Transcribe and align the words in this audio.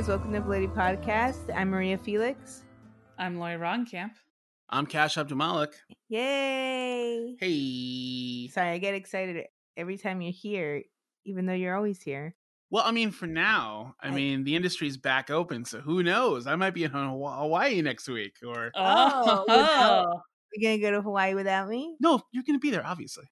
guys. 0.00 0.08
Welcome 0.08 0.32
to 0.32 0.40
Bloody 0.40 0.66
Podcast. 0.66 1.54
I'm 1.54 1.68
Maria 1.68 1.98
Felix. 1.98 2.62
I'm 3.18 3.38
Lori 3.38 3.56
Ronkamp. 3.56 4.12
I'm 4.70 4.86
Cash 4.86 5.16
Abdulmalik. 5.16 5.74
Yay! 6.08 7.36
Hey. 7.38 8.48
Sorry, 8.48 8.70
I 8.70 8.78
get 8.78 8.94
excited 8.94 9.44
every 9.76 9.98
time 9.98 10.22
you're 10.22 10.32
here, 10.32 10.84
even 11.26 11.44
though 11.44 11.52
you're 11.52 11.76
always 11.76 12.00
here. 12.00 12.34
Well, 12.70 12.82
I 12.86 12.92
mean, 12.92 13.10
for 13.10 13.26
now, 13.26 13.94
I, 14.00 14.08
I- 14.08 14.10
mean, 14.12 14.42
the 14.44 14.56
industry's 14.56 14.96
back 14.96 15.28
open, 15.28 15.66
so 15.66 15.80
who 15.80 16.02
knows? 16.02 16.46
I 16.46 16.56
might 16.56 16.72
be 16.72 16.84
in 16.84 16.92
Hawaii 16.92 17.82
next 17.82 18.08
week, 18.08 18.36
or 18.46 18.70
Oh, 18.74 19.44
Oh, 19.48 20.20
You're 20.54 20.70
gonna 20.78 20.80
go 20.82 20.96
to 20.96 21.02
Hawaii 21.02 21.34
without 21.34 21.68
me? 21.68 21.94
no, 22.00 22.22
you're 22.32 22.44
going 22.44 22.58
to 22.58 22.60
be 22.62 22.70
there, 22.70 22.86
obviously. 22.86 23.24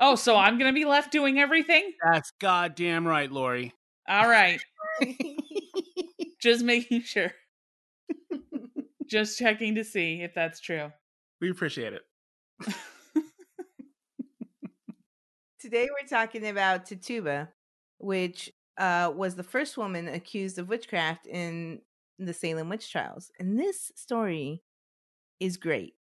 oh, 0.00 0.14
so 0.14 0.34
I'm 0.34 0.56
gonna 0.58 0.72
be 0.72 0.86
left 0.86 1.12
doing 1.12 1.38
everything? 1.38 1.92
That's 2.10 2.32
goddamn 2.40 3.06
right, 3.06 3.30
Lori. 3.30 3.74
All 4.08 4.28
right, 4.28 4.60
just 6.40 6.64
making 6.64 7.02
sure, 7.02 7.32
just 9.10 9.38
checking 9.38 9.74
to 9.76 9.84
see 9.84 10.22
if 10.22 10.34
that's 10.34 10.60
true. 10.60 10.90
We 11.40 11.50
appreciate 11.50 11.92
it. 11.92 12.02
Today 15.60 15.88
we're 15.90 16.08
talking 16.08 16.46
about 16.46 16.86
Tituba, 16.86 17.48
which 17.98 18.52
uh, 18.78 19.12
was 19.14 19.34
the 19.34 19.42
first 19.42 19.76
woman 19.76 20.08
accused 20.08 20.58
of 20.58 20.68
witchcraft 20.68 21.26
in 21.26 21.80
the 22.18 22.32
Salem 22.32 22.68
witch 22.68 22.90
trials. 22.90 23.30
And 23.38 23.58
this 23.58 23.90
story 23.96 24.62
is 25.40 25.56
great. 25.56 25.94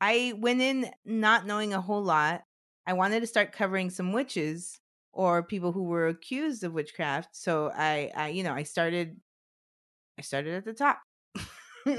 I 0.00 0.34
went 0.36 0.60
in 0.60 0.90
not 1.04 1.46
knowing 1.46 1.74
a 1.74 1.80
whole 1.80 2.02
lot. 2.02 2.42
I 2.86 2.92
wanted 2.92 3.20
to 3.20 3.26
start 3.26 3.52
covering 3.52 3.90
some 3.90 4.12
witches 4.12 4.80
or 5.12 5.42
people 5.42 5.72
who 5.72 5.84
were 5.84 6.08
accused 6.08 6.64
of 6.64 6.72
witchcraft. 6.72 7.36
So 7.36 7.70
I, 7.74 8.10
I 8.16 8.28
you 8.28 8.42
know, 8.42 8.54
I 8.54 8.62
started 8.64 9.20
I 10.18 10.22
started 10.22 10.54
at 10.54 10.64
the 10.64 10.74
top. 10.74 11.00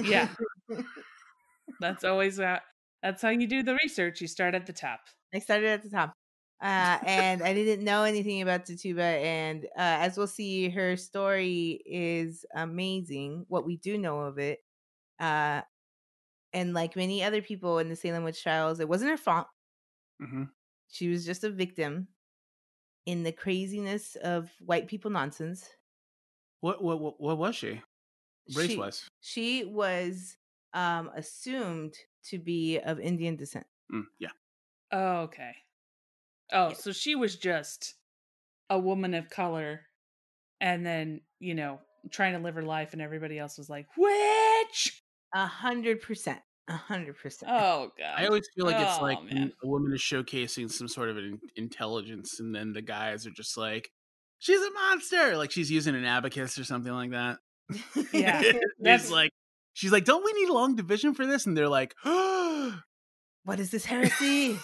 Yeah. 0.02 0.30
That's 1.80 2.04
always 2.04 2.40
uh, 2.40 2.60
that's 3.02 3.22
how 3.22 3.30
you 3.30 3.48
do 3.48 3.64
the 3.64 3.78
research. 3.84 4.22
You 4.22 4.28
start 4.28 4.56
at 4.56 4.66
the 4.66 4.74
top. 4.74 5.02
I 5.34 5.40
started 5.40 5.68
at 5.68 5.84
the 5.84 5.90
top. 5.90 6.14
Uh, 6.62 7.00
and 7.06 7.42
I 7.42 7.54
didn't 7.54 7.86
know 7.86 8.04
anything 8.04 8.42
about 8.42 8.66
Tituba. 8.66 9.02
And 9.02 9.66
uh, 9.66 9.68
as 9.78 10.18
we'll 10.18 10.28
see, 10.28 10.70
her 10.70 10.98
story 10.98 11.82
is 11.86 12.46
amazing, 12.54 13.46
what 13.48 13.66
we 13.66 13.78
do 13.78 13.98
know 13.98 14.22
of 14.22 14.38
it. 14.40 14.60
Uh, 15.20 15.62
and 16.54 16.74
like 16.74 16.96
many 16.96 17.24
other 17.24 17.42
people 17.42 17.80
in 17.80 17.90
the 17.90 17.96
Salem 17.96 18.24
witch 18.24 18.44
trials, 18.44 18.80
it 18.80 18.90
wasn't 18.90 19.12
her 19.12 19.18
fault. 19.18 19.48
hmm 20.20 20.44
She 20.90 21.08
was 21.08 21.26
just 21.26 21.44
a 21.44 21.50
victim 21.50 22.10
in 23.10 23.24
the 23.24 23.32
craziness 23.32 24.16
of 24.18 24.52
white 24.64 24.88
people 24.88 25.10
nonsense. 25.10 25.68
What, 26.62 26.84
what, 26.84 27.00
what, 27.02 27.20
what 27.20 27.38
was 27.40 27.56
she? 27.56 27.82
Race 28.56 28.70
She- 28.72 28.78
wise? 28.78 29.10
She 29.22 29.66
was 29.66 30.38
um, 30.74 31.10
assumed 31.16 31.96
to 32.26 32.38
be 32.38 32.78
of 32.80 33.00
Indian 33.00 33.36
descent. 33.36 33.66
Mm, 33.92 34.04
yeah. 34.20 34.30
Oh, 34.92 35.22
okay. 35.22 35.54
Oh, 36.52 36.70
Yeah. 36.70 36.74
so 36.76 36.92
she 36.92 37.16
was 37.16 37.36
just 37.36 37.96
a 38.70 38.78
woman 38.78 39.16
of 39.16 39.30
color, 39.30 39.82
and 40.62 40.86
then 40.86 41.22
you 41.40 41.56
know 41.56 41.80
trying 42.12 42.34
to 42.34 42.40
live 42.40 42.56
her 42.56 42.64
life, 42.64 42.94
and 42.94 43.02
everybody 43.02 43.40
else 43.40 43.58
was 43.58 43.70
like, 43.70 43.88
"Witch!" 43.98 45.02
A 45.34 45.46
hundred 45.48 46.02
percent. 46.02 46.40
A 46.70 46.74
hundred 46.78 47.18
percent. 47.18 47.52
Oh 47.54 47.92
god. 47.98 48.14
I 48.16 48.28
always 48.28 48.48
feel 48.56 48.66
like 48.66 48.78
it's 48.80 48.98
Oh, 49.00 49.04
like 49.04 49.22
man. 49.24 49.52
a 49.64 49.68
woman 49.68 49.92
is 49.94 50.00
showcasing 50.02 50.72
some 50.72 50.88
sort 50.88 51.10
of 51.10 51.18
an 51.18 51.40
intelligence, 51.56 52.40
and 52.40 52.54
then 52.56 52.74
the 52.74 52.82
guys 52.82 53.26
are 53.28 53.32
just 53.32 53.58
like, 53.58 53.90
she's 54.38 54.62
a 54.62 54.72
monster. 54.72 55.36
Like 55.36 55.52
she's 55.52 55.72
using 55.72 55.96
an 55.96 56.06
abacus 56.06 56.58
or 56.60 56.64
something 56.64 56.94
like 56.94 57.12
that. 57.12 57.38
Yeah, 58.14 58.42
She's 58.42 58.56
that's- 58.80 59.10
like, 59.12 59.32
she's 59.74 59.92
like, 59.92 60.06
don't 60.06 60.24
we 60.24 60.32
need 60.34 60.50
long 60.50 60.76
division 60.76 61.14
for 61.16 61.26
this? 61.26 61.46
And 61.48 61.58
they're 61.58 61.68
like, 61.68 61.94
what 62.04 63.60
is 63.60 63.72
this 63.72 63.86
heresy? 63.92 64.58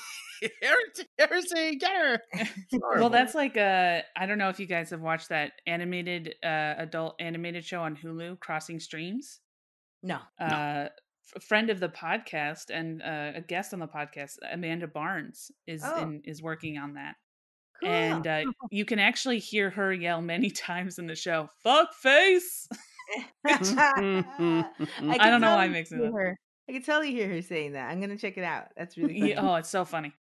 heresy, 0.62 1.04
heresy, 1.18 1.76
get 1.78 1.92
her. 1.96 2.20
well, 3.00 3.10
that's 3.10 3.34
like 3.34 3.58
uh 3.58 4.02
I 4.16 4.26
don't 4.28 4.38
know 4.38 4.50
if 4.50 4.60
you 4.60 4.68
guys 4.68 4.92
have 4.92 5.02
watched 5.02 5.30
that 5.30 5.54
animated 5.66 6.36
uh 6.44 6.76
adult 6.78 7.16
animated 7.20 7.66
show 7.66 7.82
on 7.82 7.96
Hulu, 7.96 8.40
Crossing 8.40 8.80
Streams. 8.80 9.40
no. 10.04 10.20
Uh 10.40 10.90
f- 11.36 11.44
friend 11.44 11.70
of 11.70 11.80
the 11.80 11.90
podcast 11.90 12.66
and 12.70 13.02
uh, 13.02 13.32
a 13.36 13.42
guest 13.42 13.74
on 13.74 13.80
the 13.80 13.88
podcast, 13.88 14.38
Amanda 14.52 14.88
Barnes 14.88 15.52
is 15.68 15.82
Oh. 15.86 15.98
in, 16.02 16.22
is 16.26 16.42
working 16.42 16.78
on 16.78 16.94
that. 16.96 17.16
Cool. 17.82 17.90
And 17.90 18.28
uh, 18.28 18.44
you 18.72 18.86
can 18.86 19.00
actually 19.00 19.40
hear 19.40 19.70
her 19.70 19.92
yell 19.94 20.22
many 20.22 20.50
times 20.68 20.98
in 21.00 21.08
the 21.08 21.16
show, 21.16 21.50
"Fuck 21.64 21.94
face." 21.94 22.68
I, 23.46 24.24
I 25.20 25.30
don't 25.30 25.42
know 25.42 25.56
why 25.56 25.66
you 25.66 25.70
it 25.72 25.74
makes 25.74 25.92
me 25.92 26.00
hear 26.00 26.12
her. 26.12 26.38
I 26.70 26.74
can 26.74 26.82
tell 26.82 27.04
you 27.04 27.12
hear 27.16 27.30
her 27.30 27.42
saying 27.42 27.74
that. 27.74 27.90
I'm 27.92 28.02
gonna 28.02 28.18
check 28.18 28.38
it 28.38 28.44
out. 28.44 28.68
That's 28.76 28.98
really 28.98 29.20
funny. 29.20 29.36
Oh, 29.36 29.56
it's 29.56 29.70
so 29.70 29.86
funny. 29.86 30.14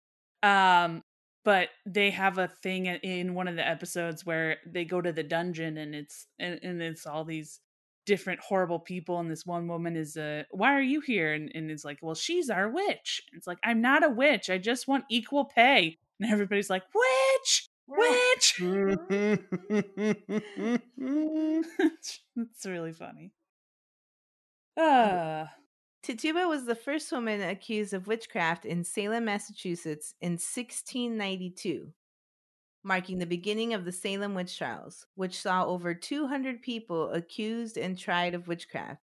Um, 0.43 1.03
but 1.45 1.69
they 1.87 2.11
have 2.11 2.39
a 2.39 2.49
thing 2.63 2.87
in- 2.87 3.01
in 3.01 3.35
one 3.35 3.49
of 3.49 3.57
the 3.57 3.67
episodes 3.67 4.25
where 4.27 4.59
they 4.67 4.85
go 4.85 5.01
to 5.01 5.13
the 5.13 5.23
dungeon 5.23 5.79
and 5.79 5.95
it's 5.95 6.27
and, 6.39 6.59
and 6.63 6.83
it's 6.83 7.07
all 7.07 7.25
these 7.25 7.61
different 8.07 8.41
horrible 8.41 8.79
people 8.79 9.19
and 9.19 9.31
this 9.31 9.47
one 9.47 9.67
woman 9.67 9.97
is 9.97 10.17
uh 10.17 10.43
why 10.51 10.75
are 10.75 10.83
you 10.83 11.01
here? 11.01 11.33
and, 11.33 11.51
and 11.55 11.71
it's 11.71 11.85
like 11.85 11.99
well 12.03 12.15
she's 12.15 12.51
our 12.51 12.69
witch. 12.69 13.23
And 13.31 13.39
it's 13.39 13.47
like 13.47 13.59
i'm 13.65 13.81
not 13.81 14.05
a 14.05 14.11
witch 14.11 14.51
i 14.51 14.59
just 14.59 14.89
want 14.89 15.05
equal 15.11 15.45
pay. 15.45 15.99
And 16.21 16.31
everybody's 16.31 16.71
like 16.71 16.85
witch 16.95 17.69
witch! 17.87 18.61
It's 22.37 22.67
really 22.67 22.93
funny. 22.93 23.33
Uh. 24.77 25.47
Tituba 26.05 26.47
was 26.47 26.67
the 26.67 26.75
first 26.75 27.11
woman 27.13 27.41
accused 27.41 27.95
of 27.95 28.07
witchcraft 28.07 28.67
in 28.67 28.85
Salem, 28.85 29.25
Massachusetts 29.25 30.13
in 30.21 30.33
1692, 30.33 31.95
marking 32.85 33.19
the 33.19 33.27
beginning 33.27 33.73
of 33.73 33.85
the 33.85 33.93
Salem 33.93 34.35
witch 34.35 34.59
trials, 34.59 35.07
which 35.15 35.41
saw 35.41 35.65
over 35.65 35.95
200 35.95 36.61
people 36.63 37.11
accused 37.11 37.79
and 37.79 37.99
tried 37.99 38.35
of 38.35 38.47
witchcraft, 38.47 39.01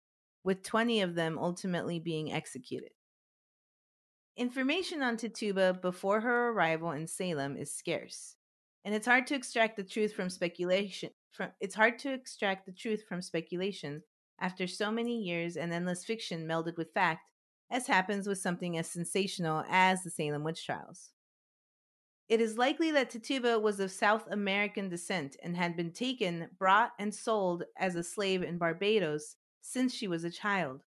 with 0.43 0.63
20 0.63 1.03
of 1.03 1.15
them 1.15 1.39
ultimately 1.39 1.99
being 1.99 2.33
executed. 2.33 2.91
Information 4.37 5.03
on 5.03 5.17
Tituba 5.17 5.75
before 5.81 6.21
her 6.21 6.51
arrival 6.51 6.91
in 6.91 7.07
Salem 7.07 7.57
is 7.57 7.73
scarce, 7.73 8.37
and 8.85 8.95
it's 8.95 9.07
hard 9.07 9.27
to 9.27 9.35
extract 9.35 9.77
the 9.77 9.85
truth 9.85 10.15
from 10.15 10.31
speculation. 10.31 11.11
From 11.31 11.51
it's 11.61 11.75
hard 11.75 11.99
to 12.01 12.13
extract 12.13 12.65
the 12.65 12.73
truth 12.73 13.05
from 13.07 13.21
speculation 13.21 14.03
after 14.41 14.67
so 14.67 14.91
many 14.91 15.19
years 15.23 15.57
and 15.57 15.73
endless 15.73 16.05
fiction 16.05 16.47
melded 16.47 16.77
with 16.77 16.93
fact, 16.95 17.31
as 17.71 17.87
happens 17.87 18.27
with 18.27 18.39
something 18.39 18.79
as 18.79 18.91
sensational 18.91 19.65
as 19.69 20.03
the 20.03 20.11
Salem 20.11 20.45
witch 20.45 20.65
trials. 20.65 21.11
It 22.29 22.41
is 22.41 22.59
likely 22.59 22.91
that 22.91 23.11
Tituba 23.11 23.59
was 23.61 23.79
of 23.79 23.93
South 23.93 24.27
American 24.31 24.89
descent 24.89 25.37
and 25.43 25.57
had 25.57 25.77
been 25.77 25.93
taken, 25.93 26.49
brought, 26.59 26.91
and 26.99 27.15
sold 27.15 27.65
as 27.79 27.95
a 27.95 28.03
slave 28.03 28.43
in 28.43 28.59
Barbados 28.59 29.37
since 29.61 29.95
she 29.95 30.09
was 30.09 30.25
a 30.25 30.31
child. 30.31 30.83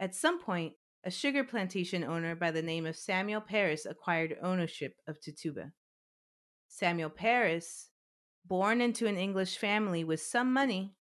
At 0.00 0.16
some 0.16 0.40
point, 0.40 0.72
a 1.04 1.10
sugar 1.10 1.44
plantation 1.44 2.02
owner 2.02 2.34
by 2.34 2.50
the 2.50 2.62
name 2.62 2.86
of 2.86 2.96
Samuel 2.96 3.40
Parris 3.40 3.86
acquired 3.86 4.36
ownership 4.42 4.96
of 5.06 5.20
Tituba. 5.20 5.72
Samuel 6.68 7.10
Parris, 7.10 7.90
born 8.44 8.80
into 8.80 9.06
an 9.06 9.16
English 9.16 9.58
family 9.58 10.02
with 10.02 10.20
some 10.20 10.52
money, 10.52 10.96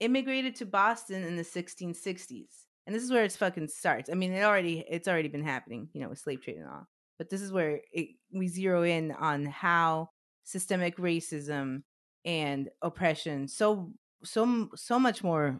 immigrated 0.00 0.54
to 0.56 0.66
Boston 0.66 1.22
in 1.22 1.36
the 1.36 1.42
1660s. 1.42 2.64
And 2.86 2.94
this 2.94 3.02
is 3.02 3.10
where 3.10 3.24
it's 3.24 3.36
fucking 3.36 3.68
starts. 3.68 4.10
I 4.10 4.14
mean, 4.14 4.32
it 4.32 4.42
already 4.42 4.84
it's 4.88 5.08
already 5.08 5.28
been 5.28 5.44
happening, 5.44 5.88
you 5.94 6.02
know, 6.02 6.10
with 6.10 6.18
slave 6.18 6.42
trade 6.42 6.58
and 6.58 6.68
all. 6.68 6.88
But 7.24 7.30
this 7.30 7.40
is 7.42 7.52
where 7.52 7.80
it, 7.90 8.10
we 8.32 8.48
zero 8.48 8.82
in 8.82 9.12
on 9.12 9.46
how 9.46 10.10
systemic 10.44 10.98
racism 10.98 11.84
and 12.26 12.68
oppression 12.82 13.48
so 13.48 13.94
so 14.24 14.68
so 14.76 14.98
much 15.00 15.24
more 15.24 15.58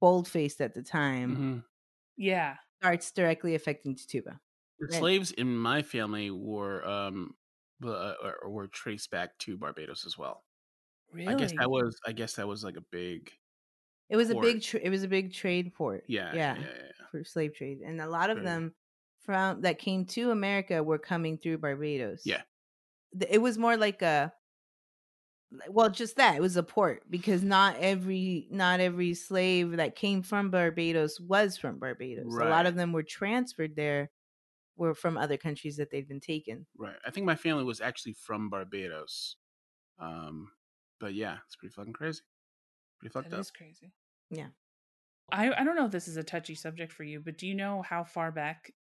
bold 0.00 0.28
faced 0.28 0.60
at 0.60 0.74
the 0.74 0.82
time 0.82 1.36
Mhm. 1.36 1.64
yeah 2.16 2.56
starts 2.80 3.12
directly 3.12 3.54
affecting 3.54 3.94
Tituba. 3.96 4.40
The 4.80 4.88
Right. 4.88 4.98
slaves 4.98 5.30
in 5.32 5.56
my 5.56 5.82
family 5.82 6.30
were 6.30 6.84
um 6.86 7.36
uh, 7.84 8.14
or- 8.22 8.50
were 8.50 8.68
traced 8.68 9.10
back 9.10 9.38
to 9.38 9.56
Barbados 9.58 10.04
as 10.06 10.18
well. 10.18 10.44
really 11.12 11.28
I 11.28 11.34
guess 11.34 11.52
that 11.58 11.70
was 11.70 11.98
I 12.06 12.12
guess 12.12 12.34
that 12.36 12.48
was 12.48 12.64
like 12.64 12.76
a 12.76 12.80
big 12.92 13.32
It 14.08 14.16
was 14.16 14.30
a 14.30 14.34
big 14.34 14.62
tra- 14.62 14.80
it 14.80 14.90
was 14.90 15.02
a 15.02 15.08
big 15.08 15.32
trade 15.32 15.74
port. 15.74 16.04
yeah 16.08 16.34
yeah, 16.34 16.56
yeah, 16.58 16.74
yeah. 16.98 17.06
for 17.10 17.24
slave 17.24 17.54
trade, 17.54 17.80
and 17.80 18.00
a 18.00 18.08
lot 18.08 18.30
of 18.30 18.38
Right. 18.38 18.44
them 18.44 18.74
from 19.24 19.62
that 19.62 19.78
came 19.78 20.04
to 20.06 20.30
America 20.30 20.82
were 20.82 20.98
coming 20.98 21.38
through 21.38 21.58
Barbados. 21.58 22.22
Yeah. 22.24 22.42
It 23.28 23.38
was 23.40 23.58
more 23.58 23.76
like 23.76 24.02
a 24.02 24.32
well, 25.68 25.90
just 25.90 26.16
that 26.16 26.36
it 26.36 26.40
was 26.40 26.56
a 26.56 26.62
port 26.62 27.02
because 27.10 27.42
not 27.42 27.76
every 27.78 28.48
not 28.50 28.80
every 28.80 29.14
slave 29.14 29.76
that 29.76 29.96
came 29.96 30.22
from 30.22 30.50
Barbados 30.50 31.20
was 31.20 31.58
from 31.58 31.78
Barbados. 31.78 32.24
A 32.34 32.44
lot 32.44 32.66
of 32.66 32.74
them 32.74 32.92
were 32.92 33.02
transferred 33.02 33.76
there, 33.76 34.10
were 34.76 34.94
from 34.94 35.18
other 35.18 35.36
countries 35.36 35.76
that 35.76 35.90
they'd 35.90 36.08
been 36.08 36.20
taken. 36.20 36.66
Right. 36.78 36.96
I 37.06 37.10
think 37.10 37.26
my 37.26 37.36
family 37.36 37.64
was 37.64 37.80
actually 37.80 38.14
from 38.14 38.48
Barbados. 38.48 39.36
Um 39.98 40.48
but 41.00 41.14
yeah, 41.14 41.36
it's 41.46 41.56
pretty 41.56 41.74
fucking 41.74 41.92
crazy. 41.92 42.22
Pretty 42.98 43.12
fucked 43.12 43.30
That 43.30 43.36
up. 43.36 43.42
is 43.42 43.50
crazy. 43.50 43.92
Yeah. 44.30 44.48
I 45.30 45.52
I 45.52 45.64
don't 45.64 45.76
know 45.76 45.84
if 45.86 45.92
this 45.92 46.08
is 46.08 46.16
a 46.16 46.24
touchy 46.24 46.54
subject 46.54 46.92
for 46.92 47.04
you, 47.04 47.20
but 47.20 47.36
do 47.36 47.46
you 47.46 47.54
know 47.54 47.82
how 47.82 48.04
far 48.04 48.32
back 48.32 48.72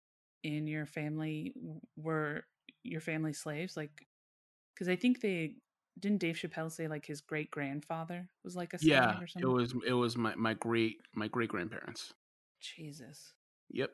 in 0.42 0.66
your 0.66 0.86
family 0.86 1.54
were 1.96 2.44
your 2.84 3.00
family 3.00 3.32
slaves? 3.32 3.76
Like, 3.76 4.06
because 4.74 4.88
I 4.88 4.96
think 4.96 5.20
they 5.20 5.56
didn't 5.98 6.20
Dave 6.20 6.36
Chappelle 6.36 6.72
say 6.72 6.88
like 6.88 7.06
his 7.06 7.20
great 7.22 7.50
grandfather 7.50 8.30
was 8.44 8.56
like 8.56 8.74
a 8.74 8.78
slave 8.78 9.20
Yeah, 9.20 9.20
or 9.20 9.26
it 9.38 9.46
something. 9.46 9.46
was 9.46 9.74
it 9.86 9.92
was 9.92 10.16
my 10.16 10.34
my 10.34 10.54
great 10.54 11.00
my 11.14 11.28
great 11.28 11.50
grandparents. 11.50 12.14
Jesus, 12.60 13.34
Yep, 13.70 13.90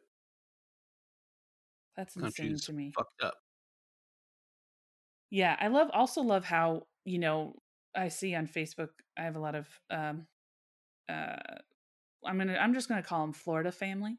that's 1.97 2.17
insane 2.17 2.61
to 2.61 2.73
me. 2.73 2.97
fucked 2.97 3.23
up. 3.23 3.35
Yeah, 5.31 5.57
I 5.61 5.69
love 5.69 5.91
also 5.93 6.23
love 6.23 6.45
how, 6.45 6.87
you 7.05 7.19
know, 7.19 7.57
I 7.95 8.09
see 8.09 8.35
on 8.35 8.47
Facebook 8.47 8.91
I 9.17 9.23
have 9.23 9.37
a 9.37 9.41
lot 9.41 9.55
of 9.55 9.69
um 9.91 10.27
uh 11.09 11.37
I'm 12.25 12.39
to 12.41 12.59
I'm 12.61 12.75
just 12.75 12.89
to 13.03 13.03
call 13.03 13.23
them 13.23 13.33
Florida 13.33 13.73
family 13.73 14.19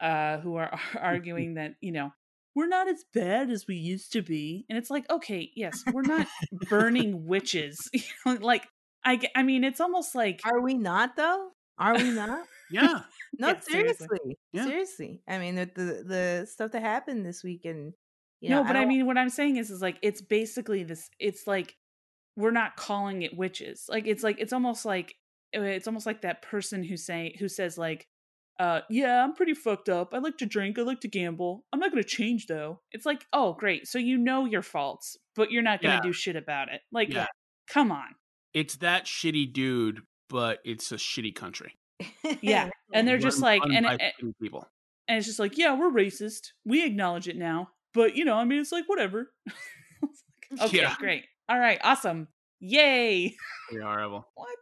uh 0.00 0.38
who 0.38 0.56
are 0.56 0.78
arguing 1.00 1.54
that, 1.54 1.72
you 1.80 1.92
know, 1.92 2.12
we're 2.54 2.68
not 2.68 2.88
as 2.88 3.04
bad 3.14 3.50
as 3.50 3.66
we 3.68 3.76
used 3.76 4.12
to 4.12 4.22
be. 4.22 4.64
And 4.68 4.76
it's 4.78 4.90
like, 4.90 5.08
okay, 5.10 5.50
yes, 5.54 5.82
we're 5.92 6.02
not 6.02 6.26
burning 6.68 7.26
witches. 7.26 7.78
You 7.92 8.02
know, 8.26 8.38
like 8.40 8.66
I 9.04 9.20
I 9.34 9.42
mean, 9.42 9.64
it's 9.64 9.80
almost 9.80 10.14
like 10.14 10.40
Are 10.44 10.60
we 10.60 10.74
not 10.74 11.16
though? 11.16 11.50
Are 11.78 11.94
we 11.96 12.10
not? 12.10 12.44
Yeah, 12.70 13.00
No, 13.38 13.48
Yeah, 13.48 13.60
seriously. 13.60 14.06
seriously. 14.08 14.38
Yeah. 14.52 14.64
Seriously. 14.66 15.22
I 15.28 15.38
mean, 15.38 15.54
the, 15.54 15.70
the 15.74 16.04
the 16.06 16.46
stuff 16.50 16.72
that 16.72 16.82
happened 16.82 17.24
this 17.24 17.42
week 17.44 17.64
and 17.64 17.92
you 18.40 18.50
know, 18.50 18.62
no, 18.62 18.64
but 18.68 18.76
I, 18.76 18.80
don't- 18.80 18.88
mean, 18.88 19.06
what 19.06 19.16
I'm 19.18 19.30
saying 19.30 19.56
is, 19.56 19.70
is 19.70 19.80
like 19.80 19.98
it's 20.02 20.20
basically 20.20 20.84
this. 20.84 21.08
It's 21.18 21.46
like 21.46 21.74
we're 22.36 22.50
not 22.52 22.76
calling 22.76 23.22
it 23.22 23.36
witches. 23.36 23.86
Like 23.88 24.06
it's 24.06 24.22
like 24.22 24.38
it's 24.38 24.52
almost 24.52 24.84
like 24.84 25.14
uh, 25.56 25.62
it's 25.62 25.86
almost 25.88 26.06
like 26.06 26.22
that 26.22 26.42
person 26.42 26.82
who 26.84 26.96
say 26.96 27.34
who 27.38 27.48
says 27.48 27.78
like, 27.78 28.06
uh, 28.58 28.80
yeah, 28.90 29.22
I'm 29.24 29.34
pretty 29.34 29.54
fucked 29.54 29.88
up. 29.88 30.12
I 30.14 30.18
like 30.18 30.38
to 30.38 30.46
drink. 30.46 30.78
I 30.78 30.82
like 30.82 31.00
to 31.02 31.08
gamble. 31.08 31.64
I'm 31.72 31.78
not 31.80 31.90
gonna 31.90 32.02
change 32.04 32.46
though. 32.46 32.80
It's 32.92 33.06
like, 33.06 33.24
oh, 33.32 33.52
great. 33.54 33.86
So 33.86 33.98
you 33.98 34.18
know 34.18 34.44
your 34.46 34.62
faults, 34.62 35.16
but 35.36 35.50
you're 35.52 35.62
not 35.62 35.80
gonna 35.82 35.94
Yeah. 35.96 36.00
do 36.02 36.12
shit 36.12 36.36
about 36.36 36.68
it. 36.72 36.80
Like, 36.92 37.12
Yeah. 37.12 37.26
come 37.70 37.92
on. 37.92 38.14
it's 38.54 38.76
that 38.76 39.04
shitty 39.04 39.52
dude, 39.52 40.00
but 40.28 40.58
it's 40.64 40.90
a 40.90 40.96
shitty 40.96 41.34
country. 41.34 41.74
Yeah, 42.40 42.70
and 42.94 43.06
they're 43.06 43.18
just 43.18 43.40
like, 43.40 43.62
run 43.62 43.74
and 43.74 43.86
by 43.86 43.94
it, 44.00 44.14
people. 44.40 44.66
and 45.06 45.18
it's 45.18 45.26
just 45.26 45.38
like, 45.38 45.56
yeah, 45.58 45.74
we're 45.78 45.90
racist. 45.90 46.52
We 46.64 46.84
acknowledge 46.84 47.28
it 47.28 47.36
now, 47.36 47.70
but 47.94 48.16
you 48.16 48.24
know, 48.24 48.34
I 48.36 48.44
mean, 48.44 48.58
it's 48.60 48.72
like 48.72 48.88
whatever. 48.88 49.32
It's 50.02 50.22
like, 50.60 50.68
okay, 50.70 50.78
Yeah. 50.78 50.94
great. 50.98 51.24
All 51.48 51.58
right, 51.58 51.78
awesome. 51.84 52.28
Yay. 52.60 53.36
Pretty 53.68 53.84
horrible. 53.84 54.26
What? 54.34 54.56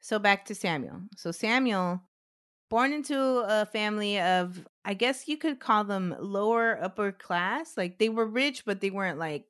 So 0.00 0.18
back 0.18 0.44
to 0.46 0.54
Samuel. 0.54 1.02
So 1.16 1.30
Samuel, 1.30 2.02
born 2.70 2.92
into 2.92 3.18
a 3.46 3.66
family 3.66 4.20
of, 4.20 4.66
I 4.84 4.94
guess 4.94 5.28
you 5.28 5.36
could 5.38 5.60
call 5.60 5.84
them 5.84 6.14
lower 6.20 6.82
upper 6.82 7.12
class. 7.12 7.76
Like 7.76 7.98
they 7.98 8.08
were 8.08 8.26
rich, 8.26 8.64
but 8.64 8.80
they 8.80 8.90
weren't 8.90 9.18
like 9.18 9.46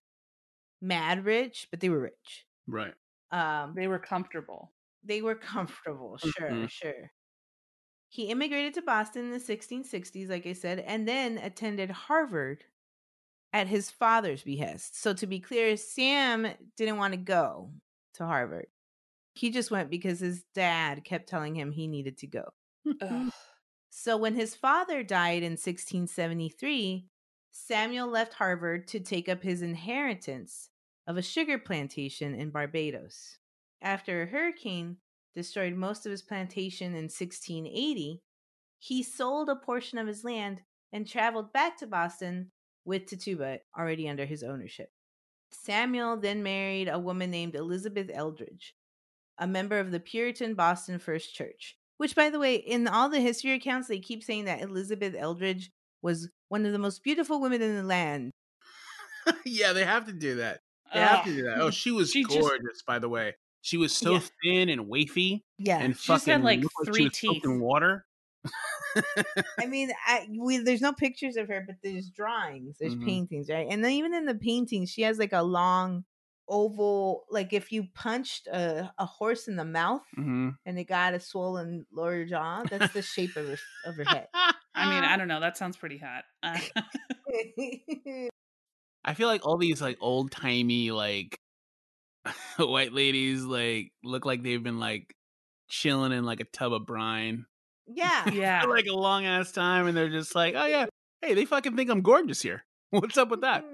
mad 0.82 1.24
rich, 1.24 1.68
but 1.70 1.80
they 1.80 1.90
were 1.90 2.00
rich. 2.00 2.46
Right. 2.66 2.94
Um, 3.32 3.74
They 3.74 3.88
were 3.88 3.98
comfortable. 4.00 4.74
they 5.02 5.22
were 5.22 5.36
comfortable. 5.36 6.18
Sure, 6.18 6.66
Mhm. 6.66 6.68
sure. 6.68 7.12
He 8.08 8.28
immigrated 8.28 8.74
to 8.74 8.82
Boston 8.82 9.26
in 9.26 9.30
the 9.32 9.40
1660s, 9.40 10.28
like 10.30 10.46
I 10.46 10.52
said, 10.54 10.78
and 10.80 11.06
then 11.08 11.38
attended 11.38 11.90
Harvard 11.90 12.64
at 13.52 13.68
his 13.68 13.90
father's 13.90 14.44
behest. 14.44 14.96
So 14.96 15.14
to 15.14 15.26
be 15.26 15.40
clear, 15.40 15.76
Sam 15.76 16.48
didn't 16.76 16.98
want 16.98 17.14
to 17.14 17.18
go 17.18 17.74
to 18.14 18.26
Harvard. 18.26 18.68
He 19.34 19.50
just 19.50 19.70
went 19.70 19.90
because 19.90 20.20
his 20.20 20.44
dad 20.54 21.04
kept 21.04 21.28
telling 21.28 21.56
him 21.56 21.72
he 21.72 21.88
needed 21.88 22.18
to 22.18 22.26
go. 22.28 22.54
So 23.99 24.19
when 24.19 24.35
his 24.35 24.55
father 24.55 25.03
died 25.03 25.43
in 25.43 25.53
1673, 25.53 27.09
Samuel 27.50 28.09
left 28.09 28.35
Harvard 28.35 28.87
to 28.88 29.00
take 29.00 29.27
up 29.27 29.43
his 29.43 29.62
inheritance 29.62 30.69
of 31.06 31.17
a 31.17 31.23
sugar 31.23 31.56
plantation 31.56 32.35
in 32.35 32.50
Barbados. 32.50 33.38
After 33.81 34.21
a 34.21 34.27
hurricane 34.27 34.99
destroyed 35.35 35.73
most 35.75 36.05
of 36.05 36.11
his 36.11 36.21
plantation 36.21 36.88
in 36.88 37.05
1680, 37.05 38.21
he 38.79 39.03
sold 39.03 39.49
a 39.49 39.56
portion 39.56 39.97
of 39.97 40.06
his 40.06 40.25
land 40.25 40.61
and 40.93 41.09
traveled 41.09 41.55
back 41.55 41.79
to 41.79 41.87
Boston 41.87 42.50
with 42.85 43.06
Tituba 43.06 43.61
already 43.77 44.11
under 44.11 44.27
his 44.27 44.43
ownership. 44.43 44.91
Samuel 45.50 46.19
then 46.19 46.43
married 46.43 46.88
a 46.88 46.99
woman 46.99 47.31
named 47.31 47.55
Elizabeth 47.55 48.11
Eldridge, 48.12 48.75
a 49.38 49.47
member 49.47 49.79
of 49.79 49.91
the 49.91 50.00
Puritan 50.00 50.55
Boston 50.55 50.99
First 50.99 51.35
Church. 51.35 51.79
Which, 51.98 52.14
by 52.14 52.31
the 52.31 52.38
way, 52.38 52.56
in 52.56 52.87
all 52.88 53.08
the 53.08 53.20
history 53.20 53.52
accounts, 53.52 53.88
they 53.88 53.98
keep 53.98 54.22
saying 54.22 54.44
that 54.44 54.60
Elizabeth 54.60 55.14
Eldridge 55.16 55.70
was 56.02 56.28
one 56.48 56.66
of 56.66 56.72
the 56.72 56.78
most 56.78 57.02
beautiful 57.02 57.40
women 57.40 57.62
in 57.62 57.75
the 57.76 57.82
land. 57.82 58.32
yeah, 59.44 59.72
they 59.72 59.84
have 59.84 60.06
to 60.06 60.12
do 60.12 60.37
that. 60.37 60.60
They 60.93 61.00
have 61.00 61.25
to 61.25 61.34
do 61.34 61.43
that. 61.44 61.58
Oh, 61.60 61.70
she 61.70 61.90
was 61.90 62.10
She 62.10 62.22
just- 62.25 62.38
gorgeous, 62.38 62.82
by 62.87 62.98
the 62.98 63.08
way. 63.08 63.34
She 63.62 63.76
was 63.78 63.96
so 63.96 64.12
Yeah. 64.12 64.20
thin 64.44 64.69
and 64.69 64.87
wafy 64.87 65.43
Yeah, 65.58 65.78
and 65.78 65.96
She 65.96 66.06
just 66.12 66.26
had, 66.26 66.44
like, 66.44 66.62
three 66.84 67.04
was 67.04 67.19
soaked 67.19 67.44
in 67.44 67.58
water. 67.60 68.06
I 69.58 69.66
mean, 69.66 69.90
I, 70.06 70.28
we, 70.38 70.58
there's 70.58 70.81
no 70.81 70.92
pictures 70.92 71.37
of 71.37 71.49
her, 71.49 71.64
but 71.66 71.76
there's 71.82 72.08
drawings, 72.10 72.76
there's 72.78 72.94
Mhm. 72.94 73.04
paintings, 73.04 73.50
right? 73.50 73.66
And 73.69 73.82
then 73.84 73.90
even 73.92 74.14
in 74.14 74.25
the 74.26 74.37
paintings, 74.37 74.90
she 74.90 75.02
has 75.02 75.19
like 75.19 75.32
a 75.32 75.42
long 75.42 76.04
oval, 76.48 77.25
like 77.31 77.52
if 77.52 77.72
you 77.72 77.88
punched 77.94 78.46
a, 78.46 78.93
a 78.98 79.06
horse 79.06 79.48
in 79.48 79.56
the 79.56 79.64
mouth 79.64 80.02
hmm 80.14 80.50
and 80.64 80.78
it 80.78 80.84
got 80.84 81.14
a 81.14 81.20
swollen 81.20 81.87
lower 81.93 82.25
jaw, 82.25 82.62
that's 82.69 82.93
the 82.93 83.02
shape 83.02 83.37
of 83.37 83.46
her 83.46 83.58
of 83.84 83.96
her 83.96 84.04
head. 84.04 84.28
I 84.75 84.90
mean, 84.90 85.04
I 85.04 85.16
don't 85.19 85.28
know. 85.28 85.40
That 85.40 85.56
sounds 85.56 85.76
pretty 85.76 85.98
hot. 85.98 86.25
Uh, 86.43 86.58
I 89.04 89.14
feel 89.14 89.28
like 89.28 89.46
all 89.46 89.56
these 89.56 89.81
like 89.81 89.98
old 90.00 90.31
timey 90.31 90.90
like 90.90 91.38
white 92.58 92.92
ladies 92.92 93.42
like 93.42 93.92
look 94.02 94.26
like 94.26 94.42
they've 94.42 94.62
been 94.62 94.81
like 94.81 95.14
chilling 95.69 96.12
in 96.12 96.25
like 96.25 96.40
a 96.40 96.44
tub 96.44 96.72
of 96.72 96.87
brine 96.87 97.46
yeah, 97.87 98.28
yeah. 98.30 98.62
for 98.62 98.68
like 98.68 98.87
a 98.87 98.94
long 98.94 99.26
ass 99.26 99.52
time, 99.52 99.87
and 99.87 99.97
they're 99.97 100.11
just 100.11 100.35
like, 100.35 100.54
oh 100.56 100.66
yeah, 100.66 100.87
hey, 101.23 101.35
they 101.35 101.44
fucking 101.44 101.76
think 101.76 101.90
I'm 101.90 102.02
gorgeous 102.02 102.42
here. 102.42 102.64
What's 102.90 103.16
up 103.16 103.28
with 103.30 103.42
that? 103.42 103.64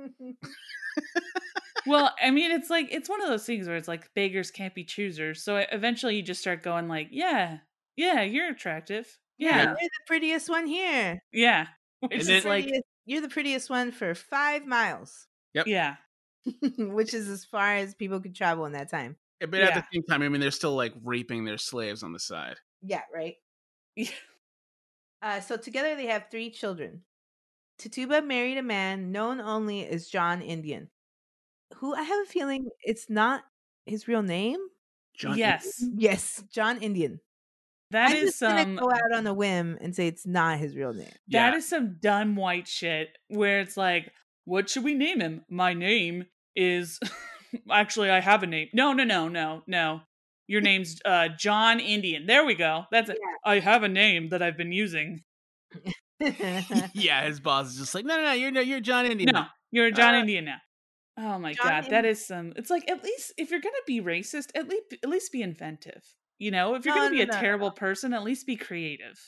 Well, 1.87 2.15
I 2.23 2.31
mean, 2.31 2.51
it's 2.53 2.71
like 2.71 2.89
it's 2.93 3.09
one 3.09 3.23
of 3.23 3.29
those 3.29 3.45
things 3.45 3.67
where 3.67 3.77
it's 3.77 3.89
like 3.89 4.09
beggars 4.15 4.51
can't 4.51 4.75
be 4.75 4.85
choosers. 4.85 5.43
So 5.43 5.57
eventually, 5.57 6.17
you 6.17 6.23
just 6.23 6.41
start 6.41 6.63
going 6.63 6.89
like, 6.89 7.09
yeah, 7.11 7.59
yeah, 7.97 8.23
you're 8.23 8.49
attractive. 8.51 9.07
yeah, 9.39 9.57
Yeah, 9.57 9.65
you're 9.65 9.75
the 9.91 10.07
prettiest 10.07 10.49
one 10.49 10.67
here. 10.67 11.23
yeah. 11.33 11.67
It's 12.03 12.13
And 12.29 12.35
just 12.35 12.45
then- 12.45 12.65
like, 12.65 12.73
you're 13.07 13.21
the 13.23 13.29
prettiest 13.29 13.71
one 13.71 13.93
for 13.93 14.15
five 14.15 14.67
miles, 14.67 15.27
Yep. 15.55 15.67
yeah, 15.69 15.97
which 16.79 17.15
is 17.15 17.29
as 17.29 17.45
far 17.45 17.77
as 17.77 17.95
people 17.95 18.21
could 18.21 18.35
travel 18.35 18.65
in 18.67 18.73
that 18.73 18.91
time. 18.91 19.17
Yeah, 19.41 19.47
But 19.49 19.61
at 19.61 19.75
the 19.75 19.85
same 19.93 20.03
time, 20.05 20.23
I 20.23 20.29
mean, 20.29 20.41
they're 20.41 20.51
still 20.53 20.75
like 20.77 20.93
raping 21.05 21.45
their 21.45 21.59
slaves 21.59 22.03
on 22.03 22.13
the 22.13 22.19
side. 22.21 22.57
Yeah, 22.83 23.03
right. 23.15 23.37
yeah. 23.97 24.09
Uh, 25.21 25.41
so 25.41 25.57
together 25.57 25.95
they 25.95 26.07
have 26.07 26.27
three 26.31 26.51
children. 26.51 27.03
Tituba 27.79 28.23
married 28.23 28.59
a 28.59 28.63
man 28.63 29.13
known 29.13 29.41
only 29.41 29.87
as 29.87 30.09
John 30.09 30.43
Indian, 30.43 30.91
who 31.83 31.95
I 31.95 32.03
have 32.03 32.21
a 32.23 32.31
feeling 32.31 32.69
it's 32.85 33.11
not 33.11 33.43
his 33.87 34.07
real 34.09 34.23
name. 34.23 34.59
John 35.19 35.37
yes, 35.37 35.85
Yes, 35.95 36.43
John 36.51 36.79
Indian. 36.81 37.21
that 37.91 38.11
I'm 38.13 38.17
is 38.17 38.23
just 38.31 38.41
gonna 38.41 38.63
some 38.63 38.77
go 38.77 38.91
out 38.91 39.13
on 39.15 39.27
a 39.27 39.35
whim 39.35 39.77
and 39.81 39.95
say 39.95 40.07
it's 40.07 40.25
not 40.27 40.59
his 40.59 40.75
real 40.77 40.95
name. 40.95 41.13
Yeah. 41.27 41.51
that 41.51 41.57
is 41.59 41.69
some 41.69 41.99
dumb 42.01 42.37
white 42.37 42.67
shit 42.69 43.09
where 43.29 43.61
it's 43.61 43.77
like, 43.77 44.11
what 44.45 44.71
should 44.71 44.85
we 44.85 44.95
name 44.95 45.21
him? 45.21 45.45
My 45.51 45.75
name 45.75 46.25
is 46.57 46.99
actually 47.71 48.11
I 48.11 48.21
have 48.21 48.43
a 48.43 48.47
name. 48.47 48.69
No, 48.73 48.93
no, 48.93 49.03
no, 49.05 49.29
no, 49.29 49.63
no. 49.67 50.01
Your 50.47 50.61
name's 50.71 51.01
uh 51.05 51.29
John 51.37 51.81
Indian. 51.81 52.27
There 52.27 52.45
we 52.47 52.55
go. 52.55 52.85
That's 52.93 53.11
it. 53.11 53.19
I 53.45 53.59
have 53.59 53.83
a 53.83 53.89
name 53.89 54.29
that 54.29 54.41
I've 54.41 54.57
been 54.57 54.73
using. 54.73 55.25
yeah, 56.95 57.25
his 57.27 57.41
boss 57.41 57.73
is 57.73 57.79
just 57.79 57.95
like, 57.95 58.05
no, 58.05 58.17
no, 58.17 58.23
no, 58.23 58.33
you're 58.33 58.53
you're 58.63 58.81
John 58.81 59.05
Indian. 59.07 59.31
No, 59.35 59.47
you're 59.73 59.87
a 59.87 59.93
John 59.93 60.15
Uh, 60.15 60.19
Indian 60.21 60.45
now. 60.45 60.59
Oh 61.19 61.39
my 61.39 61.53
John 61.53 61.67
god, 61.83 61.91
that 61.91 62.05
Indi- 62.05 62.15
some. 62.15 62.53
It's 62.57 62.71
like 62.71 62.91
at 62.91 63.03
least 63.05 63.33
if 63.37 63.51
you're 63.51 63.61
gonna 63.61 63.75
be 63.87 64.01
racist, 64.01 64.51
at 64.55 64.69
least 64.69 64.95
at 65.03 65.09
least 65.09 65.33
be 65.33 65.43
inventive. 65.43 66.03
You 66.39 66.51
know, 66.51 66.75
if 66.75 66.85
you're 66.85 66.95
No, 66.95 67.03
gonna 67.03 67.11
be 67.11 67.19
no, 67.19 67.23
a 67.25 67.35
no, 67.35 67.41
terrible 67.41 67.71
person, 67.71 68.13
at 68.15 68.23
least 68.25 68.47
be 68.47 68.57
creative. 68.57 69.21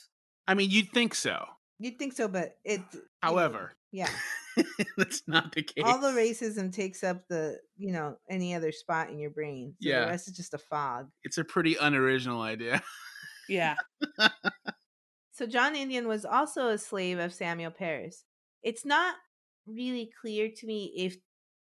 I 0.47 0.53
mean, 0.55 0.69
you'd 0.69 0.89
think 0.91 1.13
so. 1.15 1.45
You'd 1.79 1.99
think 1.99 2.13
so, 2.13 2.27
but 2.27 2.55
it. 2.63 2.81
However, 3.21 3.73
yeah, 3.91 4.09
that's 4.97 5.21
not 5.27 5.51
the 5.53 5.61
case. 5.63 5.83
all 5.85 5.99
the 5.99 6.09
racism 6.19 6.73
takes 6.73 7.03
up 7.03 7.27
the 7.27 7.59
you 7.77 7.91
know 7.91 8.17
any 8.29 8.55
other 8.55 8.71
spot 8.71 9.09
in 9.09 9.19
your 9.19 9.29
brain. 9.29 9.75
So 9.81 9.89
Yeah. 9.89 10.01
the 10.01 10.07
rest 10.07 10.27
is 10.27 10.35
just 10.35 10.53
a 10.53 10.57
fog. 10.57 11.09
It's 11.23 11.37
a 11.37 11.43
pretty 11.43 11.75
unoriginal 11.79 12.41
idea. 12.41 12.81
Yeah, 13.47 13.75
So 15.33 15.45
John 15.45 15.75
Indian 15.75 16.07
was 16.07 16.25
also 16.25 16.69
a 16.69 16.77
slave 16.77 17.19
of 17.19 17.33
Samuel 17.33 17.71
Parris. 17.71 18.23
It's 18.63 18.85
not 18.85 19.15
really 19.67 20.09
clear 20.21 20.49
to 20.55 20.65
me 20.65 20.93
if 20.95 21.17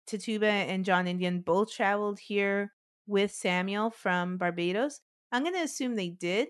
Tituba 0.06 0.46
and 0.46 0.84
John 0.84 1.06
Indian 1.06 1.40
both 1.40 1.72
traveled 1.72 2.18
here 2.18 2.74
with 3.06 3.32
Samuel 3.32 3.90
from 3.90 4.38
Barbados, 4.38 5.00
I'm 5.32 5.44
gonna 5.44 5.62
assume 5.62 5.96
they 5.96 6.10
did, 6.10 6.48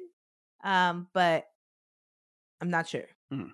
um, 0.64 1.09
but 1.12 1.47
I'm 2.61 2.71
not 2.71 2.88
sure. 2.88 3.07
Mhm. 3.33 3.52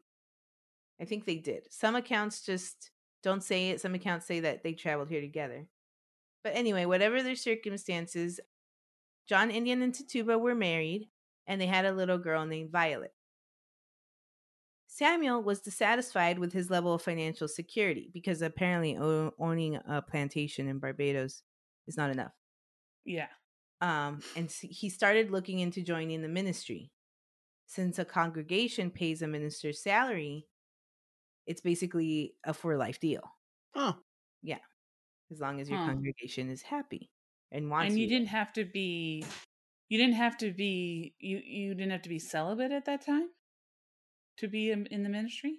I 1.01 1.05
think 1.05 1.25
they 1.25 1.39
did. 1.39 1.73
Some 1.73 1.97
accounts 1.97 2.43
just 2.43 2.93
don't 3.23 3.43
say 3.45 3.71
it. 3.71 3.81
Some 3.81 3.95
accounts 3.95 4.27
say 4.27 4.41
that 4.41 4.63
they 4.63 4.75
traveled 4.75 5.11
here 5.11 5.21
together. 5.21 5.69
But 6.45 6.57
anyway, 6.57 6.87
whatever 6.87 7.23
their 7.23 7.37
circumstances, 7.37 8.41
John 9.29 9.51
Indian 9.51 9.83
and 9.83 9.95
Tituba 9.95 10.39
were 10.39 10.55
married, 10.55 11.11
and 11.49 11.61
they 11.61 11.67
had 11.67 11.87
a 11.87 11.93
little 11.93 12.19
girl 12.19 12.47
named 12.47 12.73
Violet. 12.73 13.16
Samuel 14.97 15.43
was 15.43 15.61
dissatisfied 15.61 16.39
with 16.39 16.55
his 16.55 16.71
level 16.71 16.95
of 16.95 17.03
financial 17.03 17.49
security 17.49 18.11
because 18.15 18.41
apparently 18.41 18.97
o- 18.97 19.35
owning 19.39 19.77
a 19.87 20.01
plantation 20.01 20.69
in 20.69 20.79
Barbados 20.79 21.43
is 21.87 21.99
not 21.99 22.09
enough. 22.11 22.33
Yeah. 23.05 23.29
Um, 23.83 24.21
and 24.37 24.51
he 24.51 24.89
started 24.89 25.31
looking 25.31 25.59
into 25.59 25.83
joining 25.83 26.23
the 26.23 26.29
ministry. 26.29 26.93
Since 27.67 27.99
a 27.99 28.07
congregation 28.07 28.91
pays 28.91 29.21
a 29.21 29.27
minister's 29.27 29.83
salary, 29.83 30.47
it's 31.47 31.61
basically 31.61 32.35
a 32.45 32.55
for 32.55 32.79
life 32.79 32.99
deal 32.99 33.23
Oh, 33.75 33.99
Yeah. 34.43 34.61
as 35.31 35.41
long 35.41 35.61
as 35.61 35.69
your 35.69 35.79
congregation 35.79 36.49
is 36.49 36.63
happy 36.63 37.11
and 37.53 37.71
wants 37.71 37.91
and 37.91 37.99
you 37.99 38.05
you. 38.05 38.09
didn't 38.09 38.29
have 38.29 38.53
to 38.55 38.65
be 38.65 39.27
you 39.91 39.99
didn't 39.99 40.15
have 40.15 40.39
to 40.39 40.53
be 40.53 41.15
you 41.21 41.37
you 41.45 41.75
didn't 41.75 41.93
have 41.93 42.03
to 42.03 42.09
be 42.09 42.19
celibate 42.19 42.73
at 42.73 42.87
that 42.87 43.05
time 43.05 43.29
to 44.39 44.49
be 44.49 44.71
in, 44.71 44.87
in 44.87 45.03
the 45.03 45.09
ministry 45.09 45.57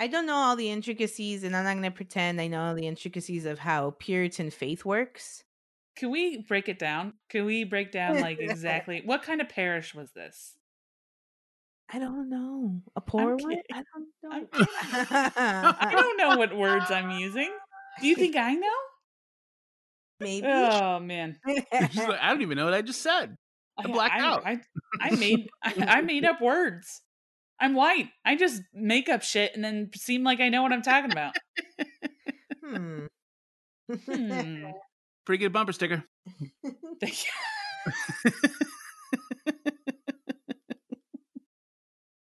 I 0.00 0.06
don't 0.06 0.26
know 0.26 0.36
all 0.36 0.54
the 0.54 0.70
intricacies, 0.70 1.42
and 1.42 1.56
I'm 1.56 1.64
not 1.64 1.72
going 1.72 1.82
to 1.82 1.90
pretend 1.90 2.40
I 2.40 2.46
know 2.46 2.62
all 2.66 2.74
the 2.76 2.86
intricacies 2.86 3.44
of 3.46 3.58
how 3.58 3.96
Puritan 3.98 4.50
faith 4.50 4.84
works. 4.84 5.42
can 5.96 6.10
we 6.12 6.44
break 6.46 6.68
it 6.68 6.78
down 6.78 7.14
can 7.28 7.44
we 7.44 7.64
break 7.64 7.90
down 7.90 8.20
like 8.26 8.38
exactly 8.40 9.02
what 9.04 9.22
kind 9.24 9.40
of 9.40 9.48
parish 9.48 9.94
was 9.94 10.12
this 10.12 10.54
I 11.90 11.98
don't 11.98 12.28
know. 12.28 12.82
A 12.96 13.00
poor 13.00 13.34
one? 13.36 13.38
kidding. 13.38 13.62
I 13.72 13.82
don't 13.82 14.08
know. 14.22 14.30
I'm 14.30 14.46
kidding. 14.46 14.66
i 15.80 15.88
don't 15.90 16.16
know 16.18 16.36
what 16.36 16.54
words 16.56 16.90
i'm 16.90 17.10
using 17.10 17.50
do 18.00 18.06
you 18.06 18.14
think 18.14 18.36
i 18.36 18.54
know 18.54 18.78
Maybe. 20.20 20.46
oh 20.46 21.00
man 21.00 21.38
like, 21.46 21.66
I 21.74 22.28
don't 22.30 22.42
even 22.42 22.56
know 22.56 22.64
what 22.64 22.74
I 22.74 22.82
just 22.82 23.02
said. 23.02 23.36
Oh, 23.78 23.82
I 23.84 23.86
blacked 23.92 24.14
I, 24.14 24.20
out. 24.26 24.42
I, 24.44 24.60
I 25.00 25.10
made 25.16 25.48
I, 25.62 25.74
I 25.86 26.00
made 26.02 26.24
up 26.24 26.40
words 26.40 27.00
i'm 27.60 27.74
white 27.74 28.08
i 28.24 28.36
just 28.36 28.62
make 28.72 29.08
up 29.08 29.22
shit 29.22 29.54
and 29.54 29.64
then 29.64 29.90
seem 29.94 30.24
like 30.24 30.40
i 30.40 30.48
know 30.48 30.62
what 30.62 30.72
i'm 30.72 30.82
talking 30.82 31.12
about 31.12 31.34
hmm. 32.64 33.06
hmm. 34.06 34.64
Pretty 35.26 35.44
good 35.44 35.52
bumper 35.52 35.72
sticker. 35.72 36.04
thank 37.02 37.16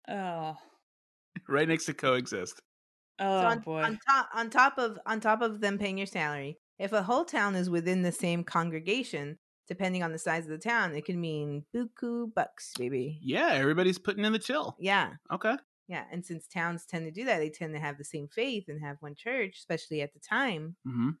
oh 0.09 0.57
right 1.47 1.67
next 1.67 1.85
to 1.85 1.93
coexist. 1.93 2.61
oh 3.19 3.41
so 3.41 3.47
on, 3.47 3.59
boy 3.59 3.81
on 3.81 3.97
top 4.07 4.29
on 4.33 4.49
top 4.49 4.77
of 4.77 4.99
on 5.05 5.19
top 5.21 5.41
of 5.41 5.61
them 5.61 5.77
paying 5.77 5.97
your 5.97 6.07
salary, 6.07 6.57
if 6.79 6.91
a 6.91 7.03
whole 7.03 7.25
town 7.25 7.55
is 7.55 7.69
within 7.69 8.01
the 8.01 8.11
same 8.11 8.43
congregation, 8.43 9.37
depending 9.67 10.03
on 10.03 10.11
the 10.11 10.17
size 10.19 10.43
of 10.45 10.49
the 10.51 10.57
town, 10.57 10.95
it 10.95 11.05
can 11.05 11.19
mean 11.19 11.65
buku 11.75 12.33
bucks, 12.33 12.73
baby. 12.77 13.19
Yeah, 13.21 13.49
everybody's 13.51 13.97
putting 13.99 14.25
in 14.25 14.33
the 14.33 14.39
chill. 14.39 14.75
Yeah. 14.79 15.13
Okay. 15.31 15.55
Yeah. 15.87 16.03
And 16.11 16.25
since 16.25 16.47
towns 16.47 16.85
tend 16.85 17.05
to 17.05 17.11
do 17.11 17.25
that, 17.25 17.37
they 17.39 17.49
tend 17.49 17.73
to 17.73 17.79
have 17.79 17.97
the 17.97 18.03
same 18.03 18.27
faith 18.27 18.65
and 18.67 18.81
have 18.81 18.97
one 18.99 19.15
church, 19.15 19.55
especially 19.57 20.01
at 20.01 20.13
the 20.13 20.19
time, 20.19 20.75
hmm 20.85 21.11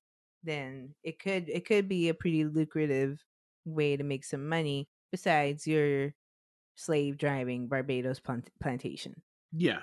then 0.43 0.93
it 1.03 1.19
could 1.19 1.49
it 1.49 1.65
could 1.65 1.89
be 1.89 2.07
a 2.09 2.13
pretty 2.13 2.45
lucrative 2.45 3.19
way 3.65 3.97
to 3.97 4.03
make 4.03 4.23
some 4.23 4.47
money 4.47 4.87
besides 5.11 5.65
your 5.65 6.13
slave 6.75 7.17
driving 7.17 7.67
Barbados 7.67 8.19
plant- 8.19 8.49
plantation. 8.61 9.15
Yeah. 9.51 9.79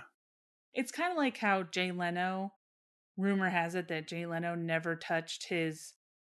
It's 0.72 0.92
kind 0.92 1.10
of 1.10 1.18
like 1.18 1.36
how 1.38 1.64
Jay 1.64 1.90
Leno, 1.90 2.52
rumor 3.16 3.50
has 3.50 3.74
it 3.74 3.88
that 3.88 4.06
Jay 4.08 4.26
Leno 4.26 4.54
never 4.54 4.94
touched 4.96 5.48
his 5.48 5.92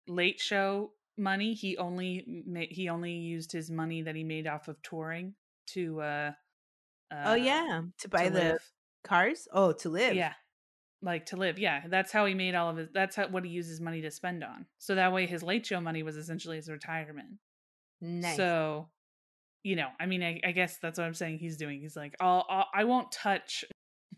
late 0.08 0.40
show 0.40 0.90
money. 1.18 1.54
He 1.54 1.76
only 1.76 2.42
ma- 2.46 2.70
he 2.70 2.88
only 2.88 3.12
used 3.12 3.52
his 3.52 3.70
money 3.70 4.02
that 4.02 4.14
he 4.14 4.24
made 4.24 4.46
off 4.46 4.68
of 4.68 4.80
touring 4.82 5.34
to 5.68 6.00
uh, 6.00 6.32
uh 7.12 7.24
oh 7.24 7.34
yeah, 7.34 7.82
to 8.00 8.08
buy 8.08 8.24
to 8.24 8.30
the 8.30 8.40
live. 8.40 8.70
cars? 9.04 9.48
Oh, 9.52 9.72
to 9.72 9.88
live. 9.88 10.14
Yeah. 10.14 10.32
Like 11.00 11.26
to 11.26 11.36
live. 11.36 11.58
Yeah, 11.58 11.82
that's 11.88 12.10
how 12.10 12.26
he 12.26 12.34
made 12.34 12.56
all 12.56 12.70
of 12.70 12.76
his 12.76 12.88
that's 12.92 13.14
how, 13.14 13.28
what 13.28 13.44
he 13.44 13.50
used 13.50 13.68
his 13.68 13.80
money 13.80 14.00
to 14.02 14.10
spend 14.10 14.42
on. 14.42 14.66
So 14.78 14.96
that 14.96 15.12
way 15.12 15.26
his 15.26 15.42
late 15.42 15.64
show 15.64 15.80
money 15.80 16.02
was 16.02 16.16
essentially 16.16 16.56
his 16.56 16.68
retirement. 16.68 17.38
Nice. 18.00 18.36
So, 18.36 18.88
you 19.62 19.76
know, 19.76 19.88
I 20.00 20.06
mean, 20.06 20.22
I, 20.22 20.40
I 20.44 20.52
guess 20.52 20.78
that's 20.82 20.98
what 20.98 21.04
I'm 21.04 21.14
saying. 21.14 21.38
He's 21.38 21.56
doing. 21.56 21.80
He's 21.80 21.96
like, 21.96 22.14
I'll, 22.20 22.44
I'll, 22.48 22.66
I 22.74 22.84
won't 22.84 23.12
touch 23.12 23.64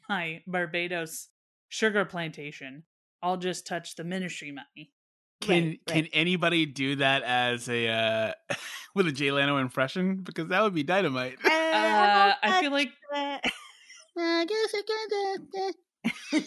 my 0.08 0.42
Barbados 0.46 1.28
sugar 1.68 2.04
plantation. 2.04 2.84
I'll 3.22 3.36
just 3.36 3.66
touch 3.66 3.96
the 3.96 4.04
ministry 4.04 4.50
money. 4.50 4.92
Can 5.40 5.64
Right, 5.68 5.80
can 5.86 6.06
anybody 6.12 6.66
do 6.66 6.96
that 6.96 7.22
as 7.22 7.68
a 7.68 7.88
uh 7.88 8.32
with 8.94 9.06
a 9.06 9.12
Jay 9.12 9.30
Leno 9.32 9.56
impression? 9.56 10.16
Because 10.16 10.48
that 10.48 10.62
would 10.62 10.74
be 10.74 10.82
dynamite. 10.82 11.38
Uh, 11.44 11.48
I 12.42 12.60
feel 12.60 12.70
like 12.72 12.90
I 13.14 13.40
guess 14.44 14.74
I 14.74 14.82
can. 14.86 15.08
Uh, 15.56 15.72
uh, 16.36 16.42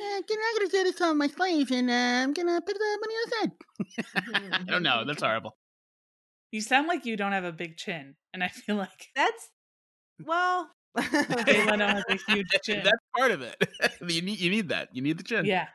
I'm 0.00 0.22
gonna 0.28 0.70
say 0.70 0.82
this 0.84 0.96
to 0.96 1.04
all 1.04 1.14
my 1.14 1.26
slaves, 1.26 1.70
and 1.70 1.90
uh, 1.90 1.92
I'm 1.92 2.32
gonna 2.32 2.60
put 2.60 2.76
the 2.78 2.98
money 3.00 3.14
aside. 3.26 4.64
I 4.68 4.70
don't 4.70 4.82
know. 4.82 5.04
That's 5.04 5.22
horrible. 5.22 5.56
you 6.50 6.60
sound 6.60 6.88
like 6.88 7.04
you 7.04 7.16
don't 7.16 7.32
have 7.32 7.44
a 7.44 7.52
big 7.52 7.76
chin, 7.76 8.14
and 8.32 8.44
I 8.44 8.48
feel 8.48 8.76
like 8.76 9.08
That's 9.16 9.50
well. 10.24 10.70
Jay 11.46 11.64
Leno 11.66 11.86
has 11.88 12.04
a 12.08 12.18
huge 12.30 12.46
chin. 12.64 12.82
That's 12.84 13.02
part 13.16 13.30
of 13.30 13.40
it. 13.42 13.56
you 14.06 14.22
need 14.22 14.38
you 14.38 14.50
need 14.50 14.68
that. 14.68 14.94
You 14.94 15.02
need 15.02 15.18
the 15.18 15.24
chin. 15.24 15.46
yeah, 15.46 15.68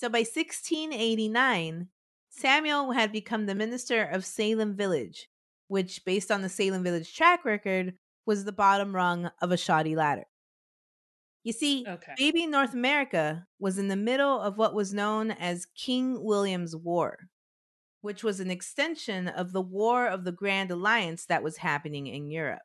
So 0.00 0.08
by 0.08 0.20
1689, 0.20 1.88
Samuel 2.30 2.92
had 2.92 3.12
become 3.12 3.44
the 3.44 3.54
minister 3.54 4.02
of 4.02 4.24
Salem 4.24 4.74
Village, 4.74 5.28
which, 5.68 6.06
based 6.06 6.30
on 6.30 6.40
the 6.40 6.48
Salem 6.48 6.82
Village 6.82 7.14
track 7.14 7.44
record, 7.44 7.92
was 8.24 8.46
the 8.46 8.50
bottom 8.50 8.96
rung 8.96 9.30
of 9.42 9.52
a 9.52 9.58
shoddy 9.58 9.94
ladder. 9.94 10.24
You 11.44 11.52
see, 11.52 11.84
okay. 11.86 12.14
baby 12.16 12.46
North 12.46 12.72
America 12.72 13.46
was 13.58 13.76
in 13.76 13.88
the 13.88 13.94
middle 13.94 14.40
of 14.40 14.56
what 14.56 14.74
was 14.74 14.94
known 14.94 15.32
as 15.32 15.66
King 15.76 16.24
William's 16.24 16.74
War, 16.74 17.18
which 18.00 18.24
was 18.24 18.40
an 18.40 18.50
extension 18.50 19.28
of 19.28 19.52
the 19.52 19.60
War 19.60 20.06
of 20.06 20.24
the 20.24 20.32
Grand 20.32 20.70
Alliance 20.70 21.26
that 21.26 21.42
was 21.42 21.58
happening 21.58 22.06
in 22.06 22.30
Europe. 22.30 22.62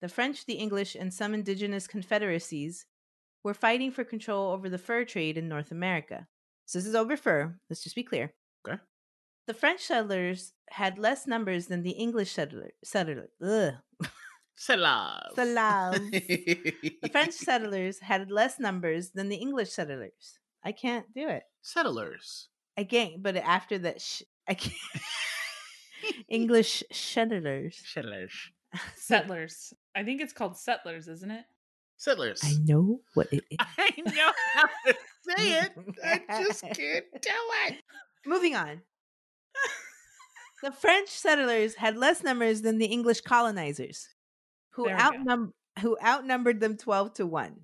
The 0.00 0.08
French, 0.08 0.46
the 0.46 0.54
English, 0.54 0.94
and 0.94 1.12
some 1.12 1.34
indigenous 1.34 1.86
confederacies 1.86 2.86
were 3.44 3.52
fighting 3.52 3.90
for 3.90 4.04
control 4.04 4.52
over 4.52 4.70
the 4.70 4.78
fur 4.78 5.04
trade 5.04 5.36
in 5.36 5.50
North 5.50 5.70
America. 5.70 6.28
So 6.66 6.78
this 6.78 6.86
is 6.86 6.94
over 6.94 7.16
fur. 7.16 7.58
Let's 7.68 7.82
just 7.82 7.96
be 7.96 8.02
clear. 8.02 8.32
Okay. 8.66 8.78
The 9.46 9.54
French 9.54 9.80
settlers 9.80 10.52
had 10.70 10.98
less 10.98 11.26
numbers 11.26 11.66
than 11.66 11.82
the 11.82 11.90
English 11.90 12.32
settler, 12.32 12.70
settler, 12.84 13.28
ugh, 13.44 13.74
Settlers. 14.54 15.34
Settlers. 15.34 16.10
the 16.10 17.08
French 17.10 17.32
settlers 17.48 17.98
had 18.00 18.30
less 18.30 18.60
numbers 18.60 19.10
than 19.10 19.28
the 19.28 19.36
English 19.36 19.70
settlers. 19.72 20.38
I 20.64 20.72
can't 20.72 21.12
do 21.14 21.28
it. 21.28 21.42
Settlers. 21.62 22.48
Again, 22.76 23.16
but 23.20 23.36
after 23.36 23.78
that, 23.78 24.00
sh- 24.00 24.22
I 24.48 24.54
can't. 24.54 24.76
English 26.28 26.82
settlers. 26.92 27.80
Settlers. 27.84 28.32
Settlers. 28.96 29.72
I 29.94 30.02
think 30.04 30.20
it's 30.20 30.32
called 30.32 30.56
settlers, 30.56 31.08
isn't 31.08 31.30
it? 31.30 31.44
Settlers. 31.96 32.40
I 32.44 32.54
know 32.64 33.00
what 33.14 33.28
it 33.32 33.44
is. 33.50 33.58
I 33.78 33.90
know 34.04 34.32
how 34.54 34.62
to 34.86 34.94
say 35.22 35.60
it. 35.60 35.72
I 36.04 36.42
just 36.44 36.62
can't 36.74 36.76
do 36.76 37.30
it. 37.68 37.76
Moving 38.26 38.54
on. 38.54 38.82
the 40.62 40.72
French 40.72 41.08
settlers 41.08 41.74
had 41.76 41.96
less 41.96 42.22
numbers 42.22 42.62
than 42.62 42.78
the 42.78 42.86
English 42.86 43.20
colonizers, 43.22 44.08
who 44.72 44.84
There 44.86 44.94
we 44.94 45.00
go. 45.00 45.04
outnum- 45.06 45.54
who 45.80 45.96
outnumbered 46.04 46.60
them 46.60 46.76
12 46.76 47.14
to 47.14 47.26
1. 47.26 47.56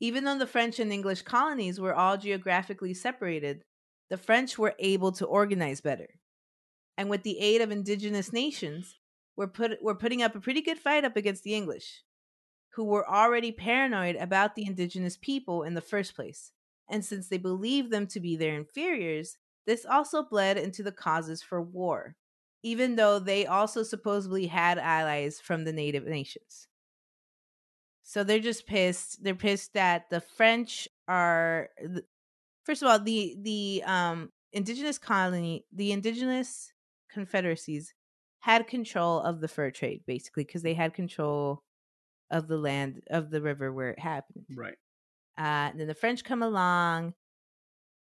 Even 0.00 0.24
though 0.24 0.38
the 0.38 0.46
French 0.46 0.78
and 0.78 0.92
English 0.92 1.22
colonies 1.22 1.80
were 1.80 1.94
all 1.94 2.16
geographically 2.16 2.94
separated, 2.94 3.62
the 4.10 4.16
French 4.18 4.58
were 4.58 4.74
able 4.78 5.10
to 5.12 5.24
organize 5.26 5.80
better. 5.80 6.08
And 6.96 7.08
with 7.10 7.22
the 7.22 7.38
aid 7.40 7.60
of 7.62 7.70
indigenous 7.70 8.32
nations, 8.32 8.96
were 9.36 9.48
put 9.48 9.82
were 9.82 9.94
putting 9.94 10.22
up 10.22 10.34
a 10.34 10.40
pretty 10.40 10.60
good 10.62 10.78
fight 10.78 11.04
up 11.04 11.16
against 11.16 11.42
the 11.44 11.54
English, 11.54 12.02
who 12.74 12.84
were 12.84 13.08
already 13.08 13.52
paranoid 13.52 14.16
about 14.16 14.54
the 14.54 14.66
indigenous 14.66 15.16
people 15.16 15.62
in 15.62 15.74
the 15.74 15.80
first 15.80 16.14
place. 16.14 16.52
And 16.88 17.04
since 17.04 17.28
they 17.28 17.38
believed 17.38 17.90
them 17.90 18.06
to 18.08 18.20
be 18.20 18.36
their 18.36 18.56
inferiors, 18.56 19.36
this 19.66 19.84
also 19.84 20.22
bled 20.22 20.56
into 20.56 20.82
the 20.82 20.92
causes 20.92 21.42
for 21.42 21.60
war, 21.60 22.16
even 22.62 22.96
though 22.96 23.18
they 23.18 23.46
also 23.46 23.82
supposedly 23.82 24.46
had 24.46 24.78
allies 24.78 25.40
from 25.40 25.64
the 25.64 25.72
native 25.72 26.06
nations. 26.06 26.68
So 28.02 28.24
they're 28.24 28.38
just 28.38 28.66
pissed. 28.66 29.22
They're 29.22 29.34
pissed 29.34 29.74
that 29.74 30.08
the 30.08 30.20
French 30.20 30.88
are 31.06 31.68
first 32.64 32.82
of 32.82 32.88
all 32.88 32.98
the 32.98 33.36
the 33.42 33.82
um 33.84 34.30
indigenous 34.52 34.98
colony, 34.98 35.66
the 35.72 35.92
indigenous 35.92 36.72
confederacies 37.10 37.92
had 38.40 38.66
control 38.66 39.20
of 39.20 39.40
the 39.40 39.48
fur 39.48 39.70
trade, 39.70 40.02
basically, 40.06 40.44
because 40.44 40.62
they 40.62 40.74
had 40.74 40.94
control 40.94 41.62
of 42.30 42.48
the 42.48 42.58
land 42.58 43.02
of 43.10 43.30
the 43.30 43.40
river 43.40 43.72
where 43.72 43.90
it 43.90 43.98
happened. 43.98 44.46
Right. 44.54 44.76
Uh, 45.36 45.70
then 45.76 45.86
the 45.86 45.94
French 45.94 46.24
come 46.24 46.42
along 46.42 47.14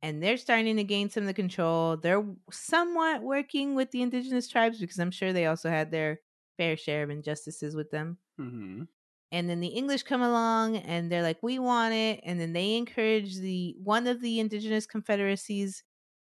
and 0.03 0.23
they're 0.23 0.37
starting 0.37 0.77
to 0.77 0.85
gain 0.85 1.11
some 1.11 1.25
of 1.25 1.27
the 1.27 1.35
control. 1.35 1.97
They're 1.97 2.25
somewhat 2.51 3.23
working 3.23 3.75
with 3.75 3.91
the 3.91 4.03
indigenous 4.03 4.49
tribes 4.49 4.79
because 4.79 4.99
I'm 4.99 5.11
sure 5.11 5.33
they 5.33 5.47
also 5.47 5.69
had 5.69 5.91
their 5.91 6.21
fair 6.57 6.77
share 6.77 7.03
of 7.03 7.11
injustices 7.11 7.75
with 7.75 7.91
them. 7.91 8.19
Mm-hmm. 8.41 8.85
And 9.33 9.51
then 9.51 9.61
the 9.61 9.69
English 9.69 10.05
come 10.05 10.23
along 10.23 10.77
and 10.77 11.11
they're 11.11 11.23
like, 11.23 11.43
we 11.43 11.59
want 11.59 11.95
it. 11.95 12.21
And 12.23 12.41
then 12.41 12.53
they 12.53 12.77
encourage 12.77 13.37
the 13.37 13.75
one 13.83 14.07
of 14.07 14.21
the 14.21 14.39
indigenous 14.39 14.87
confederacies 14.87 15.83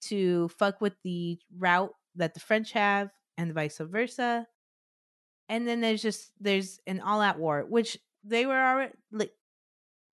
to 0.04 0.48
fuck 0.50 0.80
with 0.80 0.94
the 1.04 1.38
route 1.58 1.94
that 2.16 2.34
the 2.34 2.40
French 2.40 2.72
have 2.72 3.10
and 3.38 3.54
vice 3.54 3.80
versa. 3.80 4.48
And 5.50 5.68
then 5.68 5.80
there's 5.82 6.02
just 6.02 6.32
there's 6.40 6.80
an 6.88 7.00
all 7.00 7.22
out 7.22 7.40
war, 7.40 7.66
which 7.68 7.98
they 8.24 8.46
were 8.46 8.60
already 8.60 8.94
like 9.12 9.32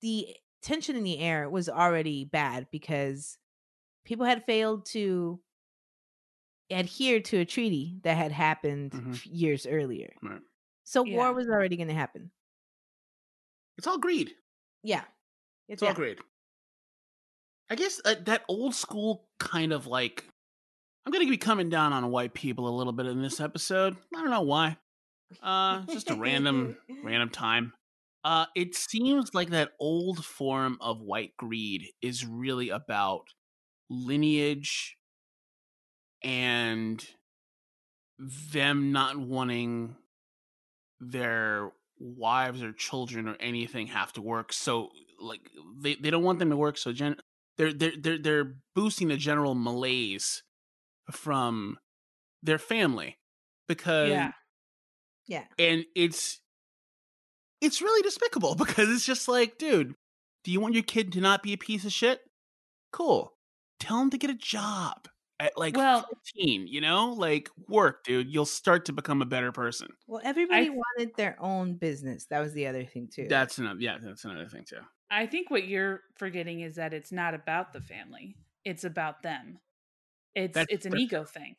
the 0.01 0.29
tension 0.63 0.97
in 0.97 1.03
the 1.05 1.19
air 1.19 1.49
was 1.51 1.69
already 1.69 2.25
bad 2.25 2.69
because 2.71 3.37
people 4.05 4.25
had 4.27 4.45
failed 4.47 4.87
to 4.87 5.41
adhere 6.71 7.21
to 7.21 7.39
a 7.39 7.45
treaty 7.45 7.99
that 8.03 8.17
had 8.17 8.33
happened 8.33 8.93
Mhm. 8.93 9.21
years 9.31 9.67
earlier. 9.67 10.15
Right. 10.23 10.41
So 10.85 11.05
Yeah. 11.05 11.17
war 11.17 11.33
was 11.35 11.49
already 11.49 11.77
going 11.77 11.89
to 11.89 11.95
happen. 11.95 12.31
It's 13.77 13.87
all 13.87 13.99
greed. 13.99 14.35
Yeah. 14.83 15.05
It's 15.69 15.83
all 15.83 15.89
yeah. 15.91 15.95
greed. 15.95 16.19
I 17.71 17.75
guess 17.77 18.01
uh, 18.05 18.15
that 18.25 18.45
old 18.49 18.75
school 18.75 19.29
kind 19.39 19.73
of 19.73 19.87
like. 19.87 20.25
I'm 21.07 21.13
going 21.13 21.27
to 21.27 21.31
be 21.31 21.37
coming 21.37 21.69
down 21.69 21.93
on 21.93 22.11
white 22.11 22.33
people 22.33 22.67
a 22.67 22.75
little 22.77 22.93
bit 22.93 23.05
in 23.07 23.21
this 23.21 23.39
episode. 23.41 23.97
I 24.15 24.21
don't 24.23 24.31
know 24.31 24.41
why. 24.41 24.79
Uh, 25.43 25.83
just 25.91 26.11
a 26.11 26.15
random, 26.15 26.77
random 27.03 27.31
time. 27.31 27.73
Uh, 28.25 28.47
it 28.55 28.75
seems 28.75 29.35
like 29.35 29.51
that 29.51 29.73
old 29.79 30.25
form 30.25 30.79
of 30.81 31.01
white 31.01 31.37
greed 31.37 31.89
is 32.01 32.25
really 32.25 32.71
about 32.71 33.27
lineage 33.91 34.97
and 36.23 37.07
them 38.53 38.93
not 38.93 39.19
wanting 39.19 39.97
their 41.01 41.73
wives 41.99 42.63
or 42.63 42.73
children 42.73 43.29
or 43.29 43.37
anything 43.41 43.87
have 43.87 44.13
to 44.13 44.21
work 44.21 44.53
so 44.53 44.89
like 45.21 45.41
they, 45.81 45.95
they 45.95 46.11
don't 46.11 46.23
want 46.25 46.39
them 46.39 46.51
to 46.51 46.57
work 46.57 46.77
so 46.77 46.93
gen- 46.93 47.17
they're 47.57 47.73
they're 47.73 47.93
they're 47.99 48.19
they're 48.19 48.57
boosting 48.75 49.09
the 49.09 49.17
general 49.17 49.55
malaise 49.55 50.43
from 51.11 51.79
their 52.43 52.59
family 52.59 53.19
because 53.69 54.11
Yeah. 54.11 54.33
Yeah. 55.27 55.45
and 55.59 55.85
it's 55.95 56.41
it's 57.61 57.81
really 57.83 58.03
despicable 58.03 58.55
because 58.59 58.89
it's 58.91 59.05
just 59.07 59.29
like 59.29 59.59
dude 59.59 59.95
do 60.45 60.51
you 60.53 60.61
want 60.61 60.75
your 60.75 60.83
kid 60.83 61.13
to 61.13 61.21
not 61.21 61.43
be 61.43 61.53
a 61.53 61.59
piece 61.59 61.85
of 61.85 61.93
shit 61.93 62.21
cool 62.93 63.33
tell 63.81 64.01
him 64.01 64.11
to 64.11 64.19
get 64.19 64.31
a 64.31 64.35
job 64.35 65.09
at 65.41 65.57
like 65.59 65.77
Well- 65.77 66.07
15 66.37 66.67
you 66.69 66.81
know 66.81 67.13
like 67.13 67.49
work 67.69 68.05
dude 68.05 68.29
you'll 68.33 68.45
start 68.47 68.85
to 68.87 68.93
become 68.93 69.21
a 69.23 69.27
better 69.27 69.51
person 69.53 69.89
Well, 70.07 70.21
everybody 70.25 70.67
th- 70.69 70.77
wanted 70.77 71.17
their 71.17 71.37
own 71.41 71.75
business. 71.75 72.27
That 72.31 72.41
was 72.41 72.53
the 72.53 72.67
other 72.69 72.85
thing 72.85 73.09
too. 73.13 73.27
that's 73.29 73.59
another 73.59 73.81
yeah 73.81 73.97
that's 74.01 74.25
another 74.25 74.47
thing 74.49 74.65
too 74.69 74.81
I 75.11 75.27
think 75.27 75.51
what 75.51 75.69
you're 75.69 76.01
forgetting 76.17 76.61
is 76.61 76.77
that 76.77 76.93
it's 76.95 77.13
not 77.13 77.35
about 77.35 77.73
the 77.73 77.81
family. 77.81 78.37
It's 78.65 78.83
about 78.85 79.23
them. 79.23 79.59
It's 80.35 80.55
That's- 80.55 80.75
it's 80.75 80.87
an 80.87 80.97
ego 80.97 81.25
thing. 81.25 81.55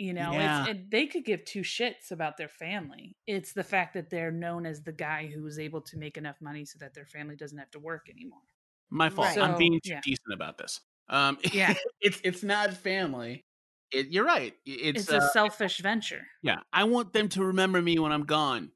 You 0.00 0.14
know, 0.14 0.32
Yeah. 0.32 0.62
it's 0.62 0.70
and 0.70 0.90
they 0.90 1.06
could 1.06 1.26
give 1.26 1.44
two 1.44 1.60
shits 1.60 2.10
about 2.10 2.38
their 2.38 2.48
family. 2.48 3.16
It's 3.26 3.52
the 3.52 3.62
fact 3.62 3.92
that 3.94 4.08
they're 4.08 4.30
known 4.32 4.64
as 4.64 4.82
the 4.82 4.92
guy 4.92 5.26
who 5.26 5.42
was 5.42 5.58
able 5.58 5.82
to 5.82 5.98
make 5.98 6.16
enough 6.16 6.40
money 6.40 6.64
so 6.64 6.78
that 6.80 6.94
their 6.94 7.04
family 7.04 7.36
doesn't 7.36 7.58
have 7.58 7.70
to 7.72 7.78
work 7.78 8.08
anymore. 8.08 8.40
my 8.88 9.08
fault 9.10 9.28
Right. 9.28 9.38
i'm 9.38 9.56
being 9.58 9.78
too 9.84 9.90
yeah. 9.92 10.00
decent 10.02 10.32
about 10.32 10.56
this 10.58 10.80
um 11.10 11.38
Yeah. 11.52 11.74
it's 12.00 12.18
it's 12.24 12.42
not 12.42 12.72
family 12.74 13.44
it, 13.92 14.06
you're 14.08 14.24
right 14.24 14.54
it's, 14.66 15.00
It's, 15.00 15.12
uh, 15.12 15.16
a 15.18 15.28
selfish 15.28 15.78
venture. 15.80 16.26
Yeah, 16.42 16.60
I 16.72 16.84
want 16.84 17.12
them 17.12 17.28
to 17.30 17.44
remember 17.44 17.82
me 17.82 17.98
when 17.98 18.10
I'm 18.12 18.24
gone. 18.24 18.72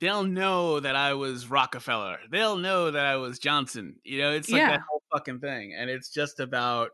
They'll 0.00 0.24
know 0.24 0.78
that 0.80 0.94
I 0.94 1.14
was 1.14 1.48
Rockefeller. 1.50 2.18
They'll 2.30 2.56
know 2.58 2.90
that 2.92 3.04
I 3.04 3.16
was 3.16 3.38
Johnson. 3.40 3.98
You 4.04 4.18
know, 4.20 4.30
it's 4.32 4.48
like 4.50 4.60
Yeah. 4.60 4.70
that 4.72 4.80
whole 4.88 5.02
fucking 5.12 5.40
thing, 5.40 5.74
and 5.74 5.90
it's 5.90 6.10
just 6.12 6.38
about, 6.38 6.90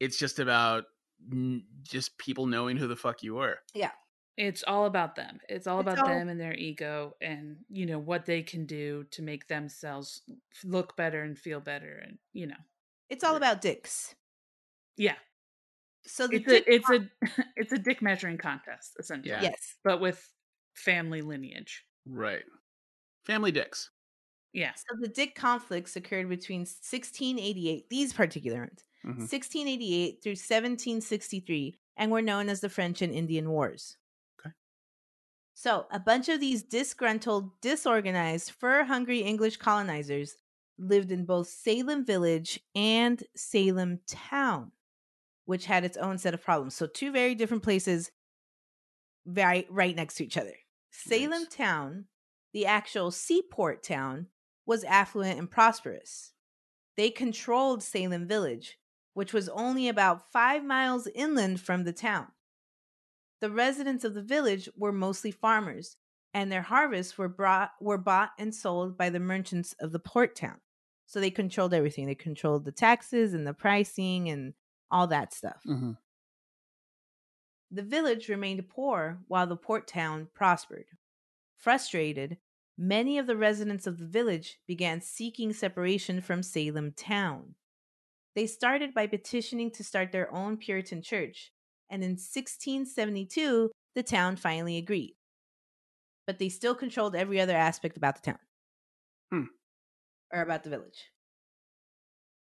it's 0.00 0.18
just 0.18 0.38
about 0.38 0.84
just 1.82 2.16
people 2.18 2.46
knowing 2.46 2.76
who 2.76 2.86
the 2.88 2.96
fuck 2.96 3.22
you 3.22 3.34
were. 3.34 3.58
Yeah. 3.74 3.90
It's 4.38 4.64
all 4.66 4.86
about 4.86 5.14
them. 5.14 5.40
It's 5.48 5.66
all 5.66 5.80
It's 5.80 5.86
about 5.92 5.98
all- 5.98 6.08
them 6.08 6.28
and 6.28 6.40
their 6.40 6.54
ego 6.54 7.14
and 7.20 7.56
you 7.68 7.84
know 7.86 7.98
what 7.98 8.24
they 8.24 8.42
can 8.42 8.64
do 8.66 9.04
to 9.10 9.22
make 9.22 9.46
themselves 9.46 10.22
look 10.64 10.96
better 10.96 11.22
and 11.22 11.38
feel 11.38 11.60
better 11.60 12.02
and 12.04 12.18
you 12.32 12.46
know. 12.46 12.56
it's 13.10 13.24
all 13.24 13.36
about 13.36 13.60
dicks. 13.60 14.14
Yeah. 14.96 15.16
So 16.06 16.26
the 16.26 16.36
It's 16.36 16.48
a 16.50 16.72
it's 16.72 16.90
a 16.90 17.10
it's 17.56 17.72
a 17.72 17.78
dick 17.78 18.00
measuring 18.02 18.38
contest 18.38 18.96
essentially. 18.98 19.30
Yeah. 19.32 19.42
yes. 19.42 19.76
But 19.84 20.00
with 20.00 20.26
family 20.74 21.20
lineage. 21.20 21.84
Right. 22.06 22.44
Family 23.26 23.52
dicks. 23.52 23.90
Yeah. 24.54 24.72
So 24.74 24.96
the 24.98 25.08
dick 25.08 25.34
conflicts 25.34 25.94
occurred 25.96 26.28
between 26.28 26.60
1688, 26.62 27.88
these 27.90 28.12
particular 28.12 28.60
ones, 28.60 28.82
Mhm. 29.04 29.28
1688 29.28 30.22
through 30.22 30.36
1763, 30.36 31.78
and 31.96 32.10
were 32.10 32.22
known 32.22 32.48
as 32.48 32.60
the 32.60 32.68
French 32.68 33.02
and 33.02 33.12
Indian 33.12 33.50
Wars. 33.50 33.96
Okay. 34.40 34.54
So 35.54 35.86
a 35.90 36.00
bunch 36.00 36.28
of 36.28 36.40
these 36.40 36.62
disgruntled, 36.62 37.60
disorganized, 37.60 38.50
fur 38.50 38.84
hungry 38.84 39.20
English 39.20 39.58
colonizers 39.58 40.36
lived 40.78 41.12
in 41.12 41.24
both 41.24 41.48
Salem 41.48 42.04
Village 42.04 42.60
and 42.74 43.22
Salem 43.36 44.00
Town, 44.06 44.72
which 45.44 45.66
had 45.66 45.84
its 45.84 45.96
own 45.96 46.18
set 46.18 46.34
of 46.34 46.42
problems. 46.42 46.74
So 46.74 46.86
two 46.86 47.12
very 47.12 47.34
different 47.34 47.62
places 47.62 48.10
right 49.24 49.66
right 49.70 49.94
next 49.94 50.14
to 50.16 50.24
each 50.24 50.36
other. 50.36 50.54
Salem 50.90 51.42
Nice. 51.42 51.54
Town, 51.54 52.08
the 52.52 52.66
actual 52.66 53.10
seaport 53.10 53.82
town, 53.82 54.28
was 54.66 54.84
affluent 54.84 55.38
and 55.38 55.50
prosperous. 55.50 56.32
They 56.96 57.10
controlled 57.10 57.82
Salem 57.82 58.26
Village, 58.26 58.78
which 59.14 59.32
was 59.32 59.48
only 59.50 59.88
about 59.88 60.30
five 60.32 60.64
miles 60.64 61.06
inland 61.14 61.60
from 61.60 61.84
the 61.84 61.92
town. 61.92 62.28
The 63.40 63.50
residents 63.50 64.04
of 64.04 64.14
the 64.14 64.22
village 64.22 64.68
were 64.76 64.92
mostly 64.92 65.30
farmers, 65.30 65.96
and 66.32 66.50
their 66.50 66.62
harvests 66.62 67.18
were 67.18 67.28
brought 67.28 67.72
were 67.80 67.98
bought 67.98 68.30
and 68.38 68.54
sold 68.54 68.96
by 68.96 69.10
the 69.10 69.20
merchants 69.20 69.74
of 69.74 69.92
the 69.92 69.98
port 69.98 70.36
town. 70.36 70.60
So 71.06 71.20
they 71.20 71.30
controlled 71.30 71.74
everything. 71.74 72.06
They 72.06 72.14
controlled 72.14 72.64
the 72.64 72.72
taxes 72.72 73.34
and 73.34 73.46
the 73.46 73.52
pricing 73.52 74.30
and 74.30 74.54
all 74.90 75.06
that 75.08 75.32
stuff. 75.32 75.62
Mhm. 75.66 75.98
The 77.70 77.82
village 77.82 78.28
remained 78.28 78.68
poor 78.68 79.22
while 79.28 79.46
the 79.46 79.56
port 79.56 79.86
town 79.86 80.28
prospered. 80.34 80.86
Frustrated, 81.56 82.38
many 82.76 83.18
of 83.18 83.26
the 83.26 83.36
residents 83.36 83.86
of 83.86 83.98
the 83.98 84.06
village 84.06 84.58
began 84.66 85.00
seeking 85.00 85.52
separation 85.52 86.20
from 86.20 86.42
Salem 86.42 86.92
town. 86.92 87.54
They 88.34 88.46
started 88.46 88.94
by 88.94 89.06
petitioning 89.06 89.70
to 89.72 89.84
start 89.84 90.12
their 90.12 90.32
own 90.32 90.56
Puritan 90.58 91.02
church, 91.02 91.52
and 91.90 92.04
in 92.04 92.16
1672, 92.18 93.70
the 93.94 94.02
town 94.02 94.36
finally 94.36 94.76
agreed. 94.78 95.16
But 96.26 96.38
they 96.40 96.48
still 96.48 96.74
controlled 96.74 97.14
every 97.14 97.40
other 97.40 97.56
aspect 97.56 97.96
about 97.96 98.16
the 98.16 98.22
town 98.32 98.40
Hmm. 99.30 99.46
or 100.32 100.40
about 100.42 100.64
the 100.64 100.70
village. 100.70 101.12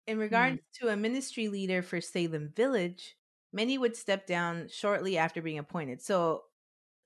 In 0.06 0.18
regards 0.18 0.58
to 0.74 0.88
a 0.88 0.96
ministry 0.96 1.48
leader 1.48 1.82
for 1.82 2.00
Salem 2.00 2.52
Village, 2.52 3.16
many 3.52 3.78
would 3.78 3.96
step 3.96 4.26
down 4.26 4.68
shortly 4.68 5.16
after 5.16 5.40
being 5.40 5.58
appointed. 5.58 6.00
So 6.02 6.46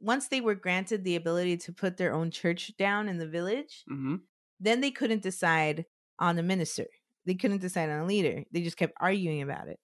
once 0.01 0.29
they 0.29 0.41
were 0.41 0.55
granted 0.55 1.05
the 1.05 1.17
ability 1.17 1.57
to 1.59 1.73
put 1.73 1.97
their 1.97 2.13
own 2.15 2.31
church 2.31 2.77
down 2.77 3.09
in 3.09 3.19
the 3.19 3.29
village, 3.29 3.87
Mhm. 3.87 4.27
then 4.61 4.81
they 4.81 4.91
couldn't 4.93 5.23
decide 5.23 5.87
on 6.19 6.39
a 6.39 6.45
minister. 6.45 6.87
They 7.27 7.35
couldn't 7.35 7.61
decide 7.61 7.91
on 7.91 8.01
a 8.01 8.07
leader. 8.07 8.45
They 8.53 8.63
just 8.63 8.77
kept 8.77 8.95
arguing 9.01 9.43
about 9.43 9.69
it. 9.69 9.79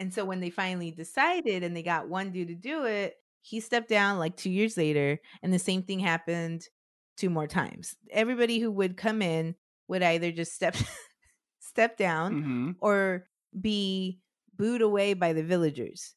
And 0.00 0.12
so 0.12 0.24
when 0.24 0.40
they 0.40 0.50
finally 0.50 0.90
decided 0.90 1.62
and 1.62 1.76
they 1.76 1.82
got 1.82 2.08
one 2.08 2.32
dude 2.32 2.48
to 2.48 2.54
do 2.54 2.84
it, 2.84 3.14
he 3.42 3.60
stepped 3.60 3.88
down 3.88 4.18
like 4.18 4.36
two 4.36 4.50
years 4.50 4.76
later, 4.76 5.18
and 5.42 5.52
the 5.52 5.58
same 5.58 5.82
thing 5.82 5.98
happened 6.00 6.62
two 7.16 7.30
more 7.30 7.46
times. 7.46 7.94
Everybody 8.10 8.58
who 8.58 8.70
would 8.72 8.96
come 8.96 9.22
in 9.22 9.54
would 9.88 10.02
either 10.02 10.32
just 10.32 10.54
step 10.54 10.74
step 11.60 11.96
down 11.96 12.42
Mhm. 12.42 12.76
or 12.80 13.26
be 13.60 14.20
booed 14.56 14.82
away 14.82 15.14
by 15.14 15.32
the 15.32 15.42
villagers. 15.44 16.14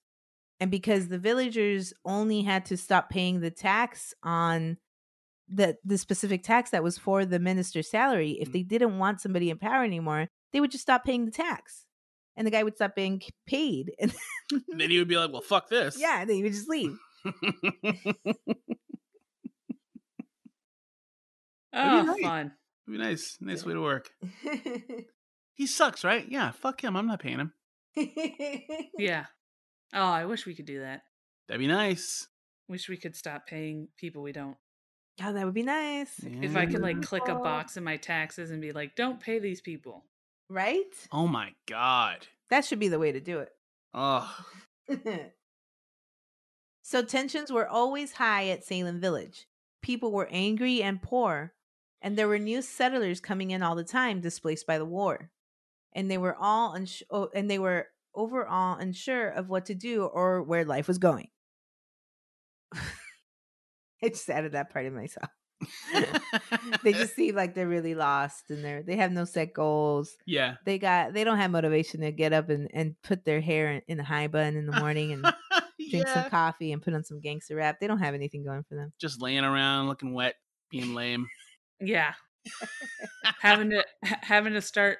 And 0.59 0.71
because 0.71 1.07
the 1.07 1.19
villagers 1.19 1.93
only 2.05 2.41
had 2.41 2.65
to 2.67 2.77
stop 2.77 3.09
paying 3.09 3.39
the 3.41 3.51
tax 3.51 4.13
on 4.23 4.77
the 5.47 5.77
the 5.85 5.97
specific 5.97 6.43
tax 6.43 6.71
that 6.71 6.83
was 6.83 6.97
for 6.97 7.25
the 7.25 7.39
minister's 7.39 7.89
salary, 7.89 8.31
if 8.41 8.49
Mm. 8.49 8.53
they 8.53 8.63
didn't 8.63 8.97
want 8.97 9.21
somebody 9.21 9.49
in 9.49 9.57
power 9.57 9.83
anymore, 9.83 10.27
they 10.51 10.59
would 10.59 10.71
just 10.71 10.81
stop 10.83 11.03
paying 11.05 11.25
the 11.25 11.31
tax. 11.31 11.85
And 12.37 12.45
the 12.45 12.51
guy 12.51 12.63
would 12.63 12.75
stop 12.75 12.95
being 12.95 13.21
paid. 13.47 13.93
And 13.99 14.13
Then 14.77 14.89
he 14.89 14.97
would 14.99 15.07
be 15.07 15.17
like, 15.17 15.31
"Well, 15.31 15.41
fuck 15.41 15.69
this." 15.69 15.97
yeah, 15.99 16.25
then 16.25 16.35
he 16.35 16.43
would 16.43 16.53
just 16.53 16.67
leave. 16.69 16.97
Oh, 21.73 22.03
nice. 22.03 22.21
fun. 22.21 22.51
Be 22.87 22.97
nice, 22.97 23.37
nice 23.41 23.65
way 23.65 23.73
to 23.73 23.81
work. 23.81 24.09
He 25.57 25.67
sucks, 25.67 26.03
right? 26.03 26.25
Yeah, 26.27 26.51
fuck 26.51 26.83
him. 26.83 26.97
I'm 26.97 27.07
not 27.07 27.21
paying 27.21 27.39
him. 27.39 27.53
Yeah. 28.97 29.25
Oh, 29.93 30.01
I 30.03 30.25
wish 30.25 30.45
we 30.45 30.53
could 30.53 30.65
do 30.65 30.81
that. 30.81 31.03
That'd 31.47 31.61
be 31.61 31.67
nice. 31.67 32.27
Wish 32.67 32.89
we 32.89 32.97
could 32.97 33.15
stop 33.15 33.47
paying 33.47 33.87
people 33.97 34.21
we 34.21 34.33
don't. 34.33 34.57
Oh, 35.23 35.31
that 35.33 35.45
would 35.45 35.53
be 35.53 35.63
nice. 35.63 36.19
If 36.23 36.57
I 36.57 36.65
could 36.65 36.81
like 36.81 36.97
mm-hmm. 36.97 37.03
click 37.03 37.27
a 37.27 37.37
Oh. 37.37 37.43
box 37.43 37.77
in 37.77 37.83
my 37.83 37.97
taxes 37.97 38.51
and 38.51 38.61
be 38.61 38.71
like, 38.73 38.95
don't 38.95 39.19
pay 39.19 39.39
these 39.39 39.61
people. 39.61 40.03
Right? 40.49 40.83
Oh 41.11 41.27
my 41.27 41.53
god. 41.67 42.27
That 42.49 42.65
should 42.65 42.79
be 42.79 42.89
the 42.89 42.99
way 42.99 43.11
to 43.11 43.19
do 43.19 43.39
it. 43.39 43.49
Oh, 43.93 44.29
so 46.83 47.01
tensions 47.01 47.51
were 47.51 47.67
always 47.67 48.13
high 48.13 48.49
at 48.49 48.63
Salem 48.63 48.99
Village. 48.99 49.47
People 49.81 50.11
were 50.11 50.27
angry 50.29 50.83
and 50.83 51.01
poor, 51.01 51.53
and 52.01 52.17
there 52.17 52.27
were 52.27 52.37
new 52.39 52.61
settlers 52.61 53.19
coming 53.21 53.51
in 53.51 53.63
all 53.63 53.75
the 53.75 53.83
time 53.83 54.19
displaced 54.19 54.67
by 54.67 54.77
the 54.77 54.85
war. 54.85 55.31
And 55.93 56.11
they 56.11 56.17
were 56.17 56.35
all 56.35 56.75
uns- 56.75 57.03
oh, 57.09 57.29
and 57.33 57.49
they 57.49 57.57
were 57.57 57.87
overall 58.13 58.77
unsure 58.77 59.29
of 59.29 59.49
what 59.49 59.65
to 59.67 59.73
do 59.75 60.03
or 60.03 60.43
where 60.43 60.65
life 60.65 60.87
was 60.87 60.97
going. 60.97 61.29
I 64.03 64.09
just 64.09 64.29
added 64.29 64.53
that 64.53 64.71
part 64.71 64.85
of 64.85 64.93
myself. 64.93 65.29
they 66.83 66.93
just 66.93 67.15
seem 67.15 67.35
like 67.35 67.55
they're 67.55 67.67
really 67.67 67.95
lost 67.95 68.49
and 68.49 68.63
they're 68.63 68.83
they 68.83 68.97
have 68.97 69.11
no 69.11 69.25
set 69.25 69.53
goals. 69.53 70.15
yeah. 70.25 70.55
They 70.65 70.77
got 70.77 71.13
they 71.13 71.23
don't 71.23 71.37
have 71.37 71.51
motivation 71.51 72.01
to 72.01 72.11
get 72.11 72.33
up 72.33 72.49
and, 72.49 72.69
and 72.73 72.95
put 73.03 73.25
their 73.25 73.41
hair 73.41 73.71
in, 73.71 73.81
in 73.87 73.99
a 73.99 74.03
high 74.03 74.27
bun 74.27 74.55
in 74.55 74.65
the 74.65 74.79
morning 74.79 75.13
and 75.13 75.25
drink 75.89 76.07
some 76.07 76.29
coffee 76.29 76.71
and 76.71 76.81
put 76.81 76.93
on 76.93 77.03
some 77.03 77.21
gangster 77.21 77.55
rap. 77.55 77.77
They 77.79 77.87
don't 77.87 77.99
have 77.99 78.13
anything 78.13 78.43
going 78.43 78.63
for 78.67 78.75
them. 78.75 78.91
Just 78.99 79.21
laying 79.21 79.43
around, 79.45 79.87
looking 79.87 80.13
wet, 80.13 80.35
being 80.69 80.93
lame. 80.93 81.27
Yeah. 81.79 82.13
having 83.39 83.71
to 83.71 83.83
having 84.03 84.53
to 84.53 84.61
start 84.61 84.99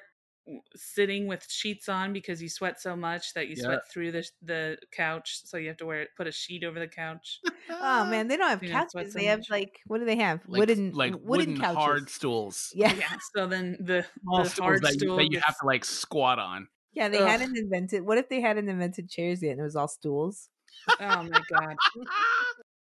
sitting 0.74 1.26
with 1.26 1.44
sheets 1.50 1.88
on 1.88 2.12
because 2.12 2.40
you 2.40 2.48
sweat 2.48 2.80
so 2.80 2.94
much 2.96 3.34
that 3.34 3.48
you 3.48 3.54
Yeah. 3.56 3.64
sweat 3.64 3.80
through 3.92 4.12
the 4.12 4.28
the 4.42 4.78
couch, 4.92 5.40
so 5.44 5.56
you 5.56 5.68
have 5.68 5.76
to 5.78 5.86
wear 5.86 6.06
put 6.16 6.26
a 6.26 6.32
sheet 6.32 6.62
over 6.64 6.78
the 6.78 6.86
couch. 6.88 7.40
Oh 7.70 8.04
man, 8.10 8.28
they 8.28 8.36
don't 8.36 8.48
have 8.48 8.62
You 8.62 8.68
know, 8.70 8.74
couches. 8.76 9.12
so 9.12 9.18
They 9.18 9.24
have 9.26 9.40
much. 9.40 9.50
like 9.50 9.80
what 9.86 9.98
do 9.98 10.04
they 10.04 10.16
have? 10.16 10.40
Like, 10.46 10.60
wooden 10.60 10.92
like 10.92 11.12
wooden, 11.14 11.26
wooden, 11.26 11.60
couches. 11.60 11.76
hard 11.76 12.10
stools. 12.10 12.72
Yeah. 12.74 12.92
Yeah. 12.94 13.16
So 13.34 13.46
then 13.46 13.76
the 13.80 14.04
Small 14.22 14.42
the 14.44 14.48
stools 14.50 14.64
hard 14.64 14.82
that, 14.82 14.92
you, 14.94 14.98
stool 15.00 15.16
that 15.16 15.30
you 15.32 15.40
have 15.44 15.58
to 15.58 15.66
like 15.66 15.84
squat 15.84 16.38
on. 16.38 16.68
Yeah, 16.92 17.08
they 17.08 17.18
Ugh. 17.18 17.28
hadn't 17.28 17.56
invented 17.56 18.04
what 18.06 18.18
if 18.18 18.28
they 18.28 18.40
hadn't 18.40 18.68
invented 18.68 19.10
chairs 19.10 19.42
yet 19.42 19.52
and 19.52 19.60
it 19.60 19.64
was 19.64 19.76
all 19.76 19.88
stools? 19.88 20.48
Oh 21.00 21.22
my 21.24 21.40
god. 21.50 21.76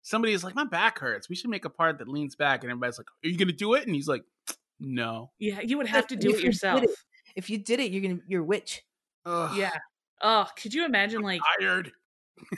Somebody's 0.03 0.43
like, 0.43 0.55
my 0.55 0.63
back 0.65 0.97
hurts. 0.99 1.29
We 1.29 1.35
should 1.35 1.51
make 1.51 1.63
a 1.65 1.69
part 1.69 1.99
that 1.99 2.07
leans 2.07 2.35
back, 2.35 2.63
and 2.63 2.71
everybody's 2.71 2.97
like, 2.97 3.07
"Are 3.23 3.27
you 3.27 3.37
gonna 3.37 3.51
do 3.51 3.75
it?" 3.75 3.85
And 3.85 3.93
he's 3.93 4.07
like, 4.07 4.23
"No." 4.79 5.31
Yeah, 5.37 5.61
you 5.61 5.77
would 5.77 5.87
have 5.87 6.07
to 6.07 6.15
do 6.15 6.29
it 6.29 6.31
you 6.31 6.37
did 6.37 6.45
yourself. 6.45 6.83
If 7.35 7.49
you 7.49 7.57
did 7.57 7.79
it, 7.79 7.91
you're 7.91 8.01
gonna 8.01 8.21
you're 8.27 8.41
a 8.41 8.45
witch. 8.45 8.83
Ugh, 9.25 9.55
Yeah. 9.57 9.71
Oh, 10.21 10.47
could 10.61 10.73
you 10.73 10.85
imagine 10.85 11.21
like 11.21 11.41
tired. 11.59 11.91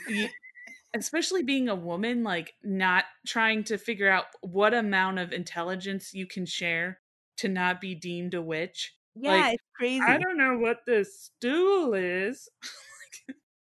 especially 0.94 1.42
being 1.42 1.68
a 1.68 1.74
woman 1.74 2.22
like 2.22 2.54
not 2.62 3.04
trying 3.26 3.64
to 3.64 3.76
figure 3.78 4.08
out 4.08 4.26
what 4.42 4.72
amount 4.74 5.18
of 5.18 5.32
intelligence 5.32 6.14
you 6.14 6.26
can 6.26 6.46
share 6.46 7.00
to 7.38 7.48
not 7.48 7.80
be 7.80 7.94
deemed 7.94 8.34
a 8.34 8.40
witch 8.42 8.94
Yeah, 9.16 9.32
Like, 9.32 9.54
it's 9.54 9.62
crazy. 9.76 10.00
i 10.06 10.16
don't 10.18 10.36
know 10.38 10.56
what 10.58 10.78
this 10.86 11.18
stool 11.36 11.94
is 11.94 12.48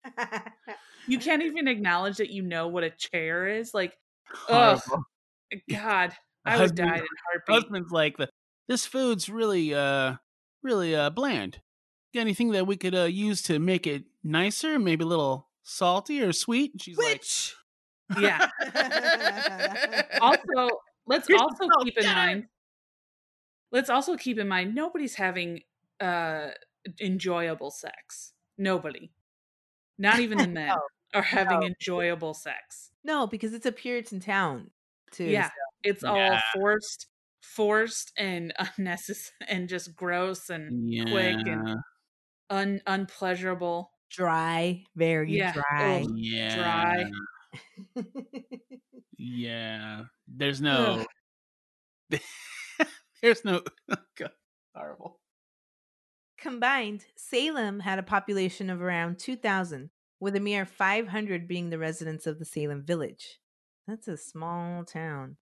you 1.07 1.17
can't 1.19 1.41
even 1.43 1.67
acknowledge 1.67 2.17
that 2.17 2.29
you 2.29 2.43
know 2.43 2.67
what 2.67 2.83
a 2.83 2.91
chair 2.91 3.47
is 3.47 3.73
like 3.73 3.97
oh 4.49 4.79
god 5.69 6.13
i 6.45 6.55
would 6.55 6.61
Husband- 6.61 6.89
die 6.89 6.97
in 6.97 7.03
a 7.03 7.07
heartbeat 7.31 7.55
Husband's 7.55 7.91
like, 7.91 8.17
the, 8.17 8.29
"This 8.67 8.85
food's 8.85 9.29
really, 9.29 9.73
uh, 9.73 10.15
really 10.65 10.95
uh, 10.95 11.09
bland. 11.11 11.61
Got 12.13 12.21
anything 12.21 12.51
that 12.51 12.67
we 12.67 12.77
could 12.77 12.95
uh, 12.95 13.03
use 13.05 13.41
to 13.43 13.59
make 13.59 13.87
it 13.87 14.05
nicer? 14.23 14.79
Maybe 14.79 15.03
a 15.03 15.07
little 15.07 15.49
salty 15.63 16.21
or 16.21 16.33
sweet?" 16.33 16.73
And 16.73 16.81
she's 16.81 16.97
witch. 16.97 17.55
yeah 18.19 18.49
also 20.21 20.69
let's 21.07 21.27
Here's 21.27 21.41
also 21.41 21.65
the 21.65 21.83
keep 21.85 21.97
in 21.97 22.03
dinner. 22.03 22.15
mind 22.15 22.47
let's 23.71 23.89
also 23.89 24.15
keep 24.15 24.37
in 24.37 24.47
mind 24.47 24.75
nobody's 24.75 25.15
having 25.15 25.61
uh 25.99 26.49
enjoyable 27.01 27.71
sex 27.71 28.33
nobody 28.57 29.11
not 29.97 30.19
even 30.19 30.37
the 30.37 30.47
men 30.47 30.69
No, 30.69 30.81
are 31.13 31.21
having 31.23 31.61
no. 31.61 31.67
enjoyable 31.67 32.33
sex 32.33 32.91
No, 33.03 33.27
because 33.27 33.53
it's 33.53 33.65
a 33.65 33.71
Puritan 33.71 34.19
town 34.19 34.71
too. 35.11 35.25
yeah 35.25 35.49
it's 35.83 36.03
all 36.03 36.17
Yeah. 36.17 36.41
forced 36.53 37.07
forced 37.45 38.11
and 38.17 38.53
unnecessary 38.77 39.33
and 39.47 39.69
just 39.69 39.95
gross 39.95 40.49
and 40.49 40.91
yeah. 40.91 41.03
quick 41.05 41.47
and 41.47 41.77
un 42.49 42.81
unpleasurable 42.87 43.91
Dry, 44.11 44.83
very 44.95 45.33
Yeah, 45.35 45.51
dry. 45.53 46.01
ugh. 46.03 46.11
yeah. 46.15 46.55
dry. 46.55 48.03
Yeah. 49.17 50.03
There's 50.27 50.61
no. 50.61 51.05
There's 53.21 53.45
no. 53.45 53.61
Oh 53.89 53.95
God, 54.17 54.31
horrible. 54.75 55.19
Combined, 56.37 57.05
Salem 57.15 57.79
had 57.79 57.97
a 57.97 58.03
population 58.03 58.69
of 58.69 58.81
around 58.81 59.17
2,000, 59.19 59.89
with 60.19 60.35
a 60.35 60.39
mere 60.39 60.65
500 60.65 61.47
being 61.47 61.69
the 61.69 61.79
residents 61.79 62.27
of 62.27 62.39
the 62.39 62.45
Salem 62.45 62.83
village. 62.83 63.39
That's 63.87 64.07
a 64.07 64.17
small 64.17 64.83
town. 64.83 65.37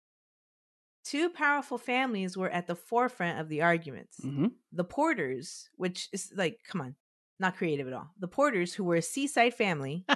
Two 1.03 1.29
powerful 1.29 1.77
families 1.77 2.37
were 2.37 2.49
at 2.49 2.67
the 2.67 2.75
forefront 2.75 3.39
of 3.39 3.49
the 3.49 3.61
arguments. 3.61 4.17
hmm 4.21 4.47
The 4.71 4.83
Porters, 4.85 5.69
which 5.75 6.09
is 6.13 6.31
like, 6.35 6.59
come 6.67 6.81
on, 6.81 6.95
not 7.39 7.57
creative 7.57 7.87
at 7.87 7.93
all. 7.93 8.11
The 8.19 8.27
Porters, 8.27 8.73
who 8.73 8.83
were 8.85 8.95
a 8.95 9.01
seaside 9.01 9.53
family. 9.53 10.05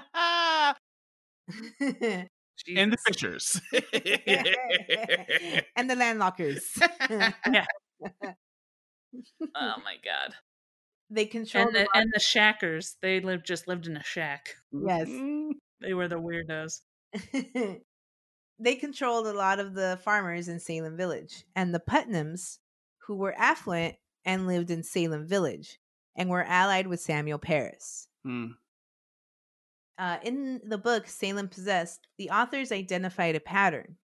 and 2.75 2.91
the 2.93 2.97
Fishers. 3.07 3.61
and 5.75 5.89
the 5.89 5.95
landlockers. 5.95 6.63
yeah. 7.09 7.65
oh 9.55 9.75
my 9.83 9.95
god 10.03 10.33
they 11.09 11.25
controlled 11.25 11.67
and 11.67 11.75
the, 11.75 11.87
and 11.93 12.11
the 12.13 12.19
shackers 12.19 12.97
they 13.01 13.19
lived 13.21 13.45
just 13.45 13.67
lived 13.67 13.87
in 13.87 13.95
a 13.97 14.03
shack 14.03 14.55
Yes. 14.71 15.07
They 15.79 15.93
were 15.93 16.07
the 16.07 16.19
weirdos 16.19 16.81
they 18.59 18.75
controlled 18.75 19.27
a 19.27 19.33
lot 19.33 19.59
of 19.59 19.73
the 19.73 19.99
farmers 20.03 20.47
in 20.47 20.59
Salem 20.59 20.97
Village, 20.97 21.45
and 21.55 21.73
the 21.73 21.79
Putnams, 21.79 22.57
who 23.05 23.15
were 23.15 23.35
affluent 23.37 23.95
and 24.25 24.47
lived 24.47 24.71
in 24.71 24.83
Salem 24.83 25.27
Village, 25.27 25.79
and 26.15 26.29
were 26.29 26.43
allied 26.43 26.87
with 26.87 26.99
Samuel 26.99 27.39
Parris. 27.39 28.07
Mm. 28.25 28.55
Uh, 29.99 30.17
in 30.23 30.61
the 30.65 30.77
book 30.77 31.07
Salem 31.07 31.47
Possessed, 31.47 32.07
the 32.17 32.29
authors 32.29 32.71
identified 32.71 33.35
a 33.35 33.39
pattern. 33.39 33.97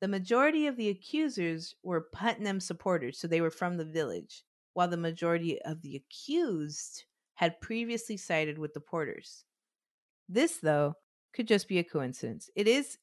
The 0.00 0.08
majority 0.08 0.66
of 0.66 0.76
the 0.76 0.88
accusers 0.88 1.74
were 1.82 2.08
Putnam 2.12 2.60
supporters, 2.60 3.18
so 3.18 3.26
they 3.26 3.40
were 3.40 3.50
from 3.50 3.76
the 3.76 3.84
village, 3.84 4.44
while 4.74 4.88
the 4.88 4.96
majority 4.96 5.60
of 5.62 5.82
the 5.82 5.96
accused 5.96 7.04
had 7.34 7.60
previously 7.60 8.16
sided 8.16 8.58
with 8.58 8.74
the 8.74 8.80
Porters. 8.80 9.44
This, 10.28 10.58
though, 10.58 10.94
could 11.34 11.48
just 11.48 11.68
be 11.68 11.78
a 11.78 11.84
coincidence. 11.84 12.50
It 12.54 12.66
is 12.68 12.98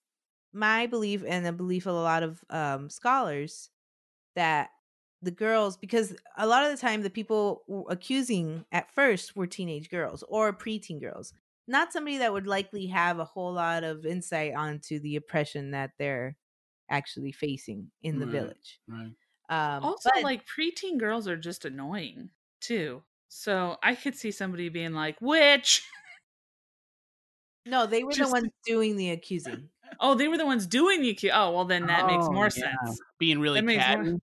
my 0.56 0.88
belief 0.88 1.24
and 1.28 1.46
the 1.46 1.54
belief 1.54 1.86
of 1.86 1.96
a 1.96 2.02
lot 2.02 2.24
of 2.24 2.44
um, 2.50 2.90
scholars 2.90 3.70
that 4.36 4.72
the 5.22 5.32
girls, 5.32 5.78
because 5.78 6.16
a 6.38 6.48
lot 6.48 6.66
of 6.66 6.72
the 6.72 6.78
time 6.78 7.02
the 7.04 7.10
people 7.10 7.64
accusing 7.90 8.66
at 8.72 8.92
first 8.94 9.36
were 9.36 9.48
teenage 9.48 9.90
girls 9.90 10.24
or 10.28 10.54
preteen 10.54 11.00
girls, 11.02 11.34
not 11.68 11.94
somebody 11.94 12.18
that 12.20 12.34
would 12.34 12.48
likely 12.48 12.88
have 12.88 13.20
a 13.20 13.26
whole 13.26 13.54
lot 13.54 13.84
of 13.84 14.06
insight 14.06 14.54
onto 14.56 15.00
the 15.00 15.16
oppression 15.16 15.72
that 15.72 15.92
they're 16.00 16.38
actually 16.90 17.32
facing 17.32 17.92
in 18.04 18.20
the 18.20 18.28
Right. 18.28 18.32
village. 18.34 18.80
Right. 18.88 19.16
Um, 19.50 19.84
also 19.84 20.10
but- 20.14 20.24
like 20.24 20.46
preteen 20.48 20.98
girls 21.00 21.28
are 21.28 21.38
just 21.38 21.66
annoying 21.66 22.32
too 22.62 23.04
so 23.28 23.78
i 23.84 23.94
could 23.96 24.16
see 24.16 24.32
somebody 24.32 24.70
being 24.70 24.94
like 24.94 25.20
witch 25.22 25.84
no, 27.66 27.88
they 27.88 28.04
were 28.04 28.14
the 28.14 28.28
ones 28.30 28.50
doing 28.66 28.96
the 28.96 29.10
accusing. 29.12 29.70
Oh 30.00 30.16
they 30.16 30.28
were 30.28 30.38
the 30.38 30.46
ones 30.46 30.66
doing 30.68 31.02
the 31.02 31.14
accu- 31.14 31.32
oh 31.34 31.52
well 31.52 31.66
then 31.66 31.88
that 31.88 32.06
makes 32.08 32.26
Oh, 32.28 32.32
more 32.32 32.46
yeah. 32.46 32.50
sense 32.86 33.00
Being 33.20 33.40
really 33.40 33.62
That 33.62 33.76
catty. 33.78 34.14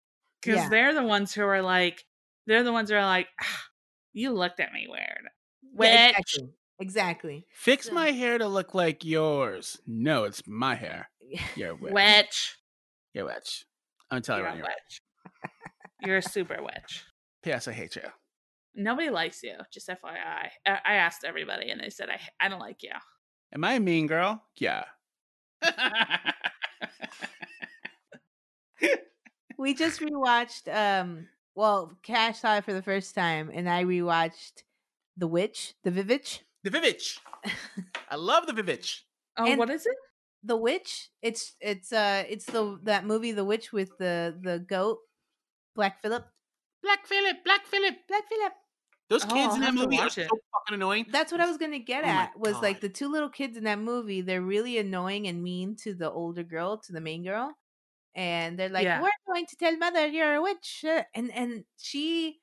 because 0.40 0.56
Yeah. 0.62 0.68
they're 0.68 0.94
the 0.94 1.02
ones 1.02 1.32
who 1.34 1.42
are 1.42 1.62
like 1.62 2.04
they're 2.46 2.62
the 2.64 2.72
ones 2.72 2.90
who 2.90 2.96
are 2.96 3.04
like 3.04 3.28
ah, 3.40 3.62
you 4.12 4.32
looked 4.32 4.60
at 4.60 4.72
me 4.72 4.86
weird 4.88 5.28
witch 5.74 5.88
Yeah, 5.90 6.08
exactly. 6.18 6.48
Exactly. 6.80 7.46
Fix 7.54 7.86
So- 7.86 7.94
my 7.94 8.10
hair 8.10 8.38
to 8.38 8.48
look 8.48 8.74
like 8.74 9.04
yours. 9.04 9.78
No, 9.86 10.24
it's 10.24 10.42
my 10.48 10.74
hair. 10.74 11.08
You're 11.56 11.70
a 11.70 11.74
witch. 11.76 11.92
witch 11.92 12.56
You're 13.14 13.24
a 13.30 13.34
witch. 13.34 13.64
I'm 14.10 14.20
telling 14.22 14.42
you're 14.42 14.52
you 14.54 14.60
a 14.62 14.64
right 14.64 14.74
witch 14.86 15.00
you're 16.04 16.16
a 16.18 16.22
super 16.22 16.60
witch 16.60 17.04
P.S. 17.44 17.68
I 17.68 17.72
hate 17.72 17.94
you. 17.96 18.02
nobody 18.74 19.08
likes 19.10 19.42
you 19.42 19.54
just 19.72 19.88
fyi 19.88 19.96
i 20.04 20.50
I 20.84 20.94
asked 20.94 21.24
everybody 21.24 21.70
and 21.70 21.80
they 21.80 21.90
said 21.90 22.08
i 22.10 22.18
i 22.44 22.48
don't 22.48 22.58
like 22.58 22.82
you 22.82 22.90
Am 23.54 23.64
I 23.64 23.74
a 23.74 23.80
mean 23.80 24.06
girl? 24.06 24.42
Yeah. 24.56 24.84
We 29.58 29.74
just 29.74 30.00
rewatched 30.00 30.72
um 30.74 31.26
well, 31.54 31.92
Cash 32.02 32.40
saw 32.40 32.56
it 32.56 32.64
for 32.64 32.72
the 32.72 32.80
first 32.82 33.14
time 33.14 33.50
and 33.52 33.68
I 33.68 33.84
rewatched 33.84 34.62
The 35.18 35.26
Witch, 35.26 35.74
The 35.84 35.90
Vivitch. 35.90 36.40
the 36.64 36.70
Vivitch. 36.70 37.18
I 38.10 38.16
love 38.16 38.46
the 38.46 38.54
Vivitch. 38.54 39.00
Oh, 39.36 39.44
And- 39.44 39.58
what 39.58 39.68
is 39.70 39.84
it? 39.86 39.96
The 40.44 40.56
Witch. 40.56 41.10
It's 41.20 41.54
it's 41.60 41.92
uh 41.92 42.24
it's 42.28 42.46
the 42.46 42.78
that 42.84 43.04
movie 43.04 43.32
The 43.32 43.44
Witch 43.44 43.72
with 43.72 43.96
the 43.98 44.34
the 44.42 44.58
goat 44.58 44.98
Black 45.76 46.00
Phillip. 46.02 46.26
Black 46.82 47.06
Phillip, 47.06 47.44
Black 47.44 47.64
Phillip. 47.66 47.94
Black 48.08 48.24
Phillip. 48.28 48.52
Those 49.12 49.24
Oh, 49.24 49.28
kids 49.34 49.54
I'll 49.54 49.56
in 49.56 49.62
that 49.62 49.74
movie 49.74 50.00
are 50.00 50.08
watch 50.08 50.14
so 50.28 50.40
fucking 50.52 50.74
annoying. 50.76 51.06
That's 51.10 51.32
what 51.32 51.40
I 51.40 51.46
was 51.46 51.58
gonna 51.58 51.78
get 51.78 52.04
Oh 52.04 52.08
at. 52.08 52.38
Was 52.38 52.62
like 52.62 52.80
the 52.80 52.88
two 52.88 53.08
little 53.08 53.28
kids 53.30 53.56
in 53.56 53.64
that 53.64 53.78
movie. 53.78 54.20
They're 54.22 54.42
really 54.42 54.78
annoying 54.78 55.26
and 55.28 55.42
mean 55.42 55.76
to 55.82 55.94
the 55.94 56.10
older 56.10 56.42
girl, 56.44 56.78
to 56.78 56.92
the 56.92 57.00
main 57.00 57.24
girl, 57.24 57.54
and 58.14 58.58
they're 58.58 58.68
like, 58.70 58.84
Yeah. 58.84 58.98
"We're 58.98 59.10
going 59.26 59.46
to 59.46 59.56
tell 59.56 59.76
mother 59.78 60.06
you're 60.08 60.34
a 60.34 60.42
witch," 60.42 60.84
uh," 60.88 61.04
and 61.14 61.30
and 61.32 61.64
she, 61.78 62.42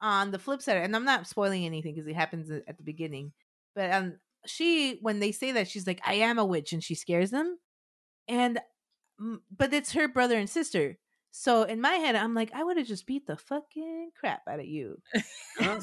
on 0.00 0.30
the 0.32 0.38
flip 0.38 0.62
side, 0.62 0.78
and 0.78 0.94
I'm 0.96 1.04
not 1.04 1.26
spoiling 1.26 1.64
anything 1.64 1.94
because 1.94 2.08
it 2.08 2.16
happens 2.16 2.50
at 2.50 2.64
at 2.68 2.78
the 2.78 2.84
beginning, 2.84 3.32
but 3.74 3.92
um, 3.92 4.20
she 4.46 4.98
when 5.02 5.20
they 5.20 5.32
say 5.32 5.52
that 5.52 5.68
she's 5.68 5.86
like, 5.86 6.00
"I 6.06 6.14
am 6.14 6.38
a 6.38 6.44
witch," 6.46 6.72
and 6.72 6.82
she 6.84 6.94
scares 6.94 7.30
them, 7.30 7.58
and 8.28 8.60
but 9.50 9.72
it's 9.74 9.92
her 9.92 10.08
brother 10.08 10.38
and 10.38 10.50
sister. 10.50 10.98
So 11.36 11.64
in 11.64 11.80
my 11.80 11.94
head, 11.94 12.14
I'm 12.14 12.32
like, 12.32 12.52
I 12.54 12.62
would 12.62 12.76
have 12.76 12.86
just 12.86 13.06
beat 13.08 13.26
the 13.26 13.36
fucking 13.36 14.10
crap 14.18 14.42
out 14.48 14.60
of 14.60 14.66
you. 14.66 14.98
Huh? 15.58 15.80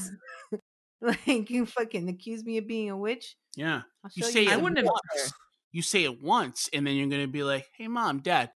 like 1.02 1.50
you 1.50 1.66
fucking 1.66 2.08
accuse 2.08 2.44
me 2.46 2.58
of 2.58 2.68
being 2.68 2.90
a 2.90 2.96
witch. 2.98 3.36
yeah. 3.58 3.82
You 4.14 4.24
say 4.24 4.48
I 4.48 4.54
it 4.54 4.62
wouldn't 4.62 4.78
have- 4.78 4.86
once. 4.88 5.34
You 5.74 5.82
say 5.82 6.04
it 6.06 6.22
once, 6.22 6.70
and 6.74 6.88
then 6.88 6.96
you're 6.96 7.08
gonna 7.08 7.28
be 7.28 7.44
like, 7.44 7.66
"Hey, 7.78 7.88
mom, 7.88 8.20
dad, 8.20 8.52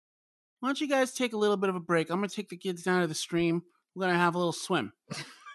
why 0.59 0.67
don't 0.69 0.79
you 0.81 0.87
guys 0.87 1.13
take 1.13 1.33
a 1.33 1.37
little 1.37 1.57
bit 1.57 1.69
of 1.69 1.75
a 1.75 1.79
break? 1.79 2.09
I'm 2.09 2.17
gonna 2.17 2.27
take 2.29 2.49
the 2.49 2.57
kids 2.57 2.83
down 2.83 3.01
to 3.01 3.07
the 3.07 3.13
stream. 3.13 3.61
We're 3.93 4.05
gonna 4.07 4.17
have 4.17 4.35
a 4.35 4.37
little 4.37 4.51
swim." 4.53 4.91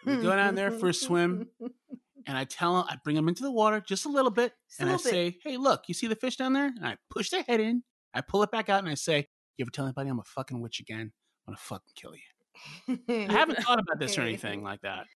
We 0.06 0.16
go 0.16 0.34
down 0.36 0.54
there 0.54 0.70
for 0.70 0.88
a 0.88 0.94
swim, 0.94 1.48
and 2.26 2.36
I 2.38 2.44
tell 2.44 2.74
them, 2.76 2.84
I 2.88 2.96
bring 3.04 3.16
them 3.16 3.28
into 3.28 3.42
the 3.42 3.50
water 3.52 3.80
just 3.86 4.06
a 4.06 4.08
little 4.08 4.30
bit, 4.30 4.52
Just 4.70 4.80
and 4.80 4.88
I 4.90 4.92
bit. 4.94 5.00
say, 5.02 5.38
"Hey, 5.42 5.56
look, 5.58 5.82
you 5.88 5.92
see 5.94 6.06
the 6.06 6.16
fish 6.16 6.36
down 6.36 6.52
there?" 6.54 6.66
And 6.74 6.86
I 6.86 6.96
push 7.10 7.28
their 7.30 7.42
head 7.42 7.60
in. 7.60 7.82
I 8.14 8.20
pull 8.22 8.42
it 8.42 8.50
back 8.50 8.68
out, 8.70 8.80
and 8.80 8.88
I 8.88 8.94
say, 8.94 9.26
"You 9.58 9.64
ever 9.64 9.70
tell 9.70 9.84
anybody 9.86 10.08
I'm 10.10 10.18
a 10.18 10.24
fucking 10.24 10.60
witch 10.62 10.80
again? 10.80 11.12
I'm 11.50 11.56
gonna 11.56 11.56
fucking 11.58 11.92
kill 11.94 12.14
you." 12.14 12.98
I 13.28 13.32
haven't 13.32 13.62
thought 13.62 13.80
about 13.80 13.98
this 13.98 14.16
or 14.18 14.22
anything 14.22 14.62
like 14.62 14.82
that. 14.82 15.06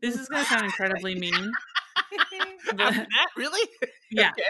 This 0.00 0.16
is 0.16 0.28
gonna 0.28 0.44
sound 0.44 0.64
incredibly 0.64 1.14
mean. 1.14 1.52
That, 2.76 3.06
really? 3.36 3.68
yeah. 4.10 4.30
Okay. 4.30 4.44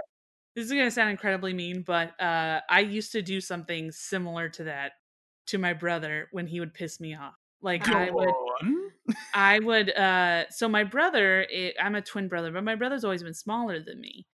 This 0.55 0.67
is 0.67 0.71
gonna 0.71 0.91
sound 0.93 1.11
incredibly 1.11 1.55
mean, 1.55 1.83
but 1.85 2.21
uh, 2.21 2.61
I 2.69 2.81
used 2.81 3.11
to 3.13 3.23
do 3.23 3.41
something 3.41 3.91
similar 3.91 4.49
to 4.51 4.65
that 4.65 4.93
to 5.47 5.59
my 5.59 5.73
brother 5.73 6.29
when 6.31 6.47
he 6.47 6.61
would 6.61 6.73
piss 6.73 7.01
me 7.01 7.17
off. 7.17 7.35
Like 7.63 7.89
I 7.89 8.11
would, 8.11 8.29
on. 8.29 8.91
I 9.35 9.59
would. 9.59 9.91
uh 9.91 10.45
So 10.51 10.69
my 10.69 10.85
brother, 10.85 11.47
it, 11.51 11.75
I'm 11.81 11.97
a 11.97 12.03
twin 12.03 12.29
brother, 12.29 12.53
but 12.53 12.63
my 12.63 12.77
brother's 12.77 13.03
always 13.03 13.25
been 13.25 13.35
smaller 13.35 13.81
than 13.81 14.01
me, 14.01 14.27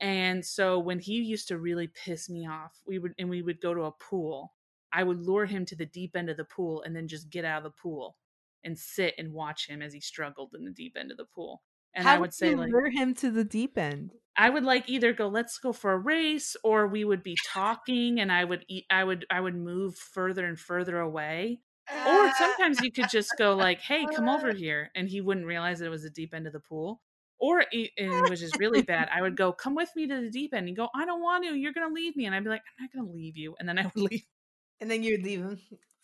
and 0.00 0.44
so 0.44 0.78
when 0.78 0.98
he 0.98 1.20
used 1.20 1.46
to 1.48 1.58
really 1.58 1.88
piss 1.88 2.28
me 2.28 2.48
off, 2.48 2.72
we 2.86 2.98
would 2.98 3.12
and 3.18 3.28
we 3.28 3.42
would 3.42 3.60
go 3.60 3.74
to 3.74 3.82
a 3.82 3.92
pool. 3.92 4.54
I 4.96 5.02
would 5.02 5.20
lure 5.20 5.44
him 5.44 5.66
to 5.66 5.76
the 5.76 5.84
deep 5.84 6.16
end 6.16 6.30
of 6.30 6.38
the 6.38 6.44
pool 6.44 6.82
and 6.82 6.96
then 6.96 7.06
just 7.06 7.28
get 7.28 7.44
out 7.44 7.58
of 7.58 7.64
the 7.64 7.82
pool 7.82 8.16
and 8.64 8.78
sit 8.78 9.14
and 9.18 9.34
watch 9.34 9.68
him 9.68 9.82
as 9.82 9.92
he 9.92 10.00
struggled 10.00 10.54
in 10.58 10.64
the 10.64 10.70
deep 10.70 10.96
end 10.98 11.10
of 11.10 11.18
the 11.18 11.26
pool. 11.26 11.62
And 11.94 12.06
How 12.06 12.16
I 12.16 12.18
would 12.18 12.32
say 12.32 12.54
like 12.54 12.72
lure 12.72 12.88
him 12.88 13.14
to 13.16 13.30
the 13.30 13.44
deep 13.44 13.76
end. 13.76 14.12
I 14.38 14.48
would 14.48 14.64
like 14.64 14.88
either 14.88 15.12
go 15.12 15.28
let's 15.28 15.58
go 15.58 15.74
for 15.74 15.92
a 15.92 15.98
race 15.98 16.56
or 16.64 16.86
we 16.86 17.04
would 17.04 17.22
be 17.22 17.36
talking 17.46 18.20
and 18.20 18.32
I 18.32 18.44
would 18.44 18.64
eat 18.68 18.86
I 18.90 19.04
would 19.04 19.26
I 19.30 19.40
would 19.40 19.54
move 19.54 19.96
further 19.96 20.46
and 20.46 20.58
further 20.58 20.98
away. 20.98 21.60
Or 21.90 22.32
sometimes 22.32 22.80
you 22.80 22.90
could 22.90 23.10
just 23.10 23.32
go 23.38 23.54
like, 23.54 23.80
"Hey, 23.80 24.06
come 24.06 24.28
over 24.28 24.52
here." 24.64 24.90
And 24.94 25.08
he 25.08 25.20
wouldn't 25.20 25.46
realize 25.46 25.78
that 25.78 25.86
it 25.86 25.90
was 25.90 26.02
the 26.02 26.10
deep 26.10 26.34
end 26.34 26.46
of 26.46 26.52
the 26.54 26.60
pool. 26.60 27.00
Or 27.38 27.64
and 27.98 28.30
which 28.30 28.42
is 28.42 28.58
really 28.58 28.82
bad. 28.82 29.08
I 29.14 29.20
would 29.22 29.36
go, 29.36 29.52
"Come 29.52 29.74
with 29.74 29.90
me 29.94 30.06
to 30.06 30.20
the 30.22 30.30
deep 30.30 30.54
end." 30.54 30.68
And 30.68 30.76
go, 30.76 30.88
"I 30.94 31.04
don't 31.04 31.22
want 31.22 31.44
to. 31.44 31.54
You're 31.54 31.72
going 31.74 31.88
to 31.88 31.94
leave 31.94 32.16
me." 32.16 32.26
And 32.26 32.34
I'd 32.34 32.42
be 32.42 32.50
like, 32.50 32.62
"I'm 32.66 32.84
not 32.84 32.92
going 32.92 33.06
to 33.06 33.12
leave 33.12 33.36
you." 33.36 33.54
And 33.60 33.68
then 33.68 33.78
I 33.78 33.84
would 33.84 33.96
leave. 34.10 34.24
And 34.80 34.90
then 34.90 35.02
you'd 35.02 35.22
leave 35.22 35.40
him. 35.40 35.58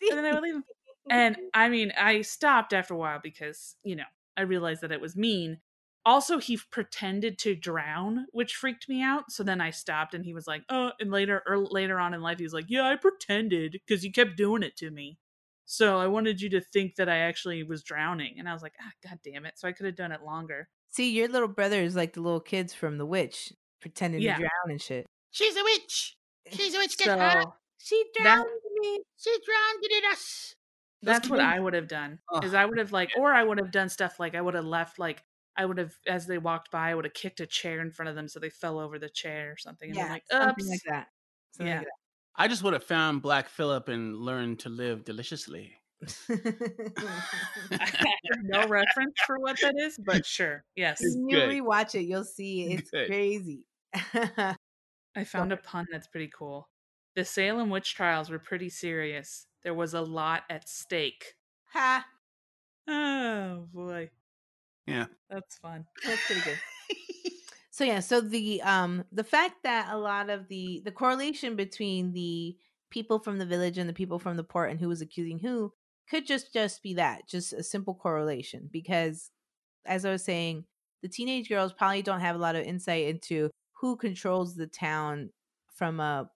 And 0.09 0.17
then 0.17 0.25
I 0.25 0.33
would 0.33 0.43
leave 0.43 0.55
him. 0.55 0.63
And 1.09 1.37
I 1.53 1.69
mean, 1.69 1.91
I 1.97 2.21
stopped 2.21 2.73
after 2.73 2.93
a 2.93 2.97
while 2.97 3.19
because, 3.21 3.75
you 3.83 3.95
know, 3.95 4.03
I 4.37 4.41
realized 4.41 4.81
that 4.81 4.91
it 4.91 5.01
was 5.01 5.15
mean. 5.15 5.59
Also, 6.05 6.37
he 6.37 6.59
pretended 6.69 7.37
to 7.39 7.55
drown, 7.55 8.25
which 8.33 8.55
freaked 8.55 8.89
me 8.89 9.01
out. 9.01 9.31
So 9.31 9.41
then 9.43 9.61
I 9.61 9.69
stopped 9.69 10.13
and 10.13 10.25
he 10.25 10.33
was 10.33 10.47
like, 10.47 10.63
oh, 10.69 10.91
and 10.99 11.11
later 11.11 11.41
or 11.47 11.57
later 11.59 11.97
on 11.97 12.13
in 12.13 12.21
life, 12.21 12.39
he 12.39 12.43
was 12.43 12.53
like, 12.53 12.65
yeah, 12.67 12.83
I 12.89 12.97
pretended 12.97 13.77
because 13.87 14.03
you 14.03 14.11
kept 14.11 14.35
doing 14.35 14.63
it 14.63 14.75
to 14.77 14.91
me. 14.91 15.17
So 15.65 15.99
I 15.99 16.07
wanted 16.07 16.41
you 16.41 16.49
to 16.49 16.61
think 16.61 16.95
that 16.95 17.07
I 17.07 17.19
actually 17.19 17.63
was 17.63 17.83
drowning. 17.83 18.35
And 18.37 18.49
I 18.49 18.53
was 18.53 18.61
like, 18.61 18.73
ah, 18.81 18.91
god 19.07 19.19
damn 19.23 19.45
it. 19.45 19.53
So 19.55 19.65
I 19.67 19.71
could 19.71 19.85
have 19.85 19.95
done 19.95 20.11
it 20.11 20.21
longer. 20.23 20.67
See, 20.89 21.09
your 21.11 21.29
little 21.29 21.47
brother 21.47 21.81
is 21.81 21.95
like 21.95 22.13
the 22.13 22.21
little 22.21 22.41
kids 22.41 22.73
from 22.73 22.97
The 22.97 23.05
Witch, 23.05 23.53
pretending 23.79 24.21
Yeah. 24.21 24.35
to 24.35 24.39
drown 24.41 24.71
and 24.71 24.81
shit. 24.81 25.05
She's 25.31 25.55
a 25.55 25.63
witch. 25.63 26.17
She's 26.51 26.75
a 26.75 26.79
witch. 26.79 26.97
Get 26.97 27.05
So 27.05 27.17
her. 27.17 27.43
She 27.83 28.01
That- 28.17 28.23
drowned 28.23 28.49
me. 28.79 29.01
She 29.17 29.31
drowned 29.45 29.83
in 29.91 30.11
us. 30.11 30.55
that's 31.01 31.29
what 31.29 31.41
I 31.41 31.59
would 31.59 31.73
have 31.73 31.87
done. 31.89 32.19
Is 32.43 32.53
I 32.53 32.63
would 32.65 32.77
have 32.77 32.91
like, 32.93 33.11
or 33.17 33.33
I 33.33 33.43
would 33.43 33.57
have 33.59 33.71
done 33.71 33.89
stuff 33.89 34.19
like 34.19 34.35
I 34.35 34.41
would 34.41 34.53
have 34.53 34.63
left 34.65 34.99
like 34.99 35.23
I 35.57 35.65
would 35.65 35.77
have, 35.77 35.93
as 36.07 36.25
they 36.25 36.37
walked 36.37 36.71
by, 36.71 36.89
I 36.91 36.95
would 36.95 37.05
have 37.05 37.13
kicked 37.13 37.39
a 37.41 37.45
chair 37.45 37.81
in 37.81 37.91
front 37.91 38.09
of 38.09 38.15
them 38.15 38.27
so 38.27 38.39
they 38.39 38.49
fell 38.49 38.79
over 38.79 38.97
the 38.97 39.09
chair 39.09 39.51
or 39.51 39.57
something. 39.57 39.89
And 39.89 39.97
Yeah, 39.97 40.05
I'm 40.05 40.09
like, 40.11 40.23
something 40.31 40.67
like 40.67 40.79
that. 40.87 41.07
Something 41.51 41.67
Yeah. 41.73 41.79
like 41.79 41.87
I 42.35 42.47
just 42.47 42.63
would 42.63 42.73
have 42.73 42.83
found 42.83 43.21
Black 43.21 43.49
Phillip 43.49 43.87
and 43.89 44.15
learned 44.15 44.59
to 44.61 44.69
live 44.69 45.03
deliciously. 45.03 45.75
that. 46.01 46.93
I 47.71 47.85
have 48.31 48.43
no 48.43 48.67
reference 48.67 49.13
for 49.27 49.37
what 49.39 49.59
that 49.61 49.75
is, 49.77 49.99
but 50.03 50.25
sure. 50.25 50.63
Yes. 50.75 50.99
when 51.01 51.29
you 51.29 51.37
good. 51.37 51.49
rewatch 51.49 51.95
it, 51.95 52.03
you'll 52.05 52.23
see 52.23 52.73
it's 52.73 52.89
Good. 52.89 53.07
crazy. 53.07 53.65
I 53.93 55.23
found 55.25 55.51
a 55.51 55.57
pun 55.57 55.85
that's 55.91 56.07
pretty 56.07 56.31
cool. 56.35 56.67
The 57.15 57.25
Salem 57.25 57.69
witch 57.69 57.93
trials 57.95 58.29
were 58.29 58.39
pretty 58.39 58.69
serious. 58.69 59.45
There 59.63 59.73
was 59.73 59.93
a 59.93 60.01
lot 60.01 60.43
at 60.49 60.67
stake. 60.67 61.35
ha, 61.71 62.05
Oh 62.87 63.67
boy. 63.73 64.09
Yeah. 64.87 65.05
That's 65.29 65.57
fun. 65.57 65.85
that's 66.05 66.25
pretty 66.25 66.41
good. 66.41 66.57
So 67.73 67.83
yeah, 67.83 68.01
so 68.01 68.21
the 68.21 68.61
um 68.61 69.03
the 69.11 69.23
fact 69.23 69.63
that 69.63 69.91
a 69.91 69.97
lot 69.97 70.29
of 70.29 70.47
the 70.47 70.83
the 70.85 70.91
correlation 70.91 71.55
between 71.55 72.13
the 72.13 72.55
people 72.91 73.17
from 73.17 73.39
the 73.39 73.47
village 73.47 73.79
and 73.79 73.89
the 73.89 73.93
people 73.93 74.19
from 74.19 74.37
the 74.37 74.43
port 74.43 74.69
and 74.69 74.79
who 74.79 74.89
was 74.89 75.01
accusing 75.01 75.39
who 75.39 75.73
could 76.07 76.27
just 76.27 76.53
just 76.53 76.83
be 76.83 76.93
that, 76.93 77.27
just 77.27 77.51
a 77.51 77.63
simple 77.63 77.95
correlation 77.95 78.69
because 78.71 79.31
as 79.87 80.05
I 80.05 80.11
was 80.11 80.23
saying, 80.23 80.65
the 81.01 81.09
teenage 81.09 81.49
girls 81.49 81.73
probably 81.73 82.03
don't 82.03 82.19
have 82.19 82.35
a 82.35 82.39
lot 82.39 82.55
of 82.55 82.63
insight 82.63 83.07
into 83.07 83.49
who 83.81 83.95
controls 83.95 84.55
the 84.55 84.67
town 84.67 85.31
from 85.73 85.99
a 85.99 86.29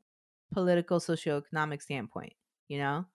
political 0.51 0.99
socioeconomic 0.99 1.81
standpoint, 1.81 2.33
you 2.67 2.77
know? 2.77 3.05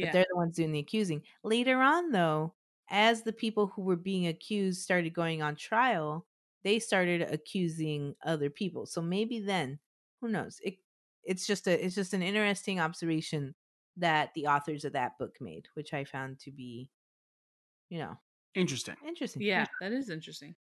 But 0.00 0.12
they're 0.12 0.26
the 0.28 0.36
ones 0.36 0.56
doing 0.56 0.72
the 0.72 0.80
accusing. 0.80 1.22
Later 1.44 1.80
on, 1.80 2.10
though, 2.10 2.54
as 2.88 3.22
the 3.22 3.32
people 3.32 3.68
who 3.68 3.82
were 3.82 3.96
being 3.96 4.26
accused 4.26 4.82
started 4.82 5.14
going 5.14 5.42
on 5.42 5.56
trial, 5.56 6.26
they 6.64 6.78
started 6.78 7.22
accusing 7.22 8.16
other 8.24 8.50
people. 8.50 8.86
So 8.86 9.00
maybe 9.02 9.40
then, 9.40 9.78
who 10.20 10.28
knows? 10.28 10.60
It 10.62 10.76
it's 11.24 11.46
just 11.46 11.66
a 11.68 11.84
it's 11.84 11.94
just 11.94 12.14
an 12.14 12.22
interesting 12.22 12.80
observation 12.80 13.54
that 13.96 14.34
the 14.34 14.46
authors 14.46 14.84
of 14.84 14.92
that 14.94 15.18
book 15.18 15.36
made, 15.40 15.68
which 15.74 15.92
I 15.94 16.04
found 16.04 16.38
to 16.40 16.50
be, 16.52 16.90
you 17.88 17.98
know, 17.98 18.18
Interesting. 18.54 18.96
interesting. 19.06 19.42
Yeah, 19.42 19.66
that 19.80 19.92
is 19.92 20.10
interesting. 20.10 20.54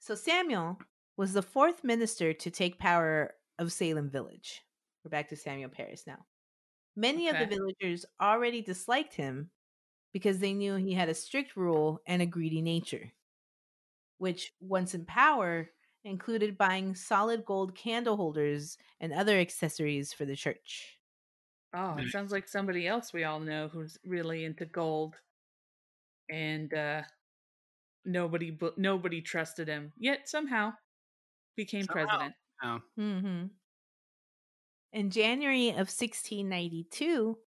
So 0.00 0.14
Samuel 0.14 0.78
was 1.16 1.32
the 1.32 1.42
fourth 1.42 1.82
minister 1.84 2.32
to 2.32 2.50
take 2.50 2.78
power 2.78 3.34
of 3.58 3.72
Salem 3.72 4.10
village. 4.10 4.62
We're 5.04 5.10
back 5.10 5.28
to 5.28 5.36
Samuel 5.36 5.70
Parris 5.70 6.06
now. 6.06 6.26
Many 6.96 7.28
of 7.28 7.38
the 7.38 7.46
villagers 7.46 8.06
already 8.20 8.62
disliked 8.62 9.14
him 9.14 9.52
because 10.12 10.40
they 10.40 10.54
knew 10.54 10.76
he 10.76 10.94
had 10.94 11.08
a 11.10 11.14
strict 11.14 11.56
rule 11.56 12.02
and 12.06 12.22
a 12.22 12.26
greedy 12.26 12.62
nature, 12.62 13.12
which, 14.18 14.52
once 14.60 14.94
in 14.94 15.04
power, 15.06 15.70
included 16.04 16.58
buying 16.58 16.94
solid 16.94 17.44
gold 17.44 17.74
candle 17.74 18.16
holders 18.16 18.76
and 19.00 19.12
other 19.12 19.38
accessories 19.38 20.12
for 20.12 20.24
the 20.24 20.36
church. 20.36 21.00
Oh, 21.72 21.96
it 21.98 22.10
sounds 22.10 22.30
like 22.32 22.46
somebody 22.46 22.86
else 22.86 23.12
we 23.14 23.24
all 23.24 23.40
know 23.40 23.68
who's 23.68 23.96
really 24.04 24.44
into 24.44 24.66
gold. 24.66 25.20
And 26.30 26.72
uh 26.74 27.02
nobody 28.04 28.56
nobody 28.76 29.22
trusted 29.22 29.68
him. 29.68 29.92
Yet 29.96 30.28
somehow 30.28 30.74
became 31.56 31.88
Somehow. 31.88 31.88
president. 31.88 32.34
Oh, 32.62 32.80
hmm 32.96 33.46
In 34.92 35.10
January 35.10 35.68
of 35.70 35.88
1692, 35.90 37.38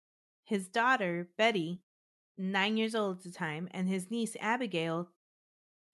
his 0.45 0.67
daughter, 0.67 1.29
Betty, 1.37 1.81
nine 2.37 2.77
years 2.77 2.95
old 2.95 3.17
at 3.17 3.23
the 3.23 3.31
time, 3.31 3.67
and 3.71 3.87
his 3.87 4.11
niece, 4.11 4.35
Abigail, 4.39 5.09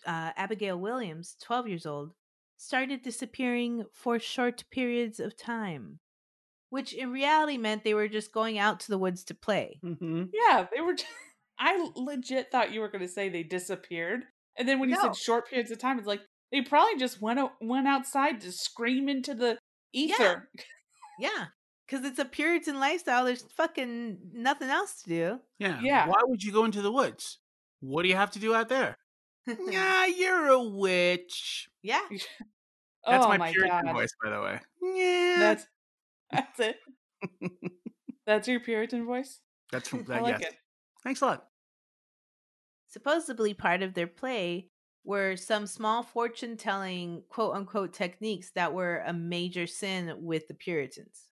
uh, 0.05 0.31
Abigail 0.35 0.77
Williams, 0.77 1.35
12 1.43 1.67
years 1.67 1.85
old, 1.85 2.11
started 2.57 3.01
disappearing 3.01 3.85
for 3.93 4.19
short 4.19 4.63
periods 4.71 5.19
of 5.19 5.37
time. 5.37 5.99
which 6.69 6.91
in 6.91 7.11
reality 7.11 7.57
meant 7.57 7.85
they 7.85 7.93
were 7.93 8.09
just 8.09 8.33
going 8.33 8.57
out 8.59 8.81
to 8.81 8.89
the 8.89 8.97
woods 8.97 9.23
to 9.23 9.33
play. 9.33 9.79
Mm-hmm. 9.85 10.23
Yeah, 10.33 10.65
they 10.75 10.81
were. 10.81 10.95
Just, 10.95 11.09
I 11.59 11.89
legit 11.95 12.51
thought 12.51 12.73
you 12.73 12.81
were 12.81 12.89
going 12.89 13.01
to 13.03 13.07
say 13.07 13.29
they 13.29 13.43
disappeared, 13.43 14.25
and 14.57 14.67
then 14.67 14.77
when 14.79 14.89
you 14.89 14.95
No. 14.97 15.01
said 15.03 15.15
short 15.15 15.47
periods 15.49 15.71
of 15.71 15.77
time, 15.79 15.97
it's 15.97 16.07
like 16.07 16.19
they 16.51 16.61
probably 16.61 16.99
just 16.99 17.21
went 17.21 17.39
o- 17.39 17.53
went 17.61 17.87
outside 17.87 18.41
to 18.41 18.51
scream 18.51 19.07
into 19.07 19.33
the 19.33 19.57
ether. 19.93 20.49
Yeah. 20.53 20.63
Because 21.19 22.05
it's 22.05 22.19
a 22.19 22.25
Puritan 22.25 22.79
lifestyle. 22.79 23.25
There's 23.25 23.43
fucking 23.55 24.17
nothing 24.33 24.69
else 24.69 25.01
to 25.03 25.09
do. 25.09 25.39
Yeah. 25.59 25.79
Yeah. 25.81 26.07
Why 26.07 26.21
would 26.23 26.43
you 26.43 26.51
go 26.51 26.65
into 26.65 26.81
the 26.81 26.91
woods? 26.91 27.39
What 27.79 28.03
do 28.03 28.09
you 28.09 28.15
have 28.15 28.31
to 28.31 28.39
do 28.39 28.53
out 28.53 28.69
there? 28.69 28.97
yeah, 29.69 30.05
you're 30.05 30.47
a 30.47 30.61
witch. 30.61 31.69
yeah. 31.81 32.01
That's 33.05 33.25
oh 33.25 33.29
my, 33.29 33.37
my 33.37 33.51
Puritan 33.53 33.85
god, 33.85 33.93
voice, 33.93 34.09
by 34.21 34.29
the 34.31 34.41
way. 34.41 34.59
Yeah. 34.81 35.35
that's 35.39 35.65
that's 36.31 36.59
it. 36.59 36.75
that's 38.25 38.47
your 38.49 38.59
Puritan 38.59 39.05
voice. 39.05 39.39
That's 39.71 39.87
from 39.87 39.99
I 39.99 40.03
that. 40.03 40.23
like 40.23 40.39
yes. 40.41 40.51
it. 40.51 40.57
Thanks 41.05 41.21
a 41.21 41.27
lot. 41.27 41.45
Supposedly, 42.89 43.53
part 43.53 43.81
of 43.81 43.93
their 43.93 44.07
play 44.07 44.71
were 45.07 45.37
some 45.37 45.65
small 45.65 46.03
fortune 46.03 46.57
telling, 46.57 47.23
quote 47.29 47.55
unquote, 47.55 47.93
techniques 47.93 48.51
that 48.51 48.73
were 48.73 49.01
a 49.07 49.13
major 49.13 49.65
sin 49.65 50.13
with 50.19 50.49
the 50.49 50.53
Puritans. 50.53 51.29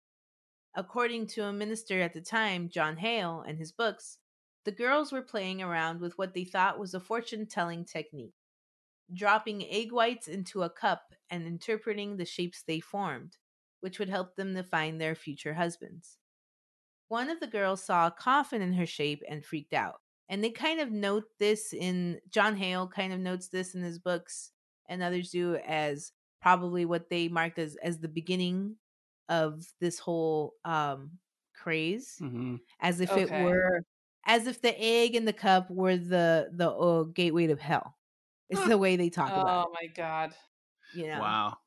According 0.75 1.27
to 1.27 1.43
a 1.43 1.51
minister 1.51 1.99
at 1.99 2.13
the 2.13 2.21
time, 2.21 2.69
John 2.69 2.95
Hale, 2.95 3.43
and 3.45 3.57
his 3.57 3.73
books, 3.73 4.19
the 4.63 4.71
girls 4.71 5.11
were 5.11 5.21
playing 5.21 5.61
around 5.61 5.99
with 5.99 6.17
what 6.17 6.33
they 6.33 6.45
thought 6.45 6.79
was 6.79 6.93
a 6.93 7.01
fortune 7.01 7.47
telling 7.47 7.83
technique, 7.83 8.35
dropping 9.13 9.65
egg 9.69 9.91
whites 9.91 10.29
into 10.29 10.63
a 10.63 10.69
cup 10.69 11.11
and 11.29 11.45
interpreting 11.45 12.15
the 12.15 12.23
shapes 12.23 12.63
they 12.63 12.79
formed, 12.79 13.35
which 13.81 13.99
would 13.99 14.09
help 14.09 14.37
them 14.37 14.55
to 14.55 14.63
find 14.63 15.01
their 15.01 15.15
future 15.15 15.55
husbands. 15.55 16.17
One 17.09 17.29
of 17.29 17.41
the 17.41 17.47
girls 17.47 17.83
saw 17.83 18.07
a 18.07 18.11
coffin 18.11 18.61
in 18.61 18.71
her 18.71 18.85
shape 18.85 19.21
and 19.27 19.43
freaked 19.43 19.73
out. 19.73 19.99
And 20.29 20.43
they 20.43 20.51
kind 20.51 20.79
of 20.79 20.91
note 20.91 21.25
this 21.39 21.73
in 21.73 22.19
John 22.29 22.55
Hale 22.55 22.87
kind 22.87 23.13
of 23.13 23.19
notes 23.19 23.49
this 23.49 23.75
in 23.75 23.81
his 23.83 23.99
books, 23.99 24.51
and 24.89 25.03
others 25.03 25.31
do 25.31 25.55
as 25.57 26.11
probably 26.41 26.85
what 26.85 27.09
they 27.09 27.27
marked 27.27 27.59
as 27.59 27.75
as 27.77 27.99
the 27.99 28.07
beginning 28.07 28.77
of 29.29 29.65
this 29.79 29.99
whole 29.99 30.55
um 30.65 31.19
craze, 31.53 32.21
Mm-hmm. 32.21 32.55
as 32.81 32.99
if 33.01 33.17
Okay. 33.17 33.17
it 33.17 33.31
were 33.31 33.81
as 34.25 34.47
if 34.47 34.61
the 34.61 34.75
egg 34.81 35.15
in 35.15 35.25
the 35.25 35.33
cup 35.33 35.69
were 35.71 35.97
the 35.97 36.49
the 36.53 36.69
uh, 36.71 37.03
gateway 37.05 37.47
to 37.47 37.55
hell. 37.57 37.97
It's 38.49 38.65
the 38.65 38.77
way 38.77 38.95
they 38.97 39.09
talk 39.09 39.37
about 39.37 39.57
Oh 39.57 39.69
my 39.73 39.87
god. 39.87 40.33
it. 40.93 40.97
You 40.99 41.07
know? 41.07 41.19
Wow. 41.19 41.59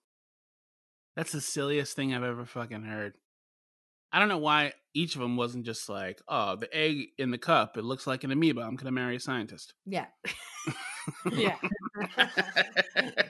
That's 1.17 1.33
the 1.33 1.41
silliest 1.41 1.97
thing 1.97 2.15
I've 2.15 2.23
ever 2.23 2.45
fucking 2.45 2.85
heard. 2.85 3.17
I 4.13 4.19
don't 4.21 4.29
know 4.29 4.39
why 4.39 4.75
each 4.99 5.15
of 5.15 5.21
them 5.21 5.37
wasn't 5.37 5.65
just 5.65 5.89
like, 5.89 6.21
oh, 6.29 6.57
the 6.57 6.69
egg 6.77 7.09
in 7.19 7.31
the 7.31 7.39
cup, 7.39 7.77
it 7.77 7.85
looks 7.85 8.07
like 8.07 8.25
an 8.25 8.31
amoeba. 8.33 8.61
I'm 8.63 8.77
going 8.77 8.87
to 8.87 8.91
marry 8.93 9.17
a 9.17 9.21
scientist. 9.21 9.75
Yeah. 9.87 10.07
Yeah. 11.33 11.57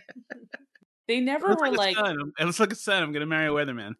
They 1.06 1.20
never 1.20 1.48
were 1.48 1.70
like, 1.70 1.96
like. 1.96 1.96
I'm- 1.96 2.32
It 2.38 2.44
looks 2.44 2.60
like 2.60 2.72
a 2.72 2.76
sun. 2.76 3.02
I'm 3.02 3.12
going 3.12 3.20
to 3.20 3.26
marry 3.26 3.46
a 3.46 3.50
weatherman. 3.50 3.94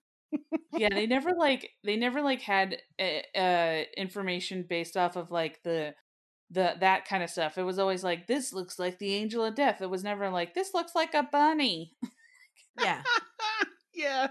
yeah 0.76 0.90
they 0.90 1.06
never 1.06 1.32
like 1.32 1.70
they 1.82 1.96
never 1.96 2.20
like 2.20 2.42
had 2.42 2.76
uh, 3.00 3.38
uh 3.38 3.82
information 3.96 4.66
based 4.68 4.94
off 4.94 5.16
of 5.16 5.30
like 5.30 5.58
the 5.64 5.94
the 6.50 6.74
that 6.80 7.06
kind 7.06 7.22
of 7.22 7.30
stuff 7.30 7.56
it 7.56 7.62
was 7.62 7.78
always 7.78 8.04
like 8.04 8.26
this 8.26 8.52
looks 8.52 8.78
like 8.78 8.98
the 8.98 9.14
angel 9.14 9.42
of 9.42 9.54
death 9.54 9.80
it 9.80 9.88
was 9.88 10.04
never 10.04 10.28
like 10.28 10.52
this 10.52 10.74
looks 10.74 10.94
like 10.94 11.14
a 11.14 11.22
bunny 11.32 11.94
yeah. 12.78 13.00
yeah. 13.94 14.26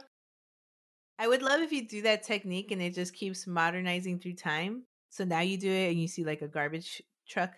I 1.19 1.27
would 1.27 1.41
love 1.41 1.61
if 1.61 1.71
you 1.71 1.87
do 1.87 2.03
that 2.03 2.23
technique 2.23 2.71
and 2.71 2.81
it 2.81 2.93
just 2.93 3.13
keeps 3.13 3.47
modernizing 3.47 4.19
through 4.19 4.35
time. 4.35 4.83
So 5.09 5.23
now 5.23 5.39
you 5.39 5.57
do 5.57 5.71
it 5.71 5.89
and 5.89 5.99
you 5.99 6.07
see 6.07 6.23
like 6.23 6.41
a 6.41 6.47
garbage 6.47 7.01
truck. 7.27 7.53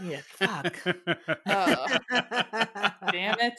Yeah, 0.00 0.20
fuck. 0.24 0.76
Oh. 1.46 1.86
damn 3.12 3.38
it 3.40 3.54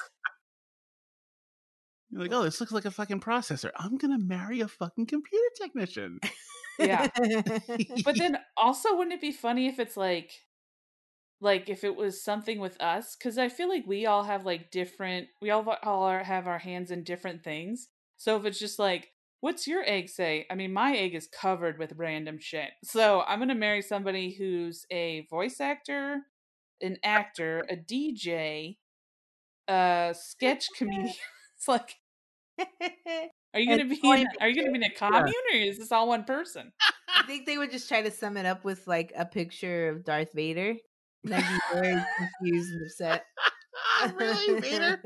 You're 2.09 2.21
like, 2.21 2.33
oh, 2.33 2.43
this 2.43 2.59
looks 2.59 2.71
like 2.71 2.85
a 2.85 2.91
fucking 2.91 3.21
processor. 3.21 3.71
I'm 3.77 3.97
going 3.97 4.17
to 4.17 4.23
marry 4.23 4.61
a 4.61 4.67
fucking 4.67 5.05
computer 5.05 5.45
technician. 5.61 6.19
Yeah. 6.79 7.07
but 8.03 8.15
then 8.17 8.37
also 8.55 8.95
wouldn't 8.95 9.15
it 9.15 9.21
be 9.21 9.31
funny 9.31 9.67
if 9.67 9.79
it's 9.79 9.97
like 9.97 10.31
like 11.39 11.69
if 11.69 11.83
it 11.83 11.95
was 11.95 12.23
something 12.23 12.59
with 12.59 12.81
us 12.81 13.15
because 13.15 13.37
i 13.37 13.47
feel 13.47 13.69
like 13.69 13.85
we 13.85 14.05
all 14.05 14.23
have 14.23 14.45
like 14.45 14.71
different 14.71 15.27
we 15.41 15.51
all, 15.51 15.67
all 15.83 16.03
are, 16.03 16.23
have 16.23 16.47
our 16.47 16.57
hands 16.57 16.89
in 16.89 17.03
different 17.03 17.43
things 17.43 17.89
so 18.17 18.37
if 18.37 18.45
it's 18.45 18.59
just 18.59 18.79
like 18.79 19.09
what's 19.41 19.67
your 19.67 19.83
egg 19.85 20.09
say 20.09 20.45
i 20.49 20.55
mean 20.55 20.73
my 20.73 20.95
egg 20.95 21.15
is 21.15 21.27
covered 21.27 21.77
with 21.77 21.93
random 21.95 22.37
shit 22.39 22.69
so 22.83 23.21
i'm 23.27 23.39
gonna 23.39 23.55
marry 23.55 23.81
somebody 23.81 24.33
who's 24.33 24.85
a 24.91 25.25
voice 25.29 25.59
actor 25.59 26.21
an 26.81 26.97
actor 27.03 27.65
a 27.69 27.75
dj 27.75 28.77
a 29.67 30.15
sketch 30.17 30.67
comedian 30.77 31.13
it's 31.57 31.67
like 31.67 31.95
are 33.53 33.59
you 33.59 33.69
gonna 33.69 33.87
be 33.87 33.99
in, 34.03 34.27
are 34.41 34.49
you 34.49 34.55
gonna 34.55 34.71
be 34.71 34.77
in 34.77 34.83
a 34.83 34.93
commune 34.93 35.33
or 35.53 35.55
is 35.55 35.77
this 35.77 35.91
all 35.91 36.07
one 36.07 36.23
person 36.23 36.71
I 37.17 37.25
think 37.25 37.45
they 37.45 37.57
would 37.57 37.71
just 37.71 37.87
try 37.87 38.01
to 38.01 38.11
sum 38.11 38.37
it 38.37 38.45
up 38.45 38.63
with 38.63 38.87
like 38.87 39.11
a 39.17 39.25
picture 39.25 39.89
of 39.89 40.05
Darth 40.05 40.33
Vader. 40.33 40.75
And 41.23 41.33
I'd 41.33 41.59
be 41.73 41.79
very 41.79 42.03
confused 42.17 42.71
and 42.71 42.85
upset. 42.85 43.25
Really, 44.15 44.61
Vader? 44.61 45.01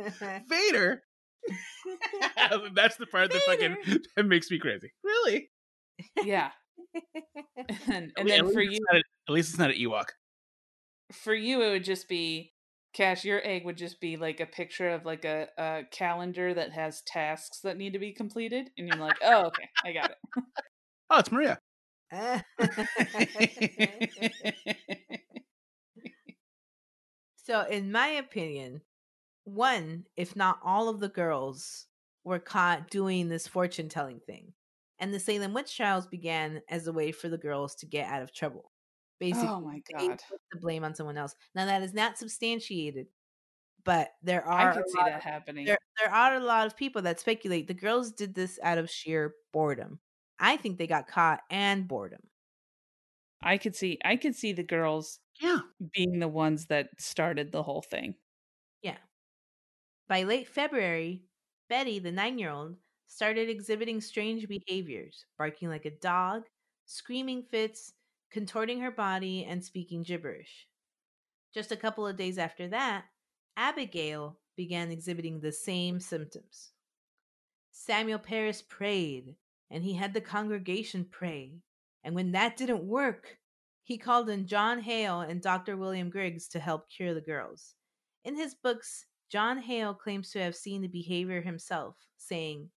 Vader? 0.50 1.04
That's 2.76 2.96
the 2.98 3.06
part 3.08 3.32
that 3.32 3.42
fucking 3.44 3.78
that 4.16 4.26
makes 4.26 4.50
me 4.52 4.60
crazy. 4.60 4.92
Really? 5.04 5.50
yeah 6.24 6.52
and, 7.70 7.78
and 7.88 8.12
At 8.18 8.26
then 8.28 8.42
least 8.44 8.54
for 8.54 8.62
it's 8.62 8.74
you 8.74 8.80
not 8.92 8.96
a- 8.96 9.04
at 9.30 9.34
least 9.34 9.50
it's 9.52 9.60
not 9.60 9.70
an 9.72 9.78
Ewok. 9.78 10.08
for 11.12 11.34
you 11.34 11.62
it 11.62 11.70
would 11.72 11.84
just 11.84 12.08
be 12.10 12.54
cash 12.94 13.24
your 13.24 13.40
egg 13.46 13.64
would 13.66 13.78
just 13.78 14.02
be 14.02 14.18
like 14.18 14.40
a 14.40 14.46
picture 14.46 14.90
of 14.90 15.06
like 15.06 15.26
a, 15.26 15.48
a 15.58 15.82
calendar 15.92 16.54
that 16.54 16.72
has 16.72 17.02
tasks 17.04 17.60
that 17.62 17.78
need 17.78 17.94
to 17.94 18.00
be 18.00 18.12
completed 18.14 18.70
and 18.78 18.88
you're 18.88 18.98
like 18.98 19.18
oh 19.24 19.46
okay 19.46 19.70
i 19.86 19.92
got 19.94 20.10
it 20.12 20.18
Oh, 21.14 21.20
it's 21.20 21.30
Maria. 21.30 21.60
so, 27.36 27.62
in 27.70 27.92
my 27.92 28.08
opinion, 28.08 28.82
one, 29.44 30.06
if 30.16 30.36
not 30.36 30.60
all 30.64 30.90
of 30.90 31.00
the 31.00 31.10
girls 31.10 31.88
were 32.24 32.40
caught 32.40 32.90
doing 32.90 33.28
this 33.30 33.48
fortune 33.48 33.90
telling 33.90 34.20
thing. 34.20 34.54
And 35.00 35.14
the 35.14 35.20
Salem 35.20 35.54
witch 35.54 35.76
trials 35.76 36.06
began 36.08 36.62
as 36.70 36.88
a 36.88 36.94
way 36.94 37.12
for 37.12 37.28
the 37.30 37.38
girls 37.38 37.76
to 37.76 37.86
get 37.88 38.08
out 38.08 38.22
of 38.22 38.34
trouble. 38.34 38.72
Basically, 39.20 39.48
oh 39.50 39.62
my 39.62 39.82
they 40.00 40.08
god 40.08 40.22
put 40.30 40.40
the 40.52 40.60
blame 40.60 40.84
on 40.84 40.96
someone 40.96 41.18
else. 41.18 41.36
Now, 41.56 41.66
that 41.66 41.82
is 41.84 41.94
not 41.94 42.18
substantiated, 42.18 43.08
but 43.86 44.10
there 44.24 44.46
are 44.46 44.70
i 44.70 44.72
a 44.72 44.76
could 44.76 44.90
see 44.90 45.00
that 45.06 45.18
of- 45.18 45.24
happening 45.24 45.66
there, 45.66 45.78
there 46.00 46.14
are 46.14 46.36
a 46.36 46.40
lot 46.40 46.68
of 46.68 46.76
people 46.78 47.02
that 47.04 47.20
speculate 47.20 47.68
the 47.68 47.74
girls 47.74 48.12
did 48.12 48.34
this 48.36 48.60
out 48.64 48.78
of 48.78 48.90
sheer 48.90 49.34
boredom. 49.54 50.00
I 50.40 50.58
think 50.58 50.78
they 50.78 50.88
got 50.88 51.08
caught 51.08 51.42
and 51.52 51.88
boredom. 51.88 52.22
i 53.44 53.58
could 53.58 53.76
see 53.76 53.98
i 54.06 54.16
could 54.16 54.36
see 54.36 54.54
the 54.54 54.64
girls 54.64 55.20
Yeah. 55.40 55.60
being 55.94 56.20
the 56.20 56.28
ones 56.28 56.68
that 56.68 56.90
started 57.00 57.52
the 57.52 57.64
whole 57.64 57.82
thing 57.82 58.16
Yeah. 58.84 58.98
By 60.08 60.24
late 60.24 60.48
February, 60.48 61.24
Betty, 61.72 62.00
the 62.00 62.12
nine 62.12 62.38
year 62.38 62.52
old, 62.52 62.76
started 63.08 63.48
exhibiting 63.48 64.02
strange 64.02 64.46
behaviors, 64.46 65.24
barking 65.38 65.70
like 65.70 65.86
a 65.86 65.92
dog, 65.92 66.44
screaming 66.86 67.44
fits, 67.44 67.94
contorting 68.30 68.82
her 68.82 68.92
body, 68.92 69.46
and 69.46 69.64
speaking 69.64 70.04
gibberish. 70.04 70.68
Just 71.54 71.72
a 71.72 71.78
couple 71.78 72.06
of 72.06 72.18
days 72.18 72.38
after 72.38 72.68
that, 72.68 73.06
Abigail 73.56 74.38
began 74.58 74.92
exhibiting 74.92 75.40
the 75.40 75.54
same 75.54 76.02
symptoms. 76.02 76.74
Samuel 77.72 78.20
Parris 78.20 78.62
prayed, 78.62 79.38
and 79.70 79.82
he 79.82 79.94
had 79.94 80.14
the 80.14 80.20
congregation 80.20 81.06
pray. 81.10 81.62
And 82.04 82.16
when 82.16 82.34
that 82.34 82.58
didn't 82.58 82.84
work, 82.84 83.38
he 83.86 83.98
called 83.98 84.30
in 84.30 84.46
John 84.46 84.82
Hale 84.82 85.22
and 85.22 85.42
Dr. 85.42 85.78
William 85.78 86.10
Griggs 86.10 86.50
to 86.50 86.60
help 86.60 86.90
cure 86.90 87.14
the 87.14 87.22
girls. 87.22 87.76
In 88.26 88.36
his 88.36 88.56
books, 88.56 89.06
John 89.32 89.60
Hale 89.60 89.94
claims 89.94 90.32
to 90.32 90.40
have 90.40 90.56
seen 90.56 90.82
the 90.82 90.90
behavior 90.90 91.42
himself, 91.42 91.96
saying, 92.18 92.70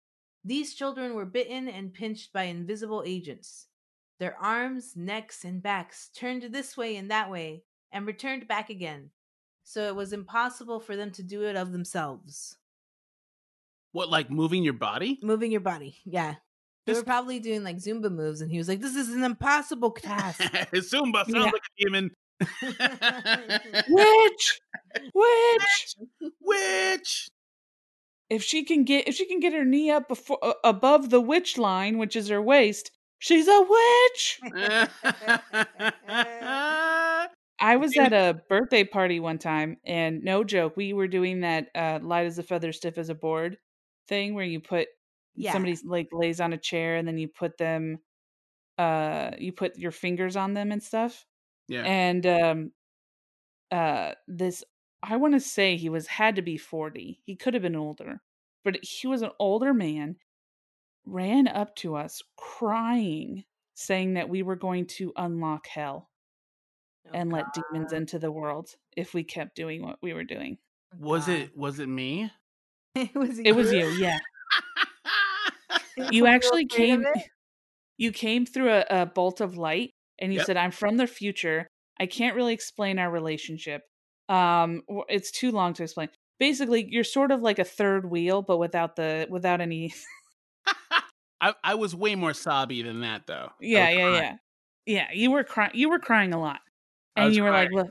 These 0.45 0.75
children 0.75 1.15
were 1.15 1.25
bitten 1.25 1.69
and 1.69 1.93
pinched 1.93 2.33
by 2.33 2.45
invisible 2.45 3.03
agents. 3.05 3.67
Their 4.21 4.37
arms, 4.41 4.93
necks, 4.97 5.45
and 5.45 5.61
backs 5.61 6.11
turned 6.15 6.45
this 6.45 6.77
way 6.77 6.95
and 6.97 7.11
that 7.11 7.29
way 7.29 7.65
and 7.91 8.07
returned 8.07 8.47
back 8.47 8.71
again. 8.71 9.11
So 9.65 9.89
it 9.89 9.97
was 9.97 10.13
impossible 10.13 10.79
for 10.79 10.95
them 10.95 11.11
to 11.13 11.23
do 11.25 11.43
it 11.43 11.57
of 11.57 11.73
themselves. 11.73 12.57
What, 13.91 14.11
like 14.11 14.31
moving 14.31 14.63
your 14.63 14.75
body? 14.75 15.19
Moving 15.23 15.51
your 15.51 15.61
body, 15.61 15.97
yeah. 16.05 16.37
They 16.87 16.93
were 16.93 17.03
probably 17.03 17.41
doing 17.41 17.65
like 17.65 17.79
Zumba 17.79 18.13
moves, 18.13 18.43
and 18.43 18.51
he 18.53 18.59
was 18.59 18.69
like, 18.69 18.81
This 18.81 18.95
is 18.95 19.09
an 19.09 19.25
impossible 19.25 19.91
task. 19.93 20.41
Zumba 20.41 21.25
sounds 21.25 21.31
Yeah. 21.35 21.43
like 21.45 21.55
a 21.55 21.85
demon. 21.85 22.11
Witch 23.87 24.61
witch 25.15 25.97
Witch! 26.41 27.31
if 28.31 28.43
she 28.43 28.65
can 28.65 28.85
get 28.85 29.07
if 29.09 29.15
she 29.15 29.27
can 29.27 29.41
get 29.41 29.53
her 29.53 29.65
knee 29.65 29.91
up 29.91 30.09
before 30.09 30.39
uh, 30.43 30.55
above 30.65 31.11
the 31.11 31.21
witch 31.21 31.59
line, 31.59 31.99
which 31.99 32.17
is 32.17 32.29
her 32.29 32.43
waist, 32.43 32.91
she's 33.19 33.49
a 33.49 33.61
witch. 33.61 34.45
I 37.61 37.77
was 37.77 37.97
at 37.97 38.13
a 38.13 38.43
birthday 38.49 38.85
party 38.85 39.21
one 39.21 39.39
time, 39.39 39.79
and 39.85 40.23
no 40.23 40.45
joke, 40.45 40.77
we 40.77 40.93
were 40.93 41.09
doing 41.09 41.41
that 41.41 41.69
uh, 41.75 42.01
light 42.03 42.27
as 42.27 42.39
a 42.39 42.43
feather, 42.43 42.73
stiff 42.73 42.99
as 42.99 43.09
a 43.09 43.15
board 43.15 43.59
thing, 44.09 44.35
where 44.35 44.45
you 44.45 44.61
put 44.61 44.89
Yeah. 45.35 45.53
somebody 45.53 45.77
like 45.85 46.09
lays 46.13 46.41
on 46.41 46.53
a 46.53 46.59
chair, 46.59 46.97
and 46.97 47.07
then 47.07 47.19
you 47.19 47.29
put 47.29 47.57
them, 47.59 47.99
uh, 48.79 49.33
you 49.39 49.53
put 49.53 49.79
your 49.79 49.93
fingers 49.93 50.37
on 50.37 50.55
them 50.55 50.73
and 50.73 50.83
stuff. 50.83 51.27
Yeah. 51.69 51.83
And 51.83 52.27
um, 52.27 52.73
uh, 53.71 54.13
this 54.29 54.65
I 55.03 55.17
want 55.17 55.35
to 55.35 55.41
say 55.41 55.77
he 55.77 55.89
was 55.89 56.07
had 56.07 56.37
to 56.37 56.43
be 56.43 56.57
forty. 56.57 57.21
He 57.25 57.37
could 57.37 57.55
have 57.55 57.63
been 57.63 57.77
older, 57.77 58.21
but 58.65 58.79
he 58.83 59.07
was 59.07 59.23
an 59.23 59.31
older 59.39 59.75
man. 59.75 60.17
Ran 61.07 61.49
up 61.49 61.77
to 61.77 61.97
us 61.97 62.23
crying, 62.37 63.45
saying 63.75 64.15
that 64.15 64.29
we 64.31 64.43
were 64.43 64.57
going 64.57 64.87
to 64.87 65.13
unlock 65.17 65.67
hell 65.67 66.09
Oh, 67.07 67.11
and 67.13 67.31
let 67.31 67.47
demons 67.53 67.93
into 67.93 68.19
the 68.19 68.33
world 68.33 68.71
if 68.97 69.13
we 69.13 69.25
kept 69.25 69.55
doing 69.57 69.83
what 69.83 69.99
we 70.03 70.15
were 70.15 70.25
doing. 70.25 70.59
was 70.99 71.29
it 71.29 71.57
was 71.57 71.79
it 71.79 71.89
me? 71.89 72.31
it 72.95 73.15
was 73.15 73.39
It 73.45 73.55
was 73.55 73.73
you, 73.73 73.89
yeah. 73.91 74.19
You 76.11 76.27
actually 76.27 76.67
came 76.67 77.05
you 77.99 78.13
came 78.13 78.47
through 78.47 78.71
a, 78.71 78.85
a 78.91 79.07
bolt 79.07 79.41
of 79.41 79.57
light 79.57 79.94
and 80.19 80.33
you 80.33 80.39
Yep. 80.39 80.47
said, 80.47 80.57
I'm 80.57 80.71
from 80.71 80.97
the 80.97 81.07
future. 81.07 81.67
I 82.01 82.07
can't 82.07 82.37
really 82.37 82.55
explain 82.55 82.99
our 82.99 83.11
relationship. 83.11 83.83
Um 84.29 84.83
it's 85.09 85.31
too 85.31 85.51
long 85.53 85.75
to 85.75 85.83
explain. 85.85 86.09
Basically, 86.41 86.87
you're 86.91 87.05
sort 87.05 87.31
of 87.31 87.43
like 87.43 87.59
a 87.59 87.65
third 87.65 88.11
wheel, 88.11 88.43
but 88.43 88.59
without 88.59 88.97
the 88.97 89.27
without 89.31 89.61
any 89.61 89.95
I, 91.41 91.55
I 91.63 91.75
was 91.75 91.95
way 91.95 92.15
more 92.15 92.33
sobby 92.33 92.83
than 92.83 93.01
that 93.01 93.27
though. 93.27 93.51
Yeah, 93.61 93.91
yeah, 93.91 93.97
crying. 93.97 94.15
yeah. 94.15 94.37
Yeah, 94.87 95.09
you 95.13 95.31
were 95.31 95.45
crying 95.45 95.73
you 95.75 95.89
were 95.91 95.99
crying 95.99 96.33
a 96.35 96.41
lot. 96.41 96.61
And 97.17 97.35
you 97.35 97.43
were 97.45 97.51
like, 97.51 97.71
"Look, 97.73 97.89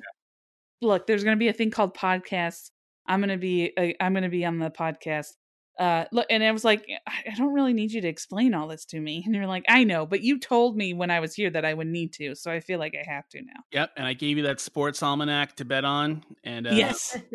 look, 0.82 1.08
there's 1.08 1.24
going 1.24 1.36
to 1.38 1.40
be 1.40 1.48
a 1.48 1.54
thing 1.54 1.72
called 1.72 1.96
podcasts. 1.96 2.72
I'm 3.08 3.20
going 3.22 3.30
to 3.30 3.38
be 3.38 3.72
uh, 3.78 3.94
I'm 4.04 4.14
going 4.14 4.24
to 4.24 4.30
be 4.30 4.46
on 4.46 4.60
the 4.60 4.70
podcast." 4.70 5.34
Uh 5.80 6.06
look 6.12 6.28
and 6.30 6.44
I 6.44 6.52
was 6.52 6.64
like, 6.64 6.86
I 7.08 7.32
I 7.32 7.36
don't 7.36 7.52
really 7.54 7.74
need 7.74 7.92
you 7.92 8.02
to 8.02 8.08
explain 8.08 8.54
all 8.54 8.68
this 8.68 8.86
to 8.86 9.00
me. 9.00 9.24
And 9.26 9.34
you're 9.34 9.48
like, 9.48 9.66
"I 9.68 9.84
know, 9.84 10.06
but 10.06 10.22
you 10.22 10.40
told 10.40 10.78
me 10.78 10.94
when 10.94 11.10
I 11.10 11.20
was 11.20 11.34
here 11.34 11.50
that 11.50 11.66
I 11.66 11.74
would 11.74 11.88
need 11.88 12.14
to, 12.14 12.36
so 12.36 12.52
I 12.52 12.60
feel 12.60 12.78
like 12.80 12.94
I 12.96 13.10
have 13.12 13.28
to 13.30 13.42
now." 13.42 13.62
Yep, 13.72 13.92
and 13.98 14.06
I 14.06 14.14
gave 14.14 14.38
you 14.38 14.44
that 14.44 14.60
sports 14.60 15.02
almanac 15.02 15.56
to 15.56 15.66
bet 15.66 15.84
on, 15.84 16.24
and 16.44 16.68
uh, 16.68 16.72
yes. 16.74 17.18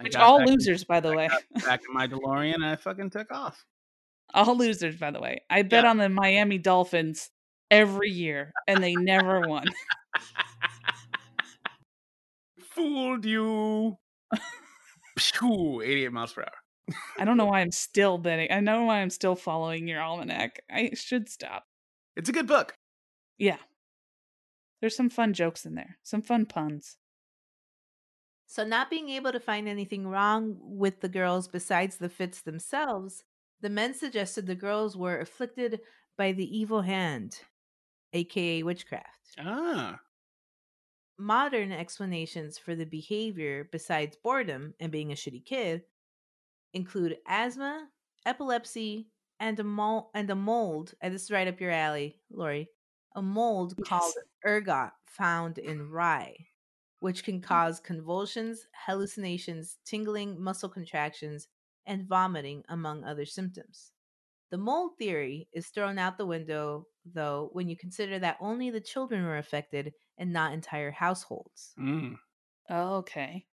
Which 0.00 0.14
all 0.16 0.38
back, 0.38 0.48
losers 0.48 0.84
by 0.84 1.00
the 1.00 1.14
way. 1.16 1.28
back 1.64 1.80
in 1.88 1.92
my 1.94 2.06
DeLorean, 2.06 2.54
and 2.54 2.64
I 2.64 2.76
fucking 2.76 3.10
took 3.10 3.32
off. 3.32 3.64
All 4.32 4.56
losers 4.56 4.96
by 4.96 5.10
the 5.10 5.20
way. 5.20 5.42
I 5.50 5.62
bet 5.62 5.84
Yeah. 5.84 5.90
on 5.90 5.96
the 5.98 6.08
Miami 6.08 6.58
Dolphins 6.58 7.30
every 7.70 8.10
year 8.10 8.52
and 8.68 8.82
they 8.82 8.94
never 8.94 9.40
won. 9.48 9.64
Fooled 12.70 13.24
you. 13.24 13.96
Phew, 15.18 15.80
88 15.82 16.12
miles 16.12 16.32
per 16.32 16.42
hour. 16.42 16.63
I 17.18 17.24
don't 17.24 17.36
know 17.36 17.46
why 17.46 17.60
I'm 17.60 17.70
still 17.70 18.18
betting. 18.18 18.50
I 18.50 18.60
know 18.60 18.84
why 18.84 19.00
I'm 19.00 19.10
still 19.10 19.36
following 19.36 19.88
your 19.88 20.02
almanac. 20.02 20.62
I 20.70 20.90
should 20.94 21.28
stop. 21.28 21.64
It's 22.16 22.28
a 22.28 22.32
good 22.32 22.46
book. 22.46 22.76
Yeah. 23.38 23.58
There's 24.80 24.96
some 24.96 25.10
fun 25.10 25.32
jokes 25.32 25.64
in 25.64 25.74
there, 25.74 25.96
some 26.02 26.22
fun 26.22 26.46
puns. 26.46 26.96
So, 28.46 28.64
not 28.64 28.90
being 28.90 29.08
able 29.08 29.32
to 29.32 29.40
find 29.40 29.66
anything 29.66 30.06
wrong 30.06 30.56
with 30.60 31.00
the 31.00 31.08
girls 31.08 31.48
besides 31.48 31.96
the 31.96 32.10
fits 32.10 32.42
themselves, 32.42 33.24
the 33.60 33.70
men 33.70 33.94
suggested 33.94 34.46
the 34.46 34.54
girls 34.54 34.96
were 34.96 35.18
afflicted 35.18 35.80
by 36.18 36.32
the 36.32 36.56
evil 36.56 36.82
hand, 36.82 37.40
aka 38.12 38.62
witchcraft. 38.62 39.36
Ah, 39.38 40.00
Modern 41.18 41.72
explanations 41.72 42.58
for 42.58 42.74
the 42.74 42.84
behavior, 42.84 43.68
besides 43.72 44.16
boredom 44.22 44.74
and 44.78 44.92
being 44.92 45.12
a 45.12 45.14
shitty 45.14 45.44
kid, 45.44 45.82
include 46.74 47.16
asthma, 47.26 47.88
epilepsy, 48.26 49.08
and 49.40 49.58
a 49.58 49.64
mold. 49.64 50.06
And 50.14 50.28
a 50.30 50.34
mold. 50.34 50.94
And 51.00 51.14
this 51.14 51.24
is 51.24 51.30
right 51.30 51.48
up 51.48 51.60
your 51.60 51.70
alley, 51.70 52.20
Lori. 52.30 52.68
A 53.16 53.22
mold 53.22 53.74
called 53.86 54.14
ergot 54.44 54.90
found 55.06 55.58
in 55.58 55.88
rye, 55.90 56.36
which 56.98 57.24
can 57.24 57.40
cause 57.40 57.80
convulsions, 57.80 58.66
hallucinations, 58.86 59.78
tingling, 59.84 60.42
muscle 60.42 60.68
contractions, 60.68 61.48
and 61.86 62.08
vomiting, 62.08 62.64
among 62.68 63.04
other 63.04 63.24
symptoms. 63.24 63.92
The 64.50 64.58
mold 64.58 64.92
theory 64.98 65.48
is 65.52 65.68
thrown 65.68 65.98
out 65.98 66.18
the 66.18 66.26
window, 66.26 66.86
though, 67.04 67.50
when 67.52 67.68
you 67.68 67.76
consider 67.76 68.18
that 68.18 68.38
only 68.40 68.70
the 68.70 68.80
children 68.80 69.24
were 69.24 69.38
affected 69.38 69.92
and 70.18 70.32
not 70.32 70.52
entire 70.52 70.90
households. 70.90 71.72
mm. 71.78 72.16
Oh, 72.70 72.96
okay. 72.96 73.46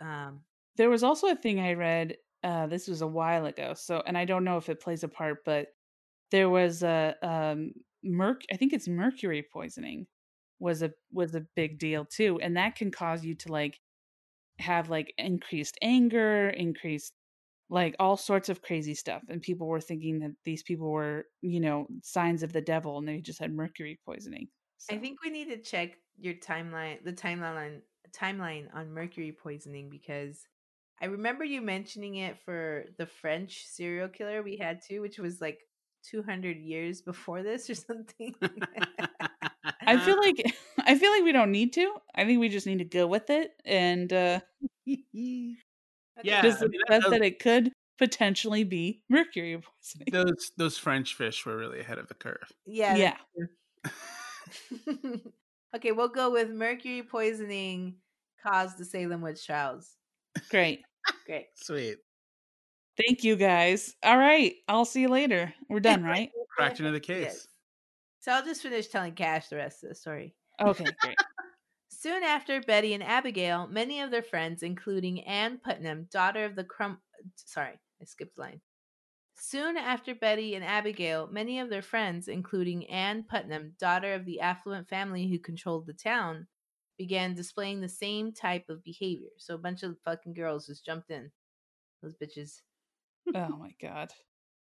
Um, 0.00 0.40
There 0.80 0.88
was 0.88 1.02
also 1.02 1.26
a 1.26 1.36
thing 1.36 1.60
I 1.60 1.74
read. 1.74 2.16
Uh, 2.42 2.66
this 2.66 2.88
was 2.88 3.02
a 3.02 3.06
while 3.06 3.44
ago. 3.44 3.74
So, 3.76 4.02
and 4.06 4.16
I 4.16 4.24
don't 4.24 4.44
know 4.44 4.56
if 4.56 4.70
it 4.70 4.80
plays 4.80 5.04
a 5.04 5.08
part, 5.08 5.44
but 5.44 5.66
there 6.30 6.48
was 6.48 6.82
a 6.82 7.14
um, 7.22 7.72
merc. 8.02 8.40
I 8.50 8.56
think 8.56 8.72
it's 8.72 8.88
mercury 8.88 9.46
poisoning 9.52 10.06
was 10.58 10.80
a 10.80 10.90
was 11.12 11.34
a 11.34 11.44
big 11.54 11.78
deal 11.78 12.06
too, 12.06 12.40
and 12.40 12.56
that 12.56 12.76
can 12.76 12.90
cause 12.90 13.22
you 13.22 13.34
to 13.34 13.52
like 13.52 13.78
have 14.58 14.88
like 14.88 15.12
increased 15.18 15.76
anger, 15.82 16.48
increased 16.48 17.12
like 17.68 17.94
all 18.00 18.16
sorts 18.16 18.48
of 18.48 18.62
crazy 18.62 18.94
stuff. 18.94 19.20
And 19.28 19.42
people 19.42 19.66
were 19.66 19.82
thinking 19.82 20.20
that 20.20 20.30
these 20.46 20.62
people 20.62 20.90
were, 20.90 21.26
you 21.42 21.60
know, 21.60 21.88
signs 22.02 22.42
of 22.42 22.54
the 22.54 22.62
devil, 22.62 22.96
and 22.96 23.06
they 23.06 23.20
just 23.20 23.38
had 23.38 23.52
mercury 23.52 24.00
poisoning. 24.06 24.48
I 24.90 24.96
think 24.96 25.18
we 25.22 25.28
need 25.28 25.50
to 25.50 25.58
check 25.58 25.98
your 26.18 26.36
timeline, 26.36 27.04
the 27.04 27.12
timeline, 27.12 27.82
timeline 28.18 28.74
on 28.74 28.94
mercury 28.94 29.36
poisoning 29.38 29.90
because 29.90 30.40
I 31.02 31.06
remember 31.06 31.44
you 31.44 31.62
mentioning 31.62 32.16
it 32.16 32.38
for 32.44 32.84
the 32.98 33.06
French 33.06 33.64
serial 33.66 34.08
killer 34.08 34.42
we 34.42 34.56
had 34.56 34.82
too, 34.86 35.00
which 35.00 35.18
was 35.18 35.40
like 35.40 35.60
200 36.10 36.58
years 36.58 37.00
before 37.00 37.42
this 37.42 37.70
or 37.70 37.74
something. 37.74 38.34
I 39.86 39.98
feel 39.98 40.18
like 40.18 40.42
I 40.84 40.94
feel 40.96 41.10
like 41.10 41.24
we 41.24 41.32
don't 41.32 41.52
need 41.52 41.72
to. 41.74 41.92
I 42.14 42.24
think 42.24 42.40
we 42.40 42.48
just 42.48 42.66
need 42.66 42.78
to 42.78 42.84
go 42.84 43.06
with 43.06 43.30
it 43.30 43.52
and 43.64 44.12
uh 44.12 44.40
Yeah, 46.22 46.42
just 46.42 46.62
I 46.62 46.66
mean, 46.66 46.80
that 46.88 46.96
accept 46.96 47.10
that 47.12 47.22
it 47.22 47.38
could 47.38 47.72
potentially 47.98 48.64
be 48.64 49.02
mercury 49.08 49.58
poisoning. 49.58 50.08
those 50.12 50.52
those 50.56 50.76
French 50.78 51.14
fish 51.14 51.46
were 51.46 51.56
really 51.56 51.80
ahead 51.80 51.98
of 51.98 52.08
the 52.08 52.14
curve. 52.14 52.52
yeah. 52.66 52.96
yeah. 52.96 53.90
okay, 55.76 55.92
we'll 55.92 56.08
go 56.08 56.30
with 56.30 56.50
mercury 56.50 57.02
poisoning 57.02 57.96
caused 58.42 58.78
the 58.78 58.84
Salem 58.84 59.20
witch 59.20 59.46
trials. 59.46 59.96
Great. 60.50 60.82
Great. 61.26 61.46
Sweet. 61.54 61.98
Thank 62.96 63.24
you 63.24 63.36
guys. 63.36 63.94
All 64.02 64.18
right. 64.18 64.54
I'll 64.68 64.84
see 64.84 65.02
you 65.02 65.08
later. 65.08 65.54
We're 65.68 65.80
done, 65.80 66.02
right? 66.02 66.30
Cracked 66.56 66.80
into 66.80 66.92
the 66.92 67.00
case. 67.00 67.24
Yes. 67.24 67.46
So 68.20 68.32
I'll 68.32 68.44
just 68.44 68.62
finish 68.62 68.88
telling 68.88 69.14
Cash 69.14 69.48
the 69.48 69.56
rest 69.56 69.82
of 69.82 69.88
the 69.88 69.94
story. 69.94 70.34
Okay, 70.60 70.84
great. 71.00 71.16
Soon 71.88 72.22
after 72.22 72.60
Betty 72.60 72.94
and 72.94 73.02
Abigail, 73.02 73.66
many 73.66 74.00
of 74.00 74.10
their 74.10 74.22
friends, 74.22 74.62
including 74.62 75.22
Anne 75.22 75.58
Putnam, 75.62 76.06
daughter 76.10 76.44
of 76.44 76.54
the 76.54 76.64
Crum, 76.64 76.98
sorry, 77.36 77.78
I 78.00 78.04
skipped 78.04 78.38
line. 78.38 78.60
Soon 79.34 79.76
after 79.78 80.14
Betty 80.14 80.54
and 80.54 80.64
Abigail, 80.64 81.28
many 81.32 81.60
of 81.60 81.70
their 81.70 81.82
friends, 81.82 82.28
including 82.28 82.86
Anne 82.90 83.24
Putnam, 83.24 83.74
daughter 83.78 84.12
of 84.12 84.26
the 84.26 84.40
affluent 84.40 84.88
family 84.88 85.28
who 85.28 85.38
controlled 85.38 85.86
the 85.86 85.94
town, 85.94 86.46
began 87.00 87.32
displaying 87.32 87.80
the 87.80 87.88
same 87.88 88.30
type 88.30 88.68
of 88.68 88.84
behavior. 88.84 89.30
So 89.38 89.54
a 89.54 89.58
bunch 89.58 89.82
of 89.82 89.96
fucking 90.04 90.34
girls 90.34 90.66
just 90.66 90.84
jumped 90.84 91.10
in. 91.10 91.30
Those 92.02 92.14
bitches. 92.14 92.60
Oh 93.34 93.56
my 93.58 93.72
god. 93.80 94.12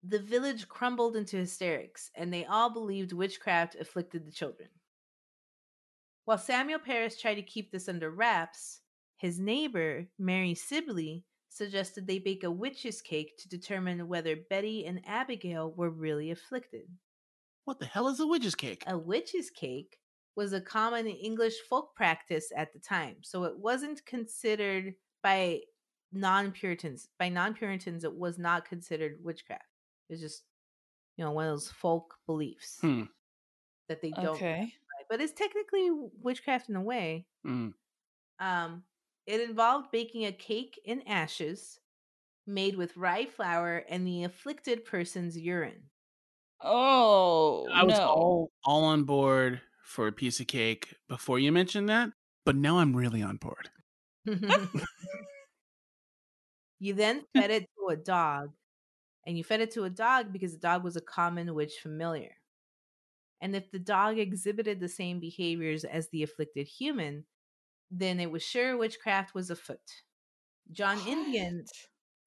The 0.03 0.19
village 0.19 0.69
crumbled 0.69 1.15
into 1.15 1.37
hysterics, 1.37 2.11
and 2.17 2.35
they 2.35 2.45
all 2.45 2.71
believed 2.71 3.13
witchcraft 3.13 3.77
afflicted 3.77 4.27
the 4.27 4.33
children. 4.33 4.69
While 6.25 6.39
Samuel 6.39 6.81
Parris 6.81 7.21
tried 7.21 7.37
to 7.37 7.43
keep 7.43 7.71
this 7.71 7.89
under 7.89 8.11
wraps, 8.11 8.81
his 9.17 9.39
neighbor, 9.39 10.09
Mary 10.19 10.57
Sibley, 10.57 11.25
suggested 11.51 12.09
they 12.09 12.19
bake 12.19 12.43
a 12.43 12.51
witch's 12.51 13.01
cake 13.01 13.39
to 13.39 13.49
determine 13.49 14.09
whether 14.09 14.35
Betty 14.51 14.87
and 14.87 15.01
Abigail 15.07 15.73
were 15.77 15.91
really 15.91 16.33
afflicted. 16.33 16.89
What 17.65 17.79
the 17.79 17.87
hell 17.87 18.09
is 18.09 18.19
a 18.19 18.27
witch's 18.27 18.57
cake? 18.57 18.83
A 18.89 18.99
witch's 18.99 19.51
cake 19.51 19.99
was 20.37 20.53
a 20.53 20.61
common 20.61 21.07
English 21.07 21.55
folk 21.69 21.95
practice 21.95 22.53
at 22.57 22.73
the 22.73 22.79
time, 22.79 23.17
so 23.23 23.45
it 23.45 23.57
wasn't 23.59 24.05
considered 24.07 24.95
by 25.23 25.61
non-Puritans. 26.13 27.09
By 27.19 27.29
non-Puritans, 27.29 28.05
it 28.05 28.15
was 28.15 28.39
not 28.39 28.65
considered 28.65 29.19
witchcraft. 29.23 29.65
It 30.09 30.15
was 30.15 30.21
just, 30.21 30.45
you 31.17 31.25
know, 31.25 31.33
one 31.33 31.47
of 31.47 31.53
those 31.53 31.71
folk 31.71 32.17
beliefs 32.27 32.79
Hmm. 32.81 33.05
that 33.89 34.01
they 34.01 34.11
don't. 34.11 34.37
Okay. 34.37 34.73
But 35.09 35.21
it's 35.21 35.33
technically 35.33 35.91
witchcraft 36.21 36.69
in 36.69 36.77
a 36.77 36.83
way. 36.83 37.27
Mm. 37.47 37.75
Um, 38.39 38.85
it 39.27 39.41
involved 39.41 39.91
baking 39.93 40.25
a 40.27 40.33
cake 40.33 40.81
in 40.85 41.03
ashes, 41.03 41.81
made 42.47 42.77
with 42.77 42.97
rye 42.97 43.27
flour 43.27 43.85
and 43.89 44.07
the 44.07 44.25
afflicted 44.25 44.85
person's 44.85 45.39
urine. 45.39 45.91
Oh, 46.61 47.69
I 47.73 47.85
was 47.85 47.99
no. 47.99 48.09
all 48.09 48.53
all 48.65 48.85
on 48.85 49.05
board 49.05 49.61
for 49.85 50.07
a 50.09 50.13
piece 50.13 50.41
of 50.41 50.47
cake 50.47 50.97
before 51.09 51.39
you 51.39 51.53
mentioned 51.53 51.89
that, 51.89 52.11
but 52.45 52.57
now 52.57 52.79
I'm 52.79 52.97
really 52.97 53.23
on 53.23 53.37
board. 53.37 53.71
you 56.81 56.95
then 56.95 57.23
fed 57.37 57.51
it 57.51 57.69
to 57.79 57.93
a 57.93 57.97
dog, 57.97 58.51
and 59.27 59.37
you 59.37 59.45
fed 59.45 59.61
it 59.61 59.71
to 59.73 59.85
a 59.85 59.91
dog 59.91 60.33
because 60.33 60.53
the 60.53 60.59
dog 60.59 60.83
was 60.83 60.97
a 60.97 61.01
common 61.01 61.55
witch 61.55 61.75
familiar. 61.83 62.37
And 63.41 63.55
if 63.55 63.71
the 63.71 63.79
dog 63.79 64.19
exhibited 64.19 64.81
the 64.81 64.89
same 64.89 65.21
behaviors 65.21 65.85
as 65.85 66.09
the 66.09 66.23
afflicted 66.23 66.67
human, 66.67 67.25
then 67.91 68.19
it 68.19 68.31
was 68.31 68.43
sure 68.43 68.77
witchcraft 68.77 69.35
was 69.35 69.51
afoot. 69.51 69.79
John 70.73 70.99
Indian, 71.07 71.65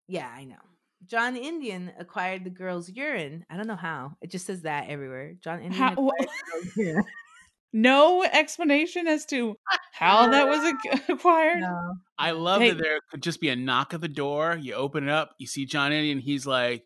yeah, 0.07 0.31
I 0.33 0.43
know. 0.43 0.55
John 1.05 1.35
Indian 1.35 1.91
acquired 1.99 2.43
the 2.43 2.49
girl's 2.49 2.89
urine. 2.89 3.45
I 3.49 3.57
don't 3.57 3.67
know 3.67 3.75
how. 3.75 4.15
It 4.21 4.31
just 4.31 4.45
says 4.45 4.61
that 4.63 4.89
everywhere. 4.89 5.33
John 5.43 5.61
Indian 5.61 5.81
How- 5.81 6.11
acquired 7.73 7.81
the 7.81 7.83
girl's 7.83 8.23
urine. 8.23 8.23
No 8.23 8.23
explanation 8.23 9.07
as 9.07 9.25
to 9.27 9.55
how 9.93 10.29
that 10.29 10.47
was 10.47 10.73
acquired. 11.09 11.61
No. 11.61 11.93
I 12.17 12.31
love 12.31 12.61
Hey. 12.61 12.71
that 12.71 12.81
there 12.81 12.99
could 13.11 13.21
just 13.23 13.39
be 13.41 13.49
a 13.49 13.55
knock 13.55 13.93
at 13.93 14.01
the 14.01 14.07
door. 14.07 14.57
You 14.59 14.73
open 14.73 15.03
it 15.03 15.09
up, 15.09 15.31
you 15.37 15.47
see 15.47 15.65
John 15.65 15.91
Indian. 15.91 16.19
He's 16.19 16.45
like, 16.47 16.83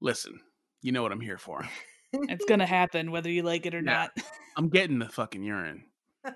"Listen, 0.00 0.40
you 0.82 0.92
know 0.92 1.02
what 1.02 1.12
I'm 1.12 1.20
here 1.20 1.38
for. 1.38 1.66
It's 2.12 2.44
gonna 2.46 2.66
happen 2.66 3.10
whether 3.12 3.30
you 3.30 3.42
like 3.44 3.66
it 3.66 3.74
or 3.74 3.78
Yeah. 3.78 4.08
not. 4.16 4.24
I'm 4.56 4.68
getting 4.68 4.98
the 4.98 5.08
fucking 5.08 5.42
urine. 5.42 5.84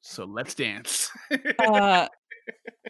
So 0.00 0.24
let's 0.24 0.54
dance." 0.54 1.10
uh, 1.58 2.06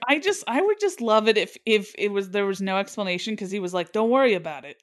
I 0.06 0.18
just 0.20 0.44
I 0.46 0.60
would 0.60 0.78
just 0.78 1.00
love 1.00 1.26
it 1.26 1.36
if 1.36 1.56
if 1.66 1.92
it 1.98 2.12
was 2.12 2.30
there 2.30 2.46
was 2.46 2.60
no 2.60 2.76
explanation 2.76 3.34
because 3.34 3.50
he 3.50 3.58
was 3.58 3.74
like, 3.74 3.90
"Don't 3.92 4.10
worry 4.10 4.34
about 4.34 4.64
it, 4.64 4.80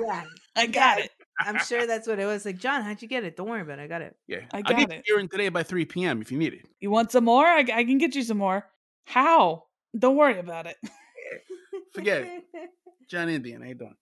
yeah. 0.00 0.24
I 0.56 0.66
got 0.66 0.98
Yeah. 0.98 1.04
it." 1.04 1.10
I'm 1.40 1.58
sure 1.58 1.86
that's 1.86 2.06
what 2.08 2.18
it 2.18 2.26
was. 2.26 2.44
Like, 2.44 2.58
John, 2.58 2.82
how'd 2.82 3.00
you 3.00 3.08
get 3.08 3.24
it? 3.24 3.36
Don't 3.36 3.48
worry 3.48 3.60
about 3.62 3.78
it. 3.78 3.82
I 3.82 3.86
got 3.86 4.02
it. 4.02 4.16
yeah, 4.26 4.40
I 4.52 4.58
I'll 4.58 4.62
get 4.62 4.88
got 4.88 4.92
it. 4.92 5.04
the 5.06 5.12
urine 5.12 5.28
today 5.28 5.48
by 5.48 5.62
3 5.62 5.84
p.m. 5.84 6.20
if 6.20 6.32
you 6.32 6.38
need 6.38 6.54
it. 6.54 6.66
You 6.80 6.90
want 6.90 7.12
some 7.12 7.24
more? 7.24 7.46
I, 7.46 7.60
I 7.60 7.84
can 7.84 7.98
get 7.98 8.14
you 8.14 8.22
some 8.22 8.38
more. 8.38 8.64
How? 9.06 9.64
Don't 9.98 10.16
worry 10.16 10.38
about 10.38 10.66
it. 10.66 10.76
Forget 11.94 12.22
it. 12.22 12.44
John 13.08 13.28
Indian, 13.28 13.62
how 13.62 13.68
you 13.68 13.74
doing? 13.74 13.96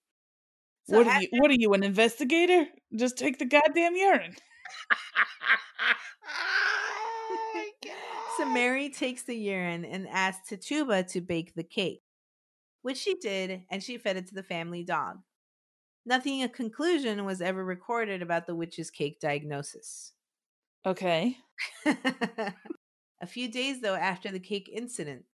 So 0.89 0.97
what 0.97 1.07
are 1.07 1.21
you? 1.21 1.27
What 1.31 1.51
are 1.51 1.55
you, 1.55 1.73
an 1.73 1.83
investigator? 1.83 2.65
Just 2.95 3.17
take 3.17 3.39
the 3.39 3.45
goddamn 3.45 3.95
urine. 3.95 4.35
So 8.37 8.45
Mary 8.45 8.89
takes 8.89 9.23
the 9.23 9.35
urine 9.35 9.83
and 9.83 10.07
asks 10.07 10.49
Tituba 10.49 11.01
to 11.05 11.21
bake 11.21 11.55
the 11.55 11.63
cake, 11.63 12.03
which 12.83 12.97
she 12.97 13.15
did, 13.15 13.63
and 13.71 13.81
she 13.81 13.97
fed 13.97 14.15
it 14.15 14.27
to 14.27 14.35
the 14.35 14.43
family 14.43 14.83
dog. 14.83 15.17
Nothing 16.07 16.41
a 16.41 16.47
conclusion 16.47 17.25
was 17.25 17.41
ever 17.41 17.65
recorded 17.65 18.21
about 18.21 18.47
the 18.47 18.55
witch's 18.55 18.89
cake 18.89 19.19
diagnosis. 19.19 20.13
Okay. 20.85 21.37
A 21.85 23.27
few 23.27 23.51
days, 23.51 23.81
though, 23.81 23.95
after 23.95 24.31
the 24.31 24.39
cake 24.39 24.69
incident, 24.73 25.25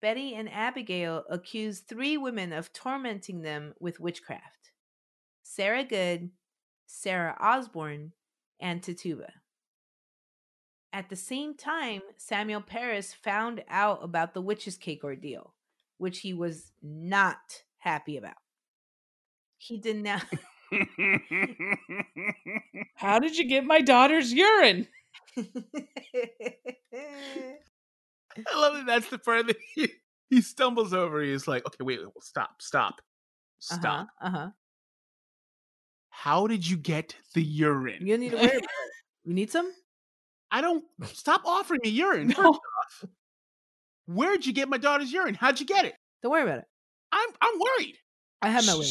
Betty 0.00 0.34
and 0.34 0.50
Abigail 0.50 1.24
accused 1.28 1.86
three 1.86 2.16
women 2.16 2.54
of 2.54 2.72
tormenting 2.72 3.42
them 3.42 3.74
with 3.78 4.00
witchcraft 4.00 4.70
Sarah 5.42 5.84
Good, 5.84 6.30
Sarah 6.86 7.36
Osborne, 7.38 8.12
and 8.58 8.82
Tituba. 8.82 9.34
At 10.94 11.10
the 11.10 11.16
same 11.16 11.54
time, 11.54 12.00
Samuel 12.16 12.62
Parris 12.62 13.12
found 13.12 13.62
out 13.68 14.02
about 14.02 14.32
the 14.32 14.40
witch's 14.40 14.78
cake 14.78 15.04
ordeal, 15.04 15.52
which 15.98 16.20
he 16.20 16.32
was 16.32 16.72
not 16.80 17.64
happy 17.76 18.16
about. 18.16 18.41
He 19.62 19.78
denounced. 19.78 20.26
How 22.96 23.20
did 23.20 23.38
you 23.38 23.46
get 23.46 23.64
my 23.64 23.80
daughter's 23.80 24.32
urine? 24.32 24.88
I 25.36 25.44
love 28.56 28.74
that. 28.74 28.86
That's 28.86 29.08
the 29.08 29.18
part 29.18 29.46
that 29.46 29.56
he, 29.74 29.88
he 30.30 30.40
stumbles 30.40 30.92
over. 30.92 31.22
He's 31.22 31.46
like, 31.46 31.64
"Okay, 31.64 31.84
wait, 31.84 32.00
wait, 32.00 32.10
stop, 32.22 32.60
stop, 32.60 33.00
stop. 33.60 34.08
Uh 34.20 34.30
huh. 34.30 34.50
How 36.10 36.48
did 36.48 36.68
you 36.68 36.76
get 36.76 37.14
the 37.34 37.42
urine? 37.42 38.04
You 38.04 38.18
need 38.18 38.30
to 38.30 38.36
worry 38.36 38.56
about. 38.56 38.68
You 39.24 39.34
need 39.34 39.52
some? 39.52 39.72
I 40.50 40.60
don't 40.60 40.82
stop 41.12 41.42
offering 41.44 41.82
me 41.84 41.90
urine. 41.90 42.34
No. 42.36 42.58
where'd 44.06 44.44
you 44.44 44.52
get 44.52 44.68
my 44.68 44.78
daughter's 44.78 45.12
urine? 45.12 45.34
How'd 45.34 45.60
you 45.60 45.66
get 45.66 45.84
it? 45.84 45.94
Don't 46.20 46.32
worry 46.32 46.42
about 46.42 46.58
it. 46.58 46.64
I'm 47.12 47.28
I'm 47.40 47.60
worried. 47.60 47.98
I 48.42 48.48
have 48.50 48.66
my 48.66 48.76
way. 48.76 48.90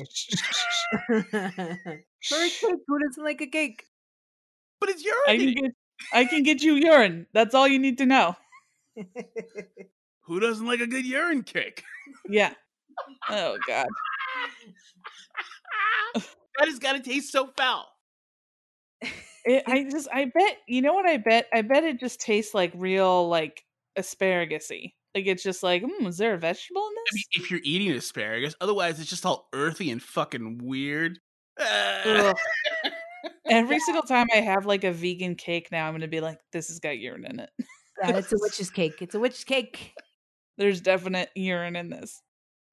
A 2.34 2.36
cake, 2.36 2.54
who 2.88 3.00
doesn't 3.00 3.24
like 3.24 3.42
a 3.42 3.48
cake? 3.48 3.86
But 4.80 4.90
it's 4.90 5.04
I 5.28 5.34
urine. 5.34 5.54
can 5.54 5.64
get 5.64 5.72
I 6.14 6.26
can 6.26 6.44
get 6.44 6.62
you 6.64 6.76
urine. 6.76 7.28
That's 7.34 7.54
all 7.54 7.68
you 7.68 7.80
need 7.80 7.98
to 8.00 8.06
know. 8.06 8.36
Who 10.22 10.40
doesn't 10.40 10.66
like 10.66 10.80
a 10.80 10.88
good 10.88 11.06
urine 11.06 11.44
kick? 11.44 11.84
Yeah. 12.30 12.54
Oh 13.30 13.58
god. 13.68 13.88
that 16.16 16.68
has 16.68 16.80
got 16.80 16.94
to 16.94 17.00
taste 17.02 17.32
so 17.32 17.48
foul. 17.58 17.86
It, 19.44 19.64
I 19.68 19.84
just 19.84 20.08
I 20.14 20.26
bet 20.26 20.58
you 20.68 20.82
know 20.82 20.94
what 20.94 21.06
I 21.06 21.18
bet 21.18 21.48
I 21.54 21.64
bet 21.64 21.84
it 21.84 22.00
just 22.00 22.22
tastes 22.22 22.54
like 22.54 22.72
real 22.76 23.28
like 23.28 23.64
asparagusy. 23.98 24.94
Like 25.14 25.28
it's 25.28 25.44
just 25.44 25.62
like, 25.64 25.84
hmm, 25.84 26.08
is 26.08 26.18
there 26.18 26.34
a 26.34 26.38
vegetable 26.38 26.82
in 26.88 26.94
I 26.94 27.04
this? 27.06 27.14
mean, 27.14 27.44
if 27.44 27.52
you're 27.52 27.60
eating 27.64 27.92
asparagus, 27.92 28.56
otherwise 28.62 29.00
it's 29.00 29.10
just 29.10 29.26
all 29.26 29.50
earthy 29.54 29.92
and 29.92 30.02
fucking 30.02 30.60
weird. 30.64 31.20
Every 33.46 33.80
single 33.80 34.04
time 34.04 34.28
I 34.34 34.38
have 34.38 34.66
like 34.66 34.84
a 34.84 34.92
vegan 34.92 35.36
cake 35.36 35.70
now, 35.72 35.88
I'm 35.88 35.94
gonna 35.94 36.08
be 36.08 36.22
like, 36.22 36.40
this 36.54 36.70
has 36.70 36.80
got 36.80 36.98
urine 36.98 37.26
in 37.26 37.40
it. 37.42 37.50
yeah, 38.04 38.18
it's 38.18 38.32
a 38.32 38.38
witch's 38.40 38.70
cake. 38.70 39.02
It's 39.02 39.16
a 39.16 39.20
witch's 39.20 39.44
cake. 39.44 39.94
There's 40.58 40.80
definite 40.80 41.30
urine 41.36 41.76
in 41.76 41.90
this. 41.90 42.22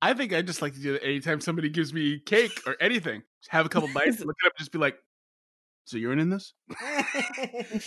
I 0.01 0.14
think 0.14 0.32
I 0.32 0.43
just 0.43 0.62
like 0.62 0.74
to 0.74 0.80
do 0.80 0.93
that 0.93 1.05
anytime 1.05 1.41
somebody 1.41 1.68
gives 1.68 1.93
me 1.93 2.20
cake 2.20 2.53
or 2.66 2.76
anything. 2.80 3.22
Just 3.43 3.51
have 3.51 3.66
a 3.66 3.68
couple 3.68 3.89
bites, 3.93 4.20
look 4.24 4.36
it 4.45 4.47
up, 4.47 4.57
just 4.57 4.70
be 4.70 4.78
like, 4.78 4.97
"Is 5.89 5.93
there 5.93 6.01
urine 6.01 6.18
in 6.18 6.30
this?" 6.30 6.53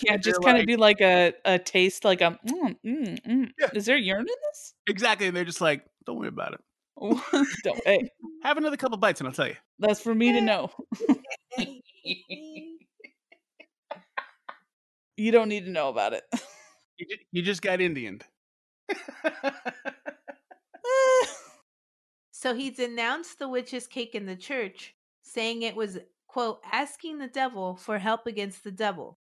Yeah, 0.04 0.18
just 0.18 0.24
they're 0.24 0.34
kind 0.44 0.56
like- 0.58 0.62
of 0.62 0.66
be 0.68 0.76
like 0.76 1.02
a, 1.02 1.34
a 1.46 1.60
taste, 1.60 2.04
like 2.04 2.22
a 2.22 2.38
mm, 2.48 2.76
mm, 2.86 3.22
mm. 3.26 3.50
Yeah. 3.60 3.70
Is 3.76 3.86
there 3.86 3.98
urine 3.98 4.22
in 4.22 4.36
this? 4.52 4.74
Exactly, 4.88 5.28
and 5.28 5.36
they're 5.38 5.46
just 5.46 5.62
like, 5.62 5.86
"Don't 6.06 6.18
worry 6.18 6.28
about 6.30 6.54
it. 6.54 6.62
Don't. 7.64 7.82
Hey, 7.86 8.10
Have 8.44 8.58
another 8.58 8.78
couple 8.78 8.98
bites, 8.98 9.22
and 9.22 9.28
I'll 9.28 9.34
tell 9.34 9.48
you." 9.48 9.56
that's 9.80 10.00
for 10.02 10.14
me 10.16 10.32
to 10.34 10.42
know. 10.42 10.72
You 15.18 15.32
don't 15.32 15.50
need 15.50 15.66
to 15.66 15.72
know 15.72 15.90
about 15.90 16.14
it. 16.14 16.24
You 16.98 17.06
ju- 17.08 17.24
you 17.32 17.42
just 17.44 17.62
got 17.62 17.80
Indianed. 17.80 18.24
so 22.32 22.56
he 22.56 22.70
denounced 22.72 23.38
the 23.40 23.48
witch's 23.50 23.88
cake 23.88 24.16
in 24.16 24.26
the 24.26 24.36
church, 24.36 24.96
saying 25.22 25.62
it 25.62 25.76
was, 25.76 26.00
quote, 26.32 26.62
asking 26.72 27.18
the 27.18 27.28
devil 27.28 27.76
for 27.76 28.00
help 28.00 28.26
against 28.26 28.64
the 28.64 28.72
devil. 28.72 29.20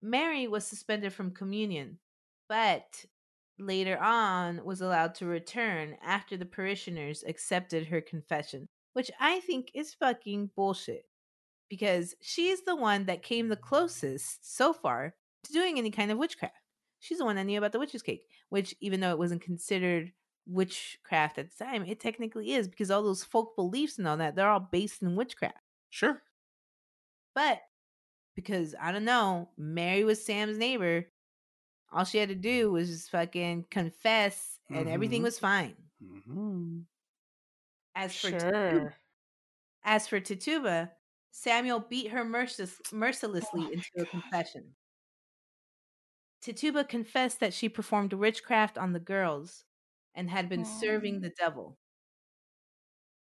Mary 0.00 0.46
was 0.46 0.64
suspended 0.64 1.12
from 1.12 1.32
communion, 1.32 1.98
but 2.48 3.04
later 3.58 3.98
on 3.98 4.64
was 4.64 4.80
allowed 4.80 5.16
to 5.16 5.26
return 5.26 5.96
after 6.04 6.36
the 6.36 6.46
parishioners 6.46 7.24
accepted 7.26 7.88
her 7.88 8.00
confession, 8.00 8.68
which 8.92 9.10
I 9.18 9.40
think 9.40 9.72
is 9.74 9.94
fucking 9.94 10.50
bullshit. 10.54 11.06
Because 11.68 12.14
she's 12.22 12.62
the 12.62 12.76
one 12.76 13.06
that 13.06 13.24
came 13.24 13.48
the 13.48 13.56
closest 13.56 14.56
so 14.56 14.72
far 14.72 15.14
to 15.42 15.52
doing 15.52 15.76
any 15.76 15.90
kind 15.90 16.12
of 16.12 16.18
witchcraft. 16.18 16.54
She's 17.00 17.18
the 17.18 17.24
one 17.24 17.34
that 17.34 17.46
knew 17.46 17.58
about 17.58 17.72
the 17.72 17.80
witch's 17.80 18.02
cake, 18.02 18.26
which, 18.50 18.76
even 18.80 19.00
though 19.00 19.10
it 19.10 19.18
wasn't 19.18 19.42
considered 19.42 20.12
witchcraft 20.46 21.38
at 21.38 21.50
the 21.50 21.64
time, 21.64 21.84
it 21.84 21.98
technically 21.98 22.52
is 22.52 22.68
because 22.68 22.92
all 22.92 23.02
those 23.02 23.24
folk 23.24 23.56
beliefs 23.56 23.98
and 23.98 24.06
all 24.06 24.18
that, 24.18 24.36
they're 24.36 24.48
all 24.48 24.68
based 24.70 25.02
in 25.02 25.16
witchcraft. 25.16 25.58
Sure. 25.96 26.22
But 27.34 27.62
because 28.34 28.74
I 28.80 28.92
don't 28.92 29.04
know, 29.04 29.50
Mary 29.56 30.04
was 30.04 30.24
Sam's 30.24 30.58
neighbor. 30.58 31.12
All 31.92 32.04
she 32.04 32.18
had 32.18 32.30
to 32.30 32.34
do 32.36 32.72
was 32.72 32.88
just 32.90 33.10
fucking 33.10 33.66
confess, 33.70 34.60
and 34.72 34.88
everything 34.88 35.22
Mhm. 35.22 35.24
was 35.24 35.38
fine. 35.38 35.90
hmm 36.00 36.82
As 37.96 38.14
for 38.14 38.30
Tituba, 38.30 38.94
as 39.84 40.08
for 40.08 40.20
Tituba, 40.20 40.96
Samuel 41.32 41.80
beat 41.80 42.10
her 42.12 42.24
mercil- 42.24 42.92
mercilessly 42.92 43.64
Oh 43.64 43.72
into 43.72 43.90
a 44.02 44.06
confession. 44.06 44.76
Tituba 46.40 46.82
confessed 46.88 47.40
that 47.40 47.52
she 47.52 47.68
performed 47.68 48.14
witchcraft 48.14 48.78
on 48.78 48.94
the 48.94 48.98
girls 49.00 49.64
and 50.14 50.30
had 50.30 50.48
been 50.48 50.64
serving 50.64 51.20
the 51.20 51.28
devil. 51.28 51.78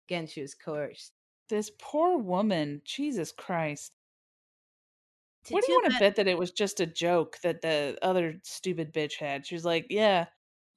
Again, 0.08 0.28
she 0.28 0.42
was 0.44 0.54
coerced. 0.54 1.21
This 1.52 1.70
poor 1.78 2.18
woman. 2.18 2.82
Jesus 2.86 3.34
Christ. 3.34 3.92
What 5.50 5.66
do 5.66 5.72
you 5.72 5.80
want 5.82 5.94
to 5.94 6.00
bet 6.00 6.16
that 6.16 6.28
it 6.28 6.38
was 6.38 6.52
just 6.52 6.80
a 6.80 6.86
joke 6.86 7.38
that 7.44 7.62
the 7.62 7.98
other 8.02 8.36
stupid 8.44 8.94
bitch 8.94 9.18
had? 9.20 9.46
She 9.46 9.56
was 9.56 9.66
like, 9.66 9.88
yeah, 9.90 10.28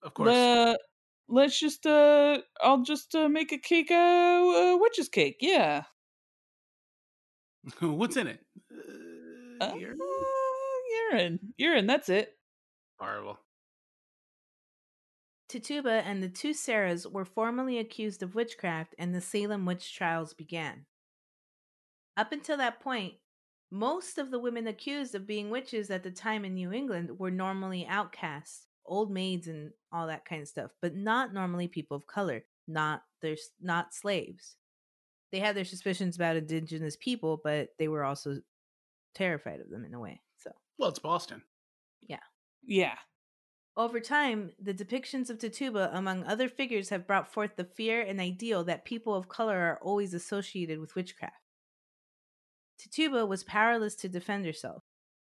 Of 0.03 0.15
course. 0.15 0.35
the 0.35 0.79
let's 1.29 1.59
just 1.61 1.87
uh 1.87 2.39
I'll 2.61 2.83
just 2.83 3.15
uh, 3.15 3.29
make 3.29 3.53
a 3.53 3.59
cake 3.59 3.93
uh, 3.93 3.95
uh 3.95 4.77
witch's 4.81 5.09
cake. 5.09 5.37
Yeah. 5.41 5.85
What's 7.81 8.17
in 8.17 8.27
it? 8.27 8.41
Uh, 9.61 9.65
Uh, 9.67 9.75
urine? 9.77 9.99
urine. 11.13 11.39
Urine, 11.57 11.87
that's 11.87 12.09
it. 12.09 12.37
Horrible. 12.99 13.39
Tituba 15.55 16.03
and 16.05 16.21
the 16.21 16.29
two 16.29 16.51
Sarahs 16.51 17.11
were 17.11 17.25
formally 17.25 17.79
accused 17.79 18.25
of 18.25 18.35
witchcraft, 18.35 18.95
and 18.99 19.15
the 19.15 19.21
Salem 19.21 19.65
witch 19.65 19.95
trials 19.95 20.35
began. 20.35 20.87
Up 22.17 22.33
until 22.33 22.57
that 22.57 22.81
point, 22.81 23.15
most 23.71 24.19
of 24.19 24.33
the 24.33 24.39
women 24.41 24.67
accused 24.67 25.15
of 25.15 25.29
being 25.29 25.51
witches 25.51 25.91
at 25.91 26.03
the 26.03 26.11
time 26.11 26.45
in 26.45 26.55
New 26.55 26.73
England 26.73 27.21
were 27.21 27.31
normally 27.31 27.87
outcasts, 27.87 28.67
old 28.85 29.13
maids, 29.13 29.47
and 29.47 29.71
all 29.93 30.09
that 30.09 30.25
kind 30.25 30.43
of 30.43 30.49
stuff, 30.49 30.73
but 30.83 30.97
not 30.97 31.33
normally 31.33 31.69
people 31.69 31.97
of 31.97 32.07
color, 32.07 32.45
not 32.67 33.03
there's 33.23 33.51
not 33.61 33.95
slaves. 33.95 34.57
They 35.31 35.39
had 35.39 35.57
their 35.57 35.65
suspicions 35.65 36.17
about 36.17 36.37
indigenous 36.37 36.97
people, 36.97 37.41
but 37.43 37.69
they 37.79 37.87
were 37.87 38.05
also 38.05 38.41
terrified 39.15 39.61
of 39.61 39.71
them 39.71 39.85
in 39.85 39.95
a 39.95 40.01
way. 40.01 40.21
So 40.39 40.51
Well, 40.79 40.91
it's 40.91 40.99
Boston. 40.99 41.43
Yeah. 42.03 42.21
Yeah. 42.65 42.97
Over 43.77 43.99
time, 43.99 44.53
the 44.61 44.73
depictions 44.75 45.31
of 45.31 45.39
Tituba, 45.39 45.91
among 45.93 46.25
other 46.25 46.49
figures, 46.49 46.91
have 46.91 47.09
brought 47.09 47.33
forth 47.33 47.57
the 47.57 47.65
fear 47.65 48.01
and 48.01 48.21
ideal 48.21 48.63
that 48.65 48.85
people 48.85 49.15
of 49.15 49.29
color 49.29 49.59
are 49.59 49.81
always 49.83 50.15
associated 50.15 50.79
with 50.79 50.95
witchcraft. 50.95 51.35
Tituba 52.79 53.27
was 53.27 53.43
powerless 53.43 53.97
to 53.97 54.09
defend 54.09 54.47
herself, 54.47 54.85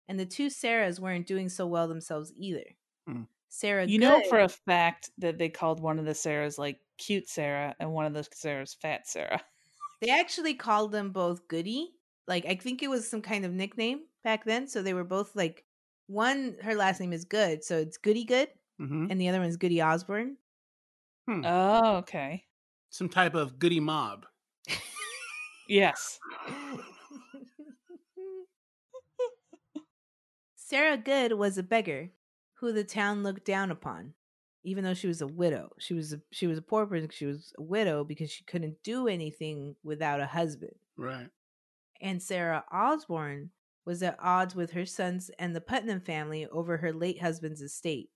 and 0.06 0.20
the 0.20 0.26
two 0.26 0.46
Sarahs 0.46 1.00
weren't 1.00 1.26
doing 1.26 1.48
so 1.48 1.66
well 1.66 1.88
themselves 1.88 2.32
either. 2.36 2.76
Hmm. 3.08 3.22
Sarah, 3.48 3.86
You 3.86 3.98
know 3.98 4.22
for 4.28 4.40
a 4.40 4.48
fact 4.48 5.10
that 5.18 5.38
they 5.38 5.48
called 5.48 5.80
one 5.80 5.98
of 5.98 6.04
the 6.04 6.12
Sarahs 6.12 6.58
like 6.58 6.78
cute 6.98 7.28
Sarah 7.28 7.74
and 7.80 7.92
one 7.92 8.06
of 8.06 8.12
the 8.12 8.22
Sarahs 8.22 8.76
fat 8.80 9.08
Sarah. 9.08 9.40
they 10.02 10.10
actually 10.10 10.54
called 10.54 10.92
them 10.92 11.10
both 11.10 11.48
Goody. 11.48 11.94
Like 12.28 12.44
I 12.46 12.56
think 12.56 12.82
it 12.82 12.90
was 12.90 13.08
some 13.08 13.22
kind 13.22 13.44
of 13.44 13.52
nickname 13.52 14.00
back 14.22 14.44
then, 14.44 14.68
so 14.68 14.82
they 14.82 14.94
were 14.94 15.04
both 15.04 15.34
like 15.34 15.64
one. 16.06 16.56
Her 16.62 16.74
last 16.74 17.00
name 17.00 17.12
is 17.12 17.24
Good, 17.24 17.64
so 17.64 17.78
it's 17.78 17.96
Goody 17.98 18.24
Good, 18.24 18.48
hmm 18.78 19.06
and 19.10 19.20
the 19.20 19.28
other 19.28 19.38
one 19.38 19.48
is 19.48 19.56
Goody 19.56 19.80
Osborne. 19.80 20.36
Oh, 21.28 21.96
okay. 21.96 22.44
Some 22.90 23.08
type 23.08 23.34
of 23.34 23.58
goody 23.58 23.80
mob. 23.80 24.26
Yes. 25.68 26.20
Sarah 30.56 30.96
Good 30.96 31.32
was 31.32 31.58
a 31.58 31.62
beggar 31.62 32.10
who 32.54 32.72
the 32.72 32.84
town 32.84 33.22
looked 33.22 33.44
down 33.44 33.70
upon, 33.70 34.14
even 34.64 34.84
though 34.84 34.94
she 34.94 35.06
was 35.08 35.20
a 35.20 35.26
widow. 35.26 35.70
She 35.78 35.94
was 35.94 36.12
a, 36.12 36.20
she 36.30 36.46
was 36.46 36.58
a 36.58 36.62
poor 36.62 36.86
person. 36.86 37.08
She 37.10 37.26
was 37.26 37.52
a 37.58 37.62
widow 37.62 38.04
because 38.04 38.30
she 38.30 38.44
couldn't 38.44 38.82
do 38.82 39.08
anything 39.08 39.74
without 39.82 40.20
a 40.20 40.26
husband. 40.26 40.76
Right. 40.96 41.28
And 42.00 42.22
Sarah 42.22 42.64
Osborne 42.72 43.50
was 43.86 44.02
at 44.02 44.18
odds 44.20 44.54
with 44.54 44.72
her 44.72 44.84
sons 44.84 45.30
and 45.38 45.54
the 45.54 45.60
Putnam 45.60 46.00
family 46.00 46.46
over 46.46 46.76
her 46.78 46.92
late 46.92 47.22
husband's 47.22 47.62
estate. 47.62 48.10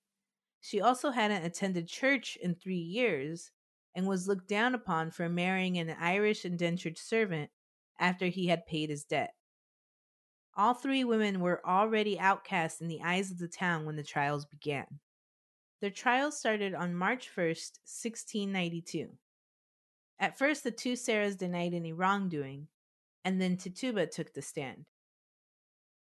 She 0.60 0.80
also 0.80 1.10
hadn't 1.10 1.44
attended 1.44 1.88
church 1.88 2.36
in 2.42 2.54
three 2.54 2.74
years 2.74 3.52
and 3.94 4.06
was 4.06 4.28
looked 4.28 4.48
down 4.48 4.74
upon 4.74 5.10
for 5.10 5.28
marrying 5.28 5.78
an 5.78 5.96
Irish 5.98 6.44
indentured 6.44 6.98
servant 6.98 7.50
after 7.98 8.26
he 8.26 8.48
had 8.48 8.66
paid 8.66 8.90
his 8.90 9.04
debt. 9.04 9.34
All 10.56 10.74
three 10.74 11.04
women 11.04 11.40
were 11.40 11.64
already 11.66 12.18
outcast 12.18 12.80
in 12.80 12.88
the 12.88 13.00
eyes 13.02 13.30
of 13.30 13.38
the 13.38 13.48
town 13.48 13.86
when 13.86 13.96
the 13.96 14.02
trials 14.02 14.44
began. 14.44 14.86
Their 15.80 15.90
trials 15.90 16.38
started 16.38 16.74
on 16.74 16.94
March 16.94 17.30
1st, 17.34 17.78
1692. 17.86 19.08
At 20.18 20.36
first, 20.36 20.64
the 20.64 20.70
two 20.70 20.92
Sarahs 20.92 21.38
denied 21.38 21.72
any 21.72 21.92
wrongdoing, 21.92 22.66
and 23.24 23.40
then 23.40 23.56
Tituba 23.56 24.06
took 24.06 24.34
the 24.34 24.42
stand. 24.42 24.84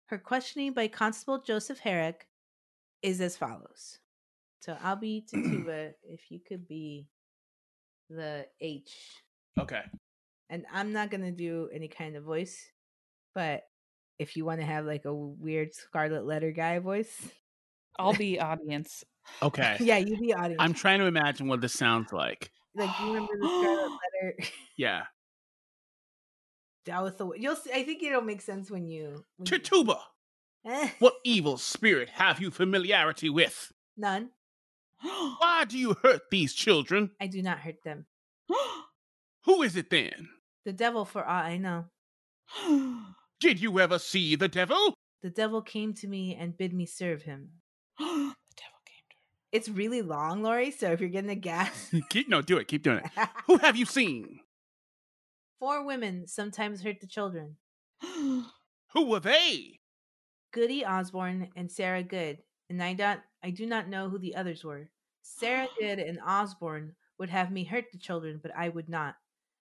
Her 0.10 0.18
questioning 0.18 0.74
by 0.74 0.88
Constable 0.88 1.40
Joseph 1.40 1.78
Herrick 1.78 2.28
is 3.04 3.22
as 3.22 3.38
follows. 3.38 4.00
So 4.60 4.76
I'll 4.84 4.96
be 4.96 5.24
Tituba 5.32 5.92
if 6.04 6.32
you 6.32 6.40
could 6.40 6.68
be 6.68 7.08
the 8.10 8.48
H. 8.60 8.92
Okay. 9.60 9.84
And 10.50 10.66
I'm 10.74 10.94
not 10.94 11.12
going 11.12 11.22
to 11.22 11.32
do 11.32 11.70
any 11.72 11.88
kind 11.88 12.16
of 12.16 12.24
voice, 12.24 12.60
but 13.36 13.66
if 14.18 14.36
you 14.36 14.46
want 14.46 14.62
to 14.62 14.66
have 14.66 14.84
like 14.84 15.06
a 15.06 15.14
weird 15.14 15.76
Scarlet 15.76 16.26
Letter 16.26 16.52
guy 16.52 16.80
voice, 16.80 17.30
I'll 18.00 18.14
be 18.14 18.40
audience. 18.40 19.04
Okay. 19.44 19.78
yeah, 19.80 19.98
you 19.98 20.18
be 20.18 20.34
audience. 20.34 20.56
I'm 20.58 20.74
trying 20.74 20.98
to 21.02 21.06
imagine 21.06 21.48
what 21.48 21.62
this 21.62 21.74
sounds 21.74 22.12
like. 22.12 22.50
like 22.74 22.90
you 23.00 23.14
remember 23.14 23.34
the 23.40 23.48
Scarlet 23.48 23.92
Letter. 24.24 24.50
Yeah. 24.76 25.04
Was 26.98 27.16
the 27.16 27.30
you'll 27.38 27.56
see. 27.56 27.72
I 27.74 27.84
think 27.84 28.02
it'll 28.04 28.22
make 28.22 28.42
sense 28.42 28.72
when 28.72 28.88
you. 28.88 29.26
When 29.38 29.46
Tituba, 29.46 30.00
what 31.00 31.16
evil 31.24 31.58
spirit 31.58 32.10
have 32.10 32.42
you 32.42 32.52
familiarity 32.52 33.30
with? 33.30 33.72
None. 33.98 34.30
Why 35.02 35.66
do 35.68 35.78
you 35.78 35.96
hurt 36.02 36.24
these 36.32 36.54
children? 36.54 37.12
I 37.22 37.28
do 37.28 37.42
not 37.42 37.60
hurt 37.60 37.84
them. 37.84 38.06
Who 39.46 39.62
is 39.62 39.76
it 39.76 39.90
then? 39.90 40.30
The 40.66 40.74
devil, 40.74 41.06
for 41.06 41.24
all 41.26 41.44
I 41.44 41.58
know. 41.58 41.86
Did 43.40 43.62
you 43.62 43.80
ever 43.80 44.00
see 44.00 44.36
the 44.36 44.48
devil? 44.48 44.94
The 45.22 45.30
devil 45.30 45.62
came 45.62 45.94
to 45.96 46.08
me 46.08 46.36
and 46.36 46.58
bid 46.58 46.74
me 46.74 46.86
serve 46.86 47.24
him. 47.24 47.50
the 47.98 48.06
devil 48.06 48.80
came 48.86 49.06
to. 49.10 49.16
It's 49.52 49.70
really 49.70 50.02
long, 50.02 50.44
Lori, 50.44 50.72
so 50.72 50.92
if 50.92 51.00
you're 51.00 51.10
getting 51.10 51.30
a 51.30 51.36
gas. 51.36 51.94
Keep 52.10 52.30
no, 52.30 52.42
do 52.42 52.58
it. 52.58 52.68
Keep 52.68 52.84
doing 52.84 53.00
it. 53.00 53.30
Who 53.48 53.58
have 53.58 53.76
you 53.76 53.86
seen? 53.86 54.40
Four 55.60 55.84
women 55.84 56.26
sometimes 56.26 56.82
hurt 56.82 57.02
the 57.02 57.06
children. 57.08 57.58
Who 58.02 59.06
were 59.06 59.20
they? 59.20 59.80
Goody 60.52 60.86
Osborne 60.86 61.52
and 61.56 61.72
Sarah 61.72 62.04
Good, 62.04 62.44
and 62.70 62.84
I 62.84 62.94
don't 62.94 63.22
I 63.42 63.50
do 63.50 63.66
not 63.66 63.88
know 63.88 64.10
who 64.10 64.20
the 64.20 64.36
others 64.36 64.64
were. 64.64 64.92
Sarah 65.24 65.68
Good 65.80 65.98
and 66.00 66.20
Osborne 66.22 66.96
would 67.18 67.30
have 67.30 67.52
me 67.52 67.64
hurt 67.64 67.92
the 67.92 67.98
children, 67.98 68.38
but 68.42 68.56
I 68.56 68.70
would 68.70 68.90
not. 68.90 69.16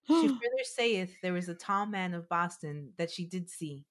She 0.05 0.29
further 0.29 0.65
saith 0.65 1.21
there 1.23 1.33
was 1.33 1.49
a 1.49 1.55
tall 1.55 1.87
man 1.87 2.13
of 2.15 2.29
Boston 2.29 2.93
that 2.99 3.11
she 3.11 3.25
did 3.27 3.49
see 3.51 3.87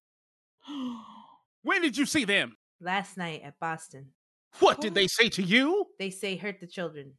When 1.61 1.81
did 1.81 1.97
you 1.97 2.05
see 2.05 2.25
them? 2.25 2.57
last 2.79 3.17
night 3.17 3.41
at 3.43 3.59
Boston. 3.59 4.13
What 4.59 4.81
did 4.81 4.93
they 4.93 5.07
say 5.07 5.29
to 5.29 5.41
you? 5.43 5.87
They 5.99 6.09
say 6.09 6.35
hurt 6.37 6.59
the 6.59 6.67
children. 6.67 7.17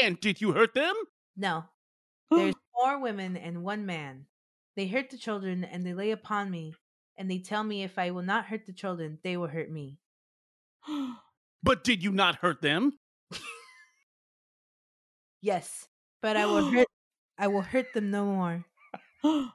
And 0.00 0.20
did 0.20 0.40
you 0.40 0.52
hurt 0.52 0.74
them? 0.74 0.94
No, 1.36 1.64
there's 2.34 2.54
four 2.78 3.00
women 3.00 3.36
and 3.36 3.64
one 3.64 3.86
man. 3.86 4.26
They 4.76 4.86
hurt 4.86 5.10
the 5.10 5.18
children 5.18 5.64
and 5.64 5.86
they 5.86 5.94
lay 5.94 6.10
upon 6.10 6.50
me, 6.50 6.74
and 7.16 7.30
they 7.30 7.38
tell 7.38 7.64
me 7.64 7.82
if 7.82 7.98
I 7.98 8.10
will 8.10 8.22
not 8.22 8.46
hurt 8.46 8.66
the 8.66 8.72
children, 8.72 9.18
they 9.24 9.36
will 9.36 9.48
hurt 9.48 9.70
me. 9.70 9.98
But 11.62 11.82
did 11.82 12.04
you 12.04 12.12
not 12.12 12.36
hurt 12.36 12.62
them? 12.62 12.92
Yes, 15.42 15.86
but 16.22 16.36
I 16.36 16.46
will 16.46 16.70
hurt 16.70 16.88
I 17.38 17.48
will 17.48 17.62
hurt 17.62 17.92
them 17.92 18.10
no 18.10 18.24
more. 18.24 18.64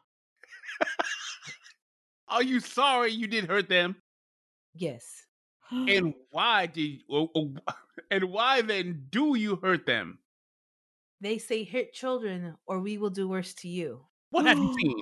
Are 2.29 2.43
you 2.43 2.59
sorry 2.59 3.11
you 3.11 3.27
did 3.27 3.45
hurt 3.45 3.67
them? 3.67 3.97
Yes. 4.73 5.25
And 5.69 6.13
why 6.31 6.67
did 6.67 7.01
oh, 7.09 7.29
oh, 7.35 7.53
and 8.11 8.25
why 8.25 8.61
then 8.61 9.07
do 9.09 9.35
you 9.35 9.57
hurt 9.57 9.85
them? 9.85 10.19
They 11.21 11.37
say 11.37 11.63
hurt 11.63 11.93
children 11.93 12.55
or 12.65 12.79
we 12.79 12.97
will 12.97 13.11
do 13.11 13.29
worse 13.29 13.53
to 13.55 13.69
you. 13.69 14.01
What 14.31 14.47
have 14.47 14.57
you 14.57 14.75
seen? 14.79 15.01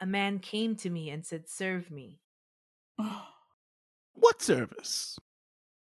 A 0.00 0.06
man 0.06 0.38
came 0.38 0.76
to 0.76 0.88
me 0.88 1.10
and 1.10 1.26
said, 1.26 1.48
Serve 1.48 1.90
me. 1.90 2.20
What 4.14 4.42
service? 4.42 5.18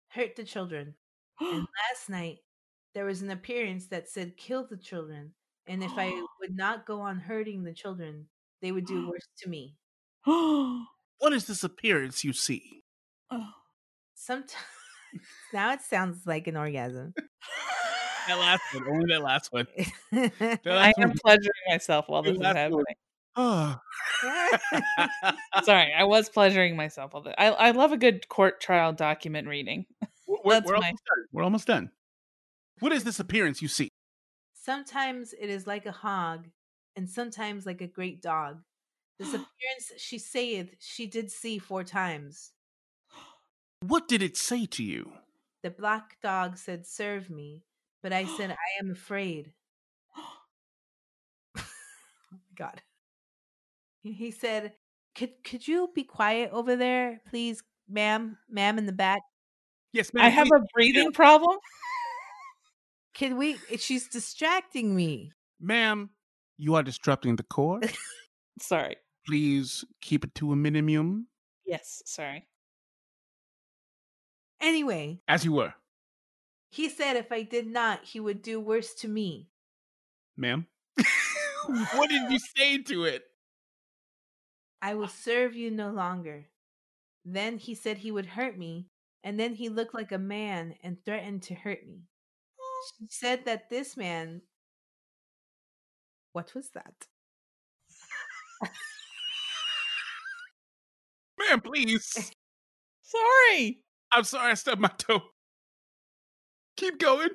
Hurt 0.09 0.36
the 0.36 0.43
children. 0.43 0.93
And 1.39 1.67
last 1.89 2.09
night 2.09 2.39
there 2.93 3.05
was 3.05 3.21
an 3.21 3.32
appearance 3.32 3.88
that 3.88 4.09
said, 4.09 4.38
Kill 4.38 4.67
the 4.67 4.78
children. 4.78 5.34
And 5.65 5.84
if 5.84 5.91
I 5.97 6.09
would 6.39 6.55
not 6.55 6.86
go 6.86 7.01
on 7.01 7.19
hurting 7.19 7.63
the 7.63 7.73
children, 7.73 8.28
they 8.61 8.71
would 8.71 8.86
do 8.86 9.09
worse 9.09 9.28
to 9.39 9.49
me. 9.49 9.75
What 10.23 11.34
is 11.34 11.47
this 11.47 11.63
appearance 11.63 12.23
you 12.23 12.34
see? 12.34 12.84
Sometimes 14.13 14.53
now 15.53 15.73
it 15.73 15.82
sounds 15.82 16.25
like 16.25 16.47
an 16.47 16.57
orgasm. 16.57 17.13
That 18.28 18.39
last 18.39 18.61
one, 18.73 18.88
only 18.89 19.05
that 19.13 19.21
last 19.23 19.53
one. 19.53 19.67
I 19.78 19.91
That 20.39 20.61
I 20.65 20.69
last 20.71 20.99
am 20.99 21.09
one. 21.09 21.17
pleasuring 21.23 21.51
myself 21.69 22.05
while 22.07 22.23
this 22.23 22.38
is 22.38 22.43
happening. 22.43 22.84
Oh. 23.36 23.75
Sorry, 25.63 25.93
I 25.93 26.03
was 26.03 26.30
pleasuring 26.30 26.75
myself 26.75 27.13
with 27.13 27.28
it. 27.28 27.36
I, 27.38 27.47
I 27.47 27.71
love 27.71 27.91
a 27.91 27.97
good 27.97 28.28
court 28.28 28.59
trial 28.59 28.93
document 28.93 29.47
reading. 29.47 29.86
we're, 30.28 30.55
That's 30.55 30.67
we're 30.67 30.78
my- 30.78 30.88
almost 30.88 31.03
done. 31.05 31.25
We're 31.32 31.43
almost 31.43 31.67
done. 31.67 31.91
What 32.80 32.91
is 32.91 33.03
this 33.03 33.19
appearance 33.19 33.61
you 33.61 33.67
see? 33.67 33.89
Sometimes 34.53 35.34
it 35.39 35.49
is 35.49 35.65
like 35.65 35.86
a 35.86 35.91
hog, 35.91 36.47
and 36.95 37.09
sometimes 37.09 37.65
like 37.65 37.82
a 37.82 37.88
great 37.88 38.21
dog. 38.21 38.61
This 39.19 39.30
appearance 39.30 39.91
she 39.97 40.17
saith 40.17 40.75
she 40.80 41.05
did 41.07 41.32
see 41.32 41.59
four 41.59 41.84
times. 41.84 42.51
What 43.82 44.07
did 44.07 44.21
it 44.23 44.36
say 44.38 44.65
to 44.65 44.84
you? 44.84 45.11
The 45.63 45.69
black 45.69 46.17
dog 46.21 46.57
said, 46.57 46.86
Serve 46.88 47.30
me. 47.30 47.63
But 48.02 48.14
I 48.14 48.26
said, 48.26 48.52
I 48.52 48.84
am 48.84 48.91
afraid. 48.91 49.54
oh 51.58 51.62
my 52.32 52.38
God. 52.56 52.82
He- 54.02 54.32
said, 54.32 54.74
could, 55.16 55.32
could 55.43 55.68
you 55.68 55.89
be 55.93 56.04
quiet 56.04 56.52
over 56.54 56.76
there, 56.76 57.22
please, 57.30 57.62
ma'am, 57.89 58.38
ma'am 58.50 58.78
in 58.78 58.86
the 58.86 58.91
back? 58.91 59.22
Yes, 59.91 60.14
ma'am. 60.14 60.26
I 60.26 60.30
have 60.30 60.48
a 60.48 60.62
breathing 60.74 61.12
problem. 61.12 61.58
Can 63.14 63.36
we? 63.38 63.58
Eh, 63.72 63.78
she's 63.80 64.08
distracting 64.08 64.95
me. 64.95 65.32
Ma'am, 65.60 66.12
you 66.58 66.76
are 66.76 66.84
disrupting 66.84 67.36
the 67.36 67.43
course. 67.43 67.91
Sorry. 68.62 68.95
Please 69.26 69.84
keep 70.02 70.24
it 70.24 70.36
to 70.36 70.54
a 70.54 70.56
minimum, 70.56 71.28
Yes, 71.68 72.02
sorry. 72.06 72.48
Anyway, 74.62 75.20
as 75.28 75.43
you 75.43 75.52
were, 75.52 75.74
he 76.78 76.89
said 76.89 77.15
if 77.15 77.32
I 77.32 77.41
did 77.41 77.65
not, 77.65 78.05
he 78.05 78.19
would 78.19 78.43
do 78.43 78.59
worse 78.59 78.93
to 79.01 79.07
me. 79.07 79.49
ma'am. 80.38 80.67
what 81.65 82.07
did 82.07 82.32
you 82.32 82.38
say 82.55 82.78
to 82.84 83.05
it? 83.05 83.23
I 84.80 84.93
will 84.93 85.07
serve 85.07 85.55
you 85.55 85.71
no 85.71 85.89
longer. 85.89 86.45
Then 87.25 87.57
he 87.57 87.73
said 87.73 87.97
he 87.97 88.11
would 88.11 88.28
hurt 88.28 88.59
me, 88.59 88.89
and 89.23 89.39
then 89.39 89.55
he 89.55 89.69
looked 89.69 89.95
like 89.95 90.11
a 90.11 90.19
man 90.19 90.75
and 90.84 91.03
threatened 91.03 91.41
to 91.43 91.55
hurt 91.55 91.84
me. 91.84 92.03
She 92.99 93.07
said 93.09 93.45
that 93.45 93.71
this 93.71 93.97
man. 93.97 94.43
What 96.34 96.53
was 96.53 96.69
that? 96.75 97.07
Ma'am, 101.39 101.59
please. 101.61 102.32
Sorry. 103.01 103.80
I'm 104.11 104.23
sorry 104.23 104.51
I 104.51 104.53
stubbed 104.53 104.82
my 104.82 104.91
toe. 104.95 105.23
Keep 106.78 106.99
going. 106.99 107.30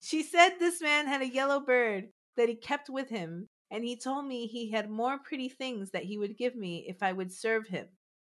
She 0.00 0.22
said 0.22 0.56
this 0.58 0.82
man 0.82 1.06
had 1.06 1.22
a 1.22 1.28
yellow 1.28 1.60
bird 1.60 2.08
that 2.36 2.48
he 2.48 2.56
kept 2.56 2.90
with 2.90 3.08
him, 3.08 3.48
and 3.70 3.84
he 3.84 3.96
told 3.96 4.26
me 4.26 4.46
he 4.46 4.70
had 4.70 4.90
more 4.90 5.18
pretty 5.18 5.48
things 5.48 5.90
that 5.92 6.04
he 6.04 6.18
would 6.18 6.36
give 6.36 6.54
me 6.56 6.84
if 6.88 7.02
I 7.02 7.12
would 7.12 7.32
serve 7.32 7.68
him. 7.68 7.86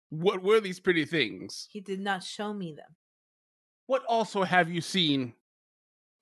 What 0.09 0.41
were 0.41 0.59
these 0.59 0.79
pretty 0.79 1.05
things? 1.05 1.67
He 1.71 1.81
did 1.81 1.99
not 1.99 2.23
show 2.23 2.53
me 2.53 2.73
them. 2.73 2.95
What 3.85 4.03
also 4.07 4.43
have 4.43 4.71
you 4.71 4.81
seen? 4.81 5.33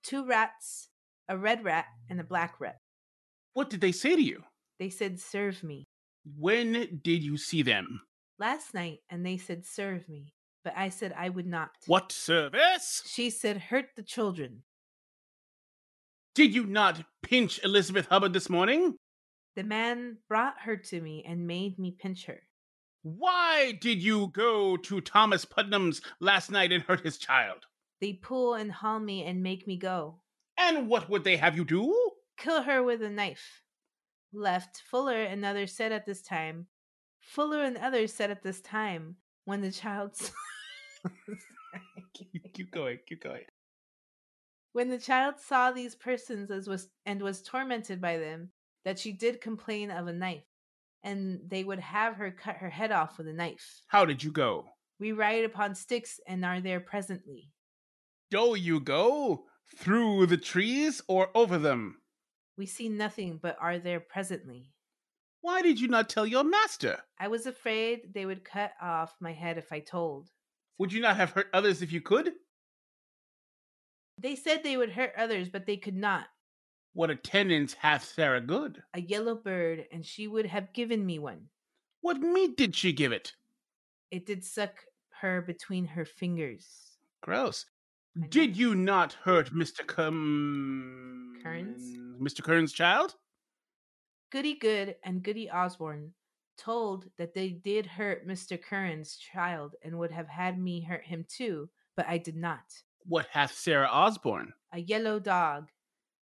Two 0.04 0.26
rats, 0.26 0.90
a 1.30 1.38
red 1.38 1.64
rat, 1.64 1.86
and 2.10 2.20
a 2.20 2.24
black 2.24 2.60
rat. 2.60 2.80
What 3.54 3.70
did 3.70 3.82
they 3.82 3.92
say 3.92 4.16
to 4.16 4.22
you? 4.22 4.44
They 4.80 4.90
said, 4.90 5.20
Serve 5.20 5.64
me. 5.64 5.86
When 6.38 7.00
did 7.04 7.24
you 7.24 7.38
see 7.38 7.62
them? 7.62 8.02
Last 8.40 8.74
night, 8.74 9.00
and 9.10 9.26
they 9.26 9.38
said, 9.38 9.66
Serve 9.66 10.08
me. 10.10 10.34
But 10.64 10.74
I 10.76 10.90
said 10.90 11.14
I 11.18 11.30
would 11.30 11.48
not. 11.48 11.72
What 11.86 12.12
service? 12.12 13.04
She 13.06 13.30
said, 13.30 13.58
Hurt 13.58 13.88
the 13.96 14.04
children. 14.04 14.64
Did 16.36 16.54
you 16.54 16.66
not 16.66 17.04
pinch 17.24 17.60
Elizabeth 17.64 18.08
Hubbard 18.08 18.34
this 18.34 18.50
morning? 18.50 18.96
The 19.56 19.64
man 19.64 20.18
brought 20.28 20.62
her 20.62 20.78
to 20.78 21.02
me 21.02 21.26
and 21.28 21.48
made 21.48 21.80
me 21.80 21.96
pinch 21.98 22.26
her. 22.26 22.42
Why 23.02 23.72
did 23.72 24.04
you 24.04 24.28
go 24.34 24.78
to 24.78 25.02
Thomas 25.02 25.46
Putnam's 25.46 26.02
last 26.20 26.52
night 26.52 26.72
and 26.72 26.84
hurt 26.84 27.02
his 27.02 27.18
child? 27.18 27.66
They 28.02 28.14
pull 28.14 28.54
and 28.54 28.72
haul 28.72 29.00
me 29.00 29.24
and 29.24 29.42
make 29.42 29.66
me 29.66 29.78
go. 29.78 30.20
And 30.58 30.88
what 30.88 31.10
would 31.10 31.24
they 31.24 31.38
have 31.38 31.56
you 31.56 31.66
do? 31.66 32.12
Kill 32.38 32.64
her 32.64 32.84
with 32.84 33.02
a 33.02 33.10
knife. 33.10 33.64
Left, 34.34 34.84
Fuller 34.92 35.24
and 35.24 35.44
others 35.46 35.74
said 35.74 35.92
at 35.92 36.06
this 36.06 36.22
time, 36.22 36.68
Fuller 37.20 37.64
and 37.64 37.78
others 37.78 38.14
said 38.14 38.30
at 38.30 38.44
this 38.44 38.62
time, 38.62 39.16
when 39.48 39.62
the 39.62 39.72
child. 39.72 40.12
keep 42.54 42.70
going, 42.72 43.00
keep 43.08 43.24
going. 43.24 43.46
When 44.74 44.90
the 44.90 45.00
child 45.00 45.36
saw 45.40 45.72
these 45.72 45.96
persons 45.96 46.52
as 46.52 46.68
was 46.68 46.90
and 47.06 47.22
was 47.22 47.42
tormented 47.42 48.02
by 48.02 48.18
them, 48.18 48.52
that 48.84 49.00
she 49.00 49.14
did 49.14 49.40
complain 49.40 49.90
of 49.90 50.08
a 50.08 50.14
knife, 50.14 50.44
and 51.02 51.40
they 51.48 51.64
would 51.64 51.80
have 51.80 52.16
her 52.16 52.30
cut 52.30 52.58
her 52.58 52.70
head 52.70 52.92
off 52.92 53.18
with 53.18 53.28
a 53.30 53.34
knife. 53.34 53.82
How 53.88 54.04
did 54.04 54.22
you 54.22 54.32
go? 54.32 54.66
We 55.00 55.14
ride 55.14 55.46
upon 55.46 55.76
sticks 55.76 56.20
and 56.28 56.44
are 56.44 56.60
there 56.60 56.82
presently. 56.82 57.50
Do 58.30 58.56
you 58.60 58.82
go 58.82 59.46
through 59.78 60.26
the 60.26 60.38
trees 60.38 61.02
or 61.08 61.30
over 61.34 61.58
them? 61.58 62.00
We 62.58 62.66
see 62.66 62.90
nothing 62.90 63.40
but 63.42 63.56
are 63.62 63.80
there 63.80 64.02
presently. 64.02 64.74
Why 65.48 65.62
did 65.62 65.80
you 65.80 65.88
not 65.88 66.10
tell 66.10 66.28
your 66.28 66.44
master? 66.44 67.00
I 67.18 67.30
was 67.30 67.46
afraid 67.46 68.14
they 68.14 68.26
would 68.26 68.44
cut 68.44 68.74
off 68.82 69.16
my 69.22 69.32
head 69.32 69.58
if 69.58 69.72
I 69.72 69.80
told. 69.80 70.28
Would 70.78 70.92
you 70.92 71.00
not 71.00 71.16
have 71.16 71.32
hurt 71.32 71.48
others 71.54 71.82
if 71.82 71.94
you 71.94 72.02
could? 72.02 72.34
They 74.18 74.36
said 74.36 74.62
they 74.62 74.76
would 74.76 74.92
hurt 74.92 75.14
others, 75.18 75.48
but 75.48 75.66
they 75.66 75.78
could 75.78 75.96
not. 75.96 76.26
What 76.92 77.12
attendance 77.12 77.76
hath 77.76 78.04
Sarah 78.04 78.42
Good? 78.42 78.84
A 78.94 79.00
yellow 79.00 79.36
bird, 79.36 79.86
and 79.90 80.06
she 80.06 80.28
would 80.28 80.48
have 80.48 80.74
given 80.74 81.06
me 81.06 81.18
one. 81.18 81.46
What 82.02 82.20
meat 82.20 82.58
did 82.58 82.76
she 82.76 82.92
give 82.92 83.14
it? 83.14 83.32
It 84.12 84.26
did 84.26 84.44
suck 84.44 84.84
her 85.22 85.42
between 85.42 85.86
her 85.86 86.04
fingers. 86.04 86.68
Gross. 87.22 87.66
Did 88.28 88.58
you 88.58 88.76
not 88.76 89.14
hurt 89.14 89.54
Mr. 89.54 89.88
Cum... 89.88 91.40
Kearns? 91.42 91.98
Mr. 92.22 92.44
Kern's 92.44 92.74
child? 92.74 93.16
Goody 94.30 94.56
Good 94.56 94.96
and 95.04 95.24
Goody 95.24 95.50
Osborne 95.50 96.14
told 96.58 97.06
that 97.18 97.34
they 97.34 97.50
did 97.50 97.86
hurt 97.86 98.28
Mr. 98.28 98.62
Curran's 98.62 99.16
child 99.16 99.76
and 99.84 99.98
would 99.98 100.12
have 100.12 100.28
had 100.28 100.60
me 100.60 100.82
hurt 100.82 101.06
him 101.06 101.26
too, 101.30 101.70
but 101.96 102.08
I 102.08 102.18
did 102.18 102.36
not. 102.36 102.84
What 103.06 103.28
hath 103.32 103.54
Sarah 103.54 103.88
Osborne? 103.88 104.54
A 104.74 104.80
yellow 104.80 105.20
dog. 105.20 105.70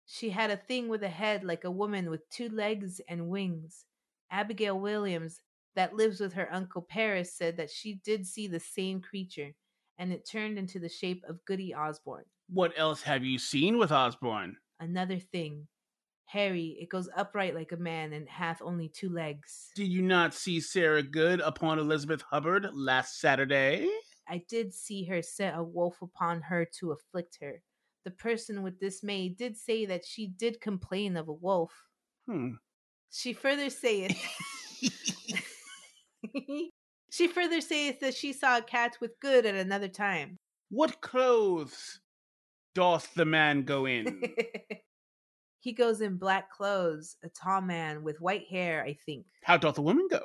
She 0.06 0.30
had 0.30 0.52
a 0.52 0.58
thing 0.58 0.88
with 0.88 1.02
a 1.02 1.10
head 1.10 1.44
like 1.44 1.64
a 1.64 1.72
woman 1.72 2.12
with 2.12 2.30
two 2.30 2.50
legs 2.50 3.02
and 3.10 3.28
wings. 3.28 3.86
Abigail 4.30 4.80
Williams, 4.80 5.42
that 5.76 5.96
lives 5.96 6.20
with 6.20 6.34
her 6.34 6.48
Uncle 6.54 6.84
Parris, 6.84 7.34
said 7.34 7.58
that 7.58 7.72
she 7.72 7.96
did 8.04 8.28
see 8.28 8.48
the 8.48 8.60
same 8.60 9.02
creature, 9.02 9.52
and 9.98 10.14
it 10.14 10.30
turned 10.30 10.60
into 10.60 10.78
the 10.78 10.90
shape 10.90 11.24
of 11.28 11.44
Goody 11.46 11.74
Osborne. 11.74 12.26
What 12.50 12.74
else 12.78 13.02
have 13.02 13.24
you 13.24 13.40
seen 13.40 13.80
with 13.80 13.92
Osborne? 13.92 14.58
Another 14.80 15.18
thing. 15.18 15.68
Harry, 16.36 16.76
it 16.82 16.90
goes 16.90 17.08
upright 17.16 17.56
like 17.56 17.72
a 17.72 17.78
man 17.78 18.12
and 18.12 18.28
hath 18.28 18.62
only 18.62 18.90
two 18.90 19.08
legs. 19.08 19.70
Did 19.74 19.88
you 19.88 20.02
not 20.02 20.34
see 20.34 20.60
Sarah 20.60 21.02
Good 21.02 21.40
upon 21.40 21.80
Elizabeth 21.80 22.24
Hubbard 22.30 22.68
last 22.74 23.22
Saturday? 23.22 23.88
I 24.28 24.44
did 24.50 24.74
see 24.74 25.06
her 25.06 25.22
set 25.22 25.58
a 25.58 25.64
wolf 25.64 26.02
upon 26.02 26.42
her 26.42 26.68
to 26.80 26.92
afflict 26.92 27.38
her. 27.42 27.62
The 28.04 28.12
person 28.12 28.64
with 28.64 28.82
dismay 28.82 29.30
did 29.30 29.56
say 29.56 29.86
that 29.86 30.04
she 30.04 30.28
did 30.28 30.60
complain 30.60 31.16
of 31.16 31.30
a 31.30 31.34
wolf. 31.34 31.72
Hmm. 32.26 32.56
She 33.12 33.32
further 33.32 33.70
saith 33.70 34.22
she 37.12 37.28
further 37.30 37.62
saith 37.62 38.02
that 38.02 38.14
she 38.14 38.34
saw 38.34 38.58
a 38.58 38.62
cat 38.62 38.98
with 39.00 39.18
good 39.22 39.46
at 39.46 39.56
another 39.56 39.88
time. 39.88 40.38
what 40.68 41.00
clothes 41.00 42.02
doth 42.74 43.14
the 43.14 43.24
man 43.24 43.64
go 43.64 43.86
in? 43.86 44.22
he 45.66 45.74
goes 45.74 46.00
in 46.00 46.16
black 46.16 46.52
clothes, 46.52 47.18
a 47.24 47.30
tall 47.30 47.60
man 47.60 48.04
with 48.04 48.22
white 48.22 48.46
hair, 48.48 48.84
I 48.84 48.96
think. 49.04 49.26
How 49.44 49.58
doth 49.58 49.74
the 49.74 49.82
woman 49.82 50.08
go? 50.12 50.22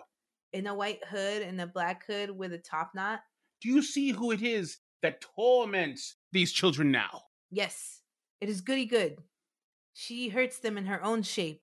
In 0.53 0.67
a 0.67 0.75
white 0.75 1.03
hood 1.09 1.41
and 1.41 1.59
a 1.59 1.67
black 1.67 2.07
hood 2.07 2.31
with 2.31 2.53
a 2.53 2.59
top 2.59 2.91
knot. 2.95 3.21
Do 3.63 3.71
you 3.71 3.81
see 3.81 4.11
who 4.11 4.33
it 4.33 4.43
is 4.43 4.77
that 5.01 5.23
torments 5.23 6.17
these 6.31 6.53
children 6.53 6.91
now? 6.91 7.23
Yes, 7.51 8.03
it 8.43 8.51
is 8.51 8.61
goody 8.61 8.85
good. 8.85 9.17
She 9.95 10.29
hurts 10.29 10.59
them 10.59 10.77
in 10.77 10.85
her 10.85 11.03
own 11.03 11.23
shape. 11.23 11.63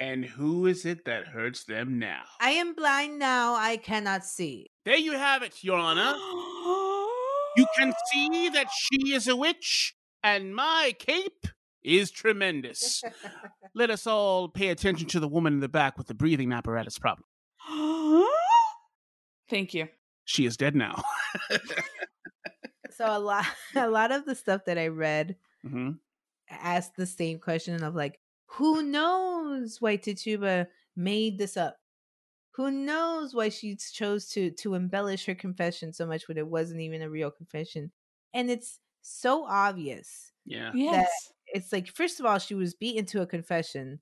And 0.00 0.24
who 0.24 0.66
is 0.66 0.84
it 0.84 1.04
that 1.04 1.28
hurts 1.28 1.62
them 1.62 2.00
now? 2.00 2.24
I 2.40 2.50
am 2.50 2.74
blind 2.74 3.20
now, 3.20 3.54
I 3.54 3.76
cannot 3.76 4.24
see. 4.24 4.66
There 4.84 4.96
you 4.96 5.12
have 5.12 5.44
it, 5.44 5.62
Your 5.62 5.78
Honor. 5.78 6.14
You 7.54 7.66
can 7.76 7.92
see 8.10 8.48
that 8.48 8.68
she 8.72 9.12
is 9.12 9.28
a 9.28 9.36
witch, 9.36 9.94
and 10.24 10.56
my 10.56 10.94
cape 10.98 11.46
is 11.84 12.10
tremendous. 12.10 13.02
Let 13.74 13.90
us 13.90 14.06
all 14.06 14.48
pay 14.48 14.68
attention 14.68 15.08
to 15.08 15.20
the 15.20 15.28
woman 15.28 15.54
in 15.54 15.60
the 15.60 15.68
back 15.68 15.96
with 15.96 16.06
the 16.06 16.14
breathing 16.14 16.52
apparatus 16.52 16.98
problem. 16.98 17.24
Thank 19.48 19.74
you. 19.74 19.88
She 20.24 20.46
is 20.46 20.56
dead 20.56 20.76
now. 20.76 21.02
so 22.90 23.06
a 23.06 23.18
lot 23.18 23.46
a 23.76 23.88
lot 23.88 24.12
of 24.12 24.24
the 24.24 24.34
stuff 24.34 24.64
that 24.66 24.78
I 24.78 24.88
read 24.88 25.36
hmm 25.66 25.92
asked 26.50 26.96
the 26.96 27.06
same 27.06 27.38
question 27.38 27.82
of 27.82 27.94
like, 27.94 28.20
who 28.44 28.82
knows 28.82 29.80
why 29.80 29.96
Tituba 29.96 30.68
made 30.94 31.38
this 31.38 31.56
up? 31.56 31.78
Who 32.52 32.70
knows 32.70 33.34
why 33.34 33.48
she 33.48 33.76
chose 33.76 34.28
to 34.30 34.50
to 34.50 34.74
embellish 34.74 35.24
her 35.26 35.34
confession 35.34 35.92
so 35.92 36.06
much 36.06 36.28
when 36.28 36.36
it 36.36 36.46
wasn't 36.46 36.80
even 36.82 37.00
a 37.02 37.08
real 37.10 37.30
confession? 37.30 37.90
And 38.34 38.50
it's 38.50 38.80
so 39.00 39.44
obvious. 39.44 40.32
Yeah. 40.44 40.72
Yes. 40.74 41.08
It's 41.54 41.72
like 41.72 41.88
first 41.88 42.20
of 42.20 42.26
all, 42.26 42.38
she 42.38 42.54
was 42.54 42.74
beaten 42.74 43.06
to 43.06 43.22
a 43.22 43.26
confession, 43.26 44.00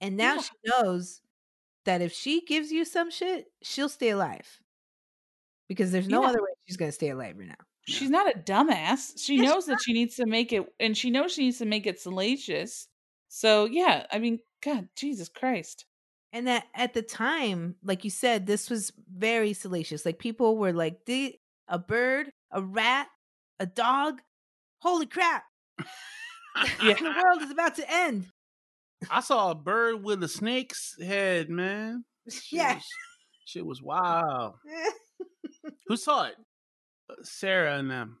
and 0.00 0.16
now 0.16 0.36
Yeah. 0.36 0.42
she 0.42 0.50
knows 0.64 1.22
that 1.86 2.02
if 2.02 2.12
she 2.12 2.42
gives 2.44 2.72
you 2.72 2.84
some 2.84 3.10
shit, 3.10 3.46
she'll 3.62 3.88
stay 3.90 4.10
alive. 4.10 4.60
Because 5.68 5.90
there's 5.92 6.08
no 6.08 6.22
Yeah. 6.22 6.28
other 6.28 6.40
way 6.42 6.48
she's 6.66 6.76
gonna 6.76 6.92
stay 6.92 7.10
alive 7.10 7.36
right 7.38 7.48
now. 7.48 7.64
She's 7.88 8.10
not 8.10 8.28
a 8.34 8.38
dumbass. 8.38 9.20
She 9.22 9.38
knows 9.38 9.66
that 9.66 9.80
she 9.80 9.92
needs 9.92 10.16
to 10.16 10.26
make 10.26 10.52
it, 10.52 10.66
and 10.80 10.96
she 10.96 11.10
knows 11.10 11.32
she 11.32 11.44
needs 11.44 11.58
to 11.58 11.64
make 11.66 11.86
it 11.86 12.00
salacious. 12.00 12.88
So 13.28 13.64
yeah, 13.66 14.06
I 14.10 14.18
mean, 14.18 14.40
God, 14.62 14.88
Jesus 14.96 15.28
Christ. 15.28 15.86
And 16.32 16.46
that 16.48 16.66
at 16.74 16.94
the 16.94 17.02
time, 17.02 17.76
like 17.82 18.04
you 18.04 18.10
said, 18.10 18.46
this 18.46 18.68
was 18.68 18.92
very 19.08 19.52
salacious. 19.52 20.04
Like 20.04 20.18
people 20.18 20.56
were 20.58 20.72
like, 20.72 21.04
"The 21.06 21.38
a 21.68 21.78
bird, 21.78 22.30
a 22.50 22.62
rat, 22.62 23.08
a 23.60 23.66
dog. 23.66 24.20
Holy 24.82 25.06
crap! 25.06 25.44
Yeah. 26.82 26.94
the 26.94 27.04
world 27.24 27.42
is 27.42 27.50
about 27.50 27.74
to 27.76 27.90
end." 27.90 28.26
I 29.10 29.20
saw 29.20 29.50
a 29.50 29.54
bird 29.54 30.02
with 30.02 30.22
a 30.22 30.28
snake's 30.28 30.96
head, 31.02 31.50
man. 31.50 32.04
Shit 32.30 32.44
Yeah. 32.52 32.74
was- 32.74 32.84
shit 33.46 33.66
was 33.66 33.82
wild. 33.82 34.54
Who 35.86 35.96
saw 35.96 36.24
it? 36.24 36.34
Uh, 37.10 37.14
Sarah 37.22 37.76
and 37.78 37.90
them. 37.90 38.18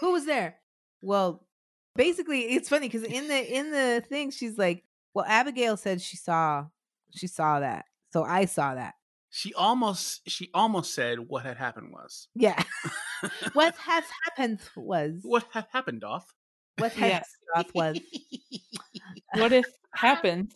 Who 0.00 0.12
was 0.12 0.26
there? 0.26 0.56
Well, 1.00 1.46
basically, 1.96 2.40
it's 2.52 2.68
funny 2.68 2.88
because 2.88 3.02
in 3.04 3.28
the 3.28 3.56
in 3.58 3.70
the 3.70 4.04
thing, 4.08 4.30
she's 4.30 4.58
like, 4.58 4.84
"Well, 5.14 5.24
Abigail 5.26 5.76
said 5.76 6.00
she 6.02 6.16
saw 6.16 6.66
she 7.14 7.26
saw 7.26 7.60
that, 7.60 7.86
so 8.12 8.24
I 8.24 8.44
saw 8.44 8.74
that." 8.74 8.94
She 9.30 9.54
almost 9.54 10.28
she 10.28 10.50
almost 10.52 10.94
said 10.94 11.18
what 11.20 11.44
had 11.44 11.56
happened 11.56 11.92
was. 11.92 12.28
Yeah. 12.34 12.62
what 13.54 13.74
has 13.76 14.04
happened 14.26 14.60
was 14.76 15.20
what 15.22 15.46
had 15.52 15.66
happened, 15.72 16.02
Doth? 16.02 16.26
What 16.82 16.92
has 16.94 17.10
Yes. 17.10 17.30
happened 17.54 17.72
was 17.74 18.00
What 19.34 19.52
if 19.52 19.64
happened? 19.94 20.52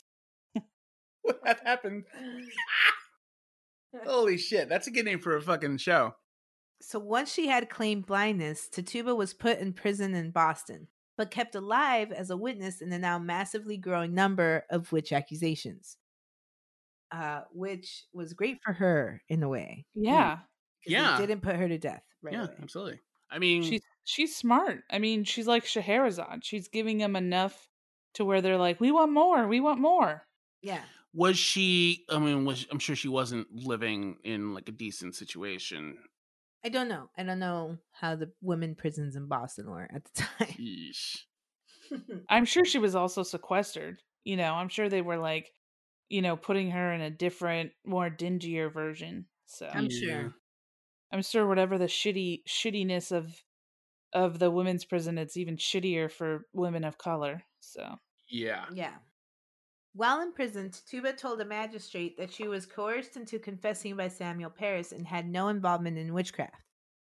what 1.22 1.40
had 1.44 1.60
happened? 1.64 2.04
Holy 4.04 4.36
shit, 4.36 4.68
that's 4.68 4.86
a 4.86 4.90
good 4.90 5.04
name 5.04 5.20
for 5.20 5.36
a 5.36 5.40
fucking 5.42 5.78
show. 5.78 6.14
So 6.82 6.98
once 6.98 7.32
she 7.32 7.46
had 7.48 7.70
claimed 7.70 8.06
blindness, 8.06 8.68
Tituba 8.68 9.14
was 9.14 9.32
put 9.32 9.58
in 9.58 9.72
prison 9.72 10.14
in 10.14 10.30
Boston, 10.30 10.88
but 11.16 11.30
kept 11.30 11.54
alive 11.54 12.12
as 12.12 12.28
a 12.30 12.36
witness 12.36 12.82
in 12.82 12.90
the 12.90 12.98
now 12.98 13.18
massively 13.18 13.76
growing 13.78 14.12
number 14.12 14.64
of 14.70 14.92
witch 14.92 15.12
accusations. 15.12 15.96
Uh, 17.12 17.42
which 17.52 18.04
was 18.12 18.34
great 18.34 18.58
for 18.64 18.72
her 18.72 19.22
in 19.28 19.42
a 19.44 19.48
way. 19.48 19.86
Yeah. 19.94 20.38
Yeah. 20.84 21.16
Didn't 21.18 21.40
put 21.40 21.56
her 21.56 21.68
to 21.68 21.78
death 21.78 22.02
right 22.20 22.34
yeah, 22.34 22.42
away. 22.44 22.54
absolutely. 22.60 23.00
I 23.30 23.38
mean, 23.38 23.62
she's 23.62 23.80
she's 24.07 24.34
smart. 24.34 24.84
I 24.90 24.98
mean, 24.98 25.24
she's 25.24 25.46
like 25.46 25.66
Scheherazade. 25.66 26.42
She's 26.44 26.68
giving 26.68 26.98
them 26.98 27.16
enough 27.16 27.68
to 28.14 28.24
where 28.24 28.40
they're 28.40 28.57
like, 28.57 28.80
"We 28.80 28.90
want 28.90 29.12
more. 29.12 29.46
We 29.46 29.61
want 29.61 29.80
more." 29.80 30.26
Yeah. 30.62 30.80
was 31.12 31.38
she? 31.38 32.04
I 32.09 32.18
mean, 32.18 32.44
was 32.44 32.66
I'm 32.70 32.78
sure 32.78 32.96
she 32.96 33.09
wasn't 33.09 33.48
living 33.52 34.16
in 34.24 34.54
like 34.54 34.68
a 34.68 34.72
decent 34.72 35.14
situation. 35.14 35.98
I 36.64 36.68
don't 36.68 36.88
know. 36.88 37.11
I 37.16 37.22
don't 37.22 37.38
know 37.38 37.78
how 37.92 38.16
the 38.16 38.32
women 38.40 38.74
prisons 38.74 39.14
in 39.14 39.28
Boston 39.28 39.70
were 39.70 39.88
at 39.94 40.04
the 40.04 40.22
time. 40.22 40.54
Yeesh. 40.59 41.18
I'm 42.28 42.44
sure 42.44 42.64
she 42.64 42.78
was 42.78 42.94
also 42.94 43.22
sequestered. 43.22 44.02
You 44.24 44.36
know, 44.36 44.54
I'm 44.54 44.68
sure 44.68 44.88
they 44.88 45.02
were 45.02 45.18
like, 45.18 45.52
you 46.09 46.22
know, 46.22 46.36
putting 46.36 46.70
her 46.72 46.92
in 46.92 47.00
a 47.00 47.11
different, 47.11 47.70
more 47.84 48.11
dingier 48.11 48.68
version. 48.72 49.26
So 49.46 49.68
I'm 49.72 49.88
sure. 49.90 50.34
I'm 51.12 51.22
sure 51.22 51.46
whatever 51.46 51.78
the 51.78 51.84
shitty 51.84 52.42
shittiness 52.48 53.12
of 53.12 53.32
of 54.12 54.38
the 54.38 54.50
women's 54.50 54.84
prison, 54.84 55.18
it's 55.18 55.36
even 55.36 55.57
shittier 55.57 56.11
for 56.11 56.46
women 56.52 56.84
of 56.84 56.98
color. 56.98 57.42
So 57.61 57.96
Yeah. 58.28 58.64
Yeah. 58.72 58.94
While 59.94 60.20
in 60.20 60.32
prison, 60.32 60.70
Tituba 60.70 61.14
told 61.14 61.40
a 61.40 61.44
magistrate 61.46 62.18
that 62.18 62.30
she 62.30 62.48
was 62.48 62.66
coerced 62.66 63.16
into 63.16 63.38
confessing 63.38 63.96
by 63.96 64.09
Samuel 64.09 64.50
Parris 64.50 64.92
and 64.92 65.07
had 65.07 65.26
no 65.26 65.48
involvement 65.48 65.96
in 65.96 66.12
witchcraft. 66.12 66.54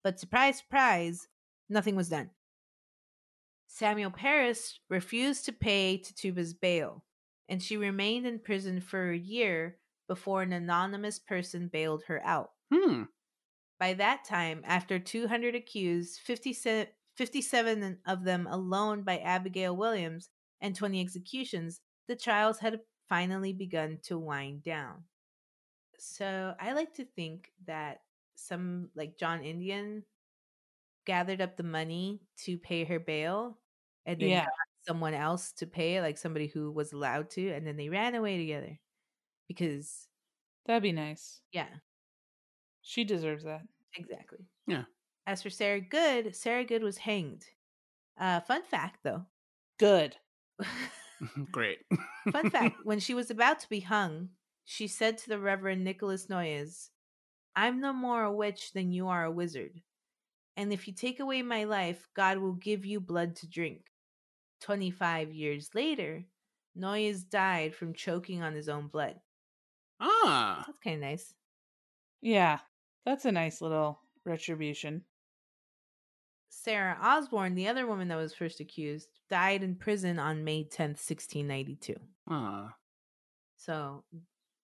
But 0.03 0.19
surprise, 0.19 0.59
surprise, 0.59 1.29
nothing 1.69 1.95
was 1.95 2.09
done. 2.09 2.31
Samuel 3.67 4.11
Parris 4.11 4.81
refused 4.89 5.45
to 5.45 5.53
pay 5.53 5.99
Tituba's 5.99 6.55
bail, 6.55 7.05
and 7.51 7.63
she 7.63 7.77
remained 7.77 8.27
in 8.27 8.39
prison 8.39 8.81
for 8.81 9.11
a 9.11 9.19
year 9.19 9.77
before 10.09 10.43
an 10.43 10.53
anonymous 10.53 11.19
person 11.19 11.69
bailed 11.69 12.05
her 12.09 12.21
out. 12.25 12.51
Hmm. 12.73 13.05
By 13.81 13.95
that 13.95 14.25
time, 14.25 14.63
after 14.67 15.01
200 15.01 15.57
accused, 15.57 16.21
57, 16.21 16.89
57 17.17 18.01
of 18.07 18.25
them 18.25 18.47
alone 18.47 19.03
by 19.05 19.19
Abigail 19.19 19.77
Williams, 19.77 20.31
and 20.61 20.77
20 20.77 21.01
executions, 21.01 21.81
the 22.07 22.17
trials 22.17 22.61
had 22.61 22.83
finally 23.09 23.53
begun 23.55 23.99
to 24.05 24.19
wind 24.19 24.63
down. 24.63 25.07
So 25.99 26.57
I 26.61 26.73
like 26.73 26.95
to 26.95 27.05
think 27.05 27.53
that 27.67 28.05
some, 28.37 28.91
like 28.97 29.19
John 29.19 29.45
Indian, 29.45 30.05
gathered 31.07 31.41
up 31.41 31.57
the 31.57 31.63
money 31.63 32.23
to 32.37 32.59
pay 32.59 32.85
her 32.85 33.01
bail 33.01 33.61
and 34.07 34.23
then 34.23 34.31
Yeah. 34.31 34.45
got 34.45 34.69
someone 34.89 35.15
else 35.15 35.53
to 35.55 35.67
pay 35.67 36.01
like 36.01 36.19
somebody 36.19 36.47
who 36.49 36.71
was 36.73 36.93
allowed 36.93 37.31
to, 37.31 37.51
and 37.51 37.67
then 37.67 37.77
they 37.77 37.89
ran 37.89 38.15
away 38.15 38.39
together. 38.39 38.79
Because, 39.49 40.09
that'd 40.67 40.83
be 40.83 40.93
nice. 40.93 41.43
yeah, 41.53 41.79
She 42.83 43.05
deserves 43.05 43.45
that. 43.45 43.63
Exactly. 43.95 44.47
Yeah. 44.67 44.85
As 45.27 45.43
for 45.43 45.51
Sarah 45.51 45.81
Good, 45.81 46.35
Sarah 46.35 46.65
Good 46.65 46.83
was 46.83 46.99
hanged. 46.99 47.45
Uh, 48.19 48.41
fun 48.41 48.63
fact, 48.63 49.01
though. 49.03 49.27
Good. 49.79 50.17
Great. 51.53 51.81
fun 52.33 52.51
fact: 52.51 52.77
when 52.85 52.99
she 52.99 53.15
was 53.15 53.31
about 53.31 53.61
to 53.61 53.69
be 53.69 53.81
hung, 53.81 54.31
she 54.65 54.87
said 54.87 55.19
to 55.19 55.29
the 55.29 55.39
Reverend 55.39 55.85
Nicholas 55.85 56.29
Noyes, 56.29 56.91
"I'm 57.55 57.81
no 57.81 57.93
more 57.93 58.25
a 58.25 58.33
witch 58.33 58.73
than 58.73 58.91
you 58.93 59.09
are 59.09 59.25
a 59.25 59.31
wizard, 59.31 59.83
and 60.57 60.73
if 60.73 60.89
you 60.89 60.95
take 60.95 61.21
away 61.21 61.43
my 61.43 61.65
life, 61.65 62.09
God 62.15 62.39
will 62.39 62.55
give 62.55 62.85
you 62.87 63.01
blood 63.01 63.37
to 63.37 63.47
drink." 63.49 63.87
Twenty-five 64.61 65.33
years 65.33 65.75
later, 65.75 66.25
Noyes 66.75 67.23
died 67.25 67.75
from 67.75 67.95
choking 67.95 68.43
on 68.43 68.55
his 68.55 68.69
own 68.69 68.89
blood. 68.89 69.21
ah. 70.01 70.65
That's 70.67 70.79
kind 70.79 70.97
of 70.97 71.03
nice. 71.11 71.35
Yeah, 72.23 72.59
that's 73.11 73.25
a 73.25 73.33
nice 73.33 73.61
little 73.61 74.01
retribution. 74.25 75.03
Sarah 76.49 76.97
Osborne, 77.03 77.57
the 77.57 77.67
other 77.67 77.85
woman 77.85 78.07
that 78.09 78.17
was 78.17 78.33
first 78.33 78.61
accused, 78.61 79.09
died 79.29 79.65
in 79.65 79.75
prison 79.75 80.21
on 80.21 80.45
May 80.45 80.63
10th, 80.63 80.99
1692. 81.01 81.95
Ah. 82.29 82.75
So 83.57 84.05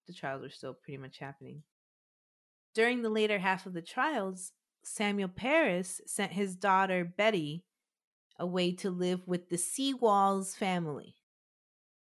the 0.06 0.12
trials 0.12 0.42
were 0.42 0.48
still 0.48 0.74
pretty 0.74 0.98
much 0.98 1.18
happening. 1.18 1.62
During 2.72 3.02
the 3.02 3.10
later 3.10 3.38
half 3.40 3.66
of 3.66 3.72
the 3.72 3.82
trials, 3.82 4.52
Samuel 4.84 5.28
Parris 5.28 6.00
sent 6.06 6.32
his 6.32 6.54
daughter 6.54 7.04
Betty 7.04 7.64
away 8.38 8.72
to 8.76 8.90
live 8.90 9.26
with 9.26 9.48
the 9.48 9.56
Sewalls 9.56 10.54
family. 10.54 11.16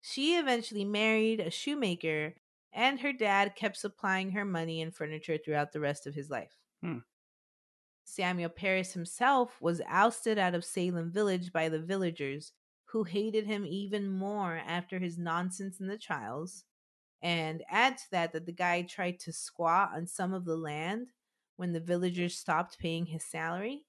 She 0.03 0.37
eventually 0.37 0.85
married 0.85 1.41
a 1.41 1.51
shoemaker, 1.51 2.35
and 2.73 3.01
her 3.01 3.13
dad 3.13 3.55
kept 3.57 3.77
supplying 3.77 4.33
her 4.33 4.45
money 4.45 4.83
and 4.83 4.95
furniture 4.95 5.39
throughout 5.39 5.73
the 5.73 5.81
rest 5.81 6.07
of 6.07 6.15
his 6.15 6.31
life. 6.31 6.57
Hmm. 6.83 6.99
Samuel 8.05 8.49
Parris 8.49 8.93
himself 8.95 9.61
was 9.61 9.83
ousted 9.87 10.39
out 10.39 10.55
of 10.55 10.65
Salem 10.65 11.11
village 11.11 11.53
by 11.53 11.69
the 11.69 11.81
villagers, 11.81 12.53
who 12.87 13.05
hated 13.05 13.47
him 13.47 13.67
even 13.67 14.09
more 14.09 14.57
after 14.57 14.99
his 14.99 15.19
nonsense 15.19 15.79
in 15.79 15.89
the 15.89 15.99
trials. 15.99 16.65
And 17.21 17.63
add 17.69 17.99
to 17.99 18.11
that 18.13 18.33
that 18.33 18.47
the 18.47 18.53
guy 18.53 18.83
tried 18.83 19.19
to 19.21 19.33
squat 19.33 19.91
on 19.95 20.07
some 20.07 20.33
of 20.33 20.45
the 20.45 20.57
land 20.57 21.09
when 21.57 21.73
the 21.73 21.81
villagers 21.81 22.39
stopped 22.39 22.79
paying 22.79 23.07
his 23.07 23.25
salary. 23.25 23.85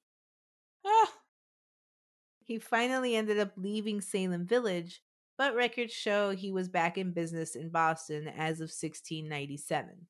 Ah, 0.85 1.13
He 2.43 2.57
finally 2.57 3.15
ended 3.15 3.37
up 3.37 3.51
leaving 3.55 4.01
Salem 4.01 4.45
village, 4.45 5.03
but 5.39 5.55
records 5.55 5.93
show 5.93 6.31
he 6.31 6.51
was 6.51 6.67
back 6.67 6.97
in 6.97 7.13
business 7.13 7.55
in 7.55 7.69
Boston 7.69 8.27
as 8.27 8.59
of 8.59 8.69
1697. 8.69 10.05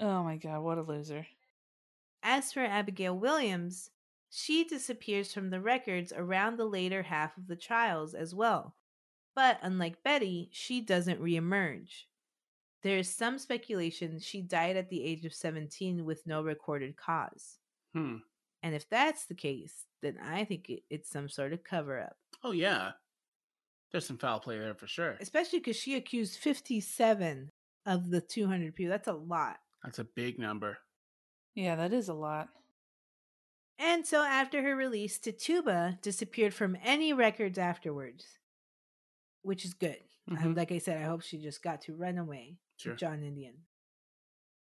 oh 0.00 0.24
my 0.24 0.36
god, 0.36 0.60
what 0.60 0.76
a 0.76 0.82
loser. 0.82 1.24
As 2.20 2.52
for 2.52 2.64
Abigail 2.64 3.16
Williams, 3.16 3.90
she 4.28 4.64
disappears 4.64 5.32
from 5.32 5.50
the 5.50 5.60
records 5.60 6.12
around 6.14 6.56
the 6.56 6.64
later 6.64 7.04
half 7.04 7.36
of 7.36 7.46
the 7.46 7.54
trials 7.54 8.12
as 8.12 8.34
well. 8.34 8.74
But 9.36 9.58
unlike 9.62 10.02
Betty, 10.02 10.50
she 10.52 10.80
doesn't 10.80 11.22
reemerge. 11.22 12.06
There 12.82 12.98
is 12.98 13.08
some 13.08 13.38
speculation 13.38 14.18
she 14.18 14.42
died 14.42 14.76
at 14.76 14.90
the 14.90 15.04
age 15.04 15.24
of 15.24 15.32
17 15.32 16.04
with 16.04 16.26
no 16.26 16.42
recorded 16.42 16.96
cause. 16.96 17.58
Hmm. 17.94 18.16
And 18.64 18.74
if 18.74 18.88
that's 18.88 19.26
the 19.26 19.34
case, 19.34 19.86
then 20.02 20.18
I 20.20 20.44
think 20.44 20.72
it's 20.90 21.08
some 21.08 21.28
sort 21.28 21.52
of 21.52 21.62
cover 21.62 22.00
up. 22.00 22.16
Oh 22.42 22.50
yeah. 22.50 22.92
There's 23.92 24.06
some 24.06 24.18
foul 24.18 24.40
play 24.40 24.58
there 24.58 24.74
for 24.74 24.86
sure. 24.86 25.16
Especially 25.20 25.58
because 25.58 25.76
she 25.76 25.94
accused 25.96 26.38
57 26.38 27.50
of 27.86 28.10
the 28.10 28.20
200 28.20 28.74
people. 28.74 28.90
That's 28.90 29.08
a 29.08 29.12
lot. 29.12 29.58
That's 29.84 29.98
a 29.98 30.04
big 30.04 30.38
number. 30.38 30.78
Yeah, 31.54 31.76
that 31.76 31.92
is 31.92 32.08
a 32.08 32.14
lot. 32.14 32.48
And 33.78 34.06
so 34.06 34.22
after 34.22 34.62
her 34.62 34.74
release, 34.76 35.18
Tituba 35.18 35.98
disappeared 36.02 36.54
from 36.54 36.76
any 36.82 37.12
records 37.12 37.58
afterwards, 37.58 38.24
which 39.42 39.64
is 39.64 39.74
good. 39.74 39.98
I- 40.28 40.34
Mhm. 40.34 40.56
like 40.56 40.70
I 40.72 40.78
said, 40.78 40.98
I 40.98 41.02
hope 41.06 41.22
she 41.22 41.38
just 41.38 41.62
got 41.62 41.82
to 41.82 41.94
run 41.96 42.16
away 42.16 42.58
Sure. 42.78 42.92
with 42.92 43.00
John 43.00 43.22
Indian. 43.22 43.66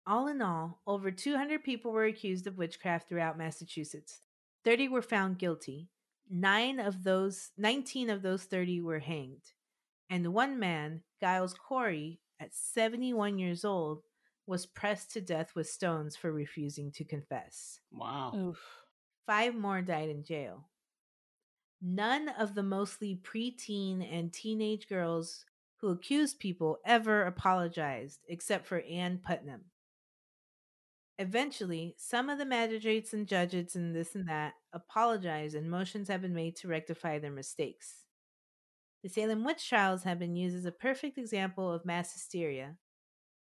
All 0.07 0.27
in 0.29 0.43
all, 0.43 0.83
over 0.87 1.11
200 1.11 1.65
people 1.65 1.93
were 1.93 2.05
accused 2.05 2.47
of 2.47 2.59
witchcraft 2.59 3.09
throughout 3.09 3.39
Massachusetts. 3.39 4.23
30 4.65 4.89
were 4.89 5.03
found 5.03 5.39
guilty. 5.39 5.89
9 6.31 6.81
of 6.81 7.05
those 7.05 7.51
19 7.57 8.11
of 8.11 8.23
those 8.23 8.45
30 8.45 8.81
were 8.81 8.99
hanged. 8.99 9.53
And 10.11 10.33
one 10.33 10.59
man, 10.59 11.03
Giles 11.21 11.55
Corey, 11.55 12.21
at 12.41 12.55
71 12.55 13.39
years 13.39 13.65
old, 13.65 14.03
was 14.47 14.67
pressed 14.67 15.13
to 15.13 15.21
death 15.21 15.53
with 15.57 15.69
stones 15.69 16.17
for 16.17 16.33
refusing 16.33 16.93
to 16.93 17.05
confess. 17.05 17.81
Wow. 17.91 18.33
Oof. 18.37 18.61
Five 19.27 19.55
more 19.57 19.83
died 19.83 20.09
in 20.09 20.23
jail. 20.23 20.69
None 21.83 22.29
of 22.29 22.55
the 22.55 22.63
mostly 22.63 23.21
preteen 23.23 24.07
and 24.11 24.33
teenage 24.33 24.89
girls 24.89 25.45
who 25.79 25.89
accused 25.89 26.39
people 26.39 26.79
ever 26.87 27.25
apologized, 27.25 28.21
except 28.29 28.67
for 28.67 28.81
Ann 28.81 29.19
Putnam. 29.19 29.65
Eventually, 31.19 31.95
some 31.99 32.31
of 32.31 32.39
the 32.39 32.47
magistrates 32.47 33.13
and 33.13 33.29
judges 33.29 33.77
and 33.77 33.95
this 33.95 34.15
and 34.15 34.27
that 34.29 34.55
apologize, 34.73 35.55
and 35.55 35.71
motions 35.71 36.09
have 36.09 36.23
been 36.23 36.35
made 36.35 36.57
to 36.57 36.69
rectify 36.69 37.19
their 37.19 37.31
mistakes. 37.31 38.05
The 39.03 39.09
Salem 39.09 39.43
witch 39.43 39.67
trials 39.69 40.03
have 40.03 40.19
been 40.19 40.37
used 40.37 40.55
as 40.55 40.67
a 40.67 40.73
perfect 40.73 41.17
example 41.17 41.73
of 41.73 41.87
mass 41.87 42.13
hysteria, 42.13 42.79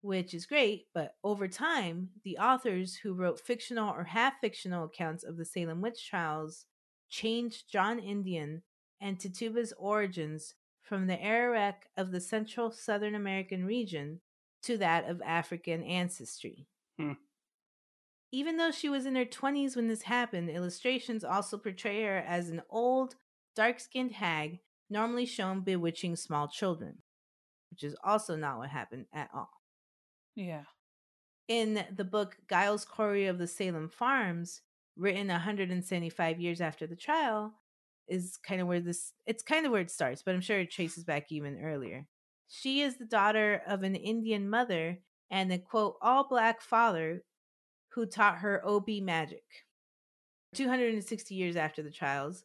which 0.02 0.34
is 0.34 0.46
great, 0.46 0.88
but 0.94 1.16
over 1.24 1.48
time, 1.48 2.12
the 2.24 2.38
authors 2.38 2.96
who 2.96 3.14
wrote 3.14 3.40
fictional 3.40 3.90
or 3.90 4.04
half 4.04 4.40
fictional 4.40 4.84
accounts 4.84 5.24
of 5.24 5.36
the 5.36 5.44
Salem 5.44 5.80
witch 5.82 6.08
trials 6.08 6.66
changed 7.08 7.70
John 7.70 7.98
Indian 7.98 8.64
and 9.00 9.20
Tituba's 9.20 9.72
origins 9.74 10.54
from 10.82 11.06
the 11.06 11.16
Arawak 11.18 11.84
of 11.96 12.12
the 12.12 12.20
central 12.20 12.70
Southern 12.70 13.14
American 13.14 13.64
region 13.66 14.22
to 14.62 14.78
that 14.78 15.04
of 15.08 15.22
African 15.22 15.82
ancestry. 15.84 16.68
Hmm. 16.98 17.25
Even 18.36 18.58
though 18.58 18.70
she 18.70 18.90
was 18.90 19.06
in 19.06 19.16
her 19.16 19.24
20s 19.24 19.76
when 19.76 19.88
this 19.88 20.02
happened, 20.02 20.50
illustrations 20.50 21.24
also 21.24 21.56
portray 21.56 22.02
her 22.02 22.18
as 22.18 22.50
an 22.50 22.60
old, 22.68 23.14
dark 23.54 23.80
skinned 23.80 24.12
hag, 24.12 24.58
normally 24.90 25.24
shown 25.24 25.62
bewitching 25.62 26.16
small 26.16 26.46
children, 26.46 26.98
which 27.70 27.82
is 27.82 27.96
also 28.04 28.36
not 28.36 28.58
what 28.58 28.68
happened 28.68 29.06
at 29.10 29.30
all. 29.34 29.48
Yeah. 30.34 30.64
In 31.48 31.82
the 31.96 32.04
book 32.04 32.36
Giles 32.50 32.84
Corey 32.84 33.24
of 33.24 33.38
the 33.38 33.46
Salem 33.46 33.88
Farms, 33.88 34.60
written 34.98 35.28
175 35.28 36.38
years 36.38 36.60
after 36.60 36.86
the 36.86 36.94
trial, 36.94 37.54
is 38.06 38.36
kind 38.46 38.60
of 38.60 38.68
where 38.68 38.80
this 38.80 39.14
it's 39.24 39.42
kind 39.42 39.64
of 39.64 39.72
where 39.72 39.80
it 39.80 39.90
starts, 39.90 40.22
but 40.22 40.34
I'm 40.34 40.42
sure 40.42 40.60
it 40.60 40.70
traces 40.70 41.04
back 41.04 41.32
even 41.32 41.58
earlier. 41.58 42.06
She 42.48 42.82
is 42.82 42.98
the 42.98 43.06
daughter 43.06 43.62
of 43.66 43.82
an 43.82 43.94
Indian 43.94 44.50
mother 44.50 44.98
and 45.30 45.50
a 45.50 45.58
quote 45.58 45.96
all 46.02 46.28
black 46.28 46.60
father 46.60 47.22
who 47.96 48.04
taught 48.04 48.38
her 48.38 48.60
Obi 48.62 49.00
magic. 49.00 49.42
260 50.54 51.34
years 51.34 51.56
after 51.56 51.82
the 51.82 51.90
trials, 51.90 52.44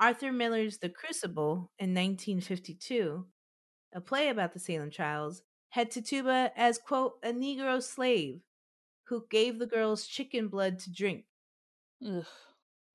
Arthur 0.00 0.32
Miller's 0.32 0.78
The 0.78 0.88
Crucible 0.88 1.70
in 1.78 1.94
1952, 1.94 3.24
a 3.94 4.00
play 4.00 4.28
about 4.28 4.52
the 4.52 4.58
Salem 4.58 4.90
trials, 4.90 5.42
had 5.70 5.90
Tituba 5.90 6.50
as 6.56 6.78
quote 6.78 7.14
a 7.22 7.28
Negro 7.28 7.80
slave 7.80 8.40
who 9.04 9.24
gave 9.30 9.60
the 9.60 9.66
girls 9.66 10.04
chicken 10.04 10.48
blood 10.48 10.80
to 10.80 10.92
drink. 10.92 11.26
Ugh. 12.04 12.26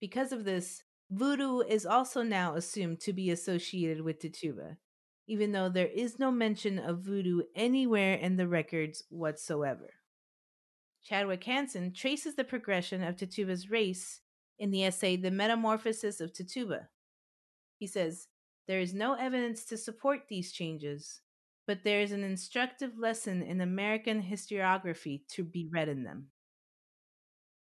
Because 0.01 0.33
of 0.33 0.43
this, 0.43 0.83
voodoo 1.09 1.61
is 1.61 1.85
also 1.85 2.21
now 2.21 2.55
assumed 2.55 2.99
to 2.99 3.13
be 3.13 3.31
associated 3.31 4.01
with 4.01 4.19
Tituba, 4.19 4.75
even 5.25 5.53
though 5.53 5.69
there 5.69 5.87
is 5.87 6.19
no 6.19 6.31
mention 6.31 6.79
of 6.79 6.99
voodoo 6.99 7.43
anywhere 7.55 8.15
in 8.15 8.35
the 8.35 8.47
records 8.47 9.05
whatsoever. 9.09 9.93
Chadwick 11.07 11.43
Hansen 11.45 11.93
traces 11.93 12.35
the 12.35 12.43
progression 12.43 13.01
of 13.01 13.15
Tituba's 13.15 13.69
race 13.69 14.19
in 14.59 14.71
the 14.71 14.83
essay 14.83 15.15
The 15.15 15.31
Metamorphosis 15.31 16.19
of 16.19 16.33
Tituba. 16.33 16.89
He 17.77 17.87
says, 17.87 18.27
There 18.67 18.81
is 18.81 18.93
no 18.93 19.13
evidence 19.13 19.63
to 19.65 19.77
support 19.77 20.23
these 20.27 20.51
changes, 20.51 21.21
but 21.65 21.85
there 21.85 22.01
is 22.01 22.11
an 22.11 22.25
instructive 22.25 22.97
lesson 22.97 23.41
in 23.41 23.61
American 23.61 24.21
historiography 24.21 25.21
to 25.29 25.45
be 25.45 25.69
read 25.71 25.87
in 25.87 26.03
them. 26.03 26.27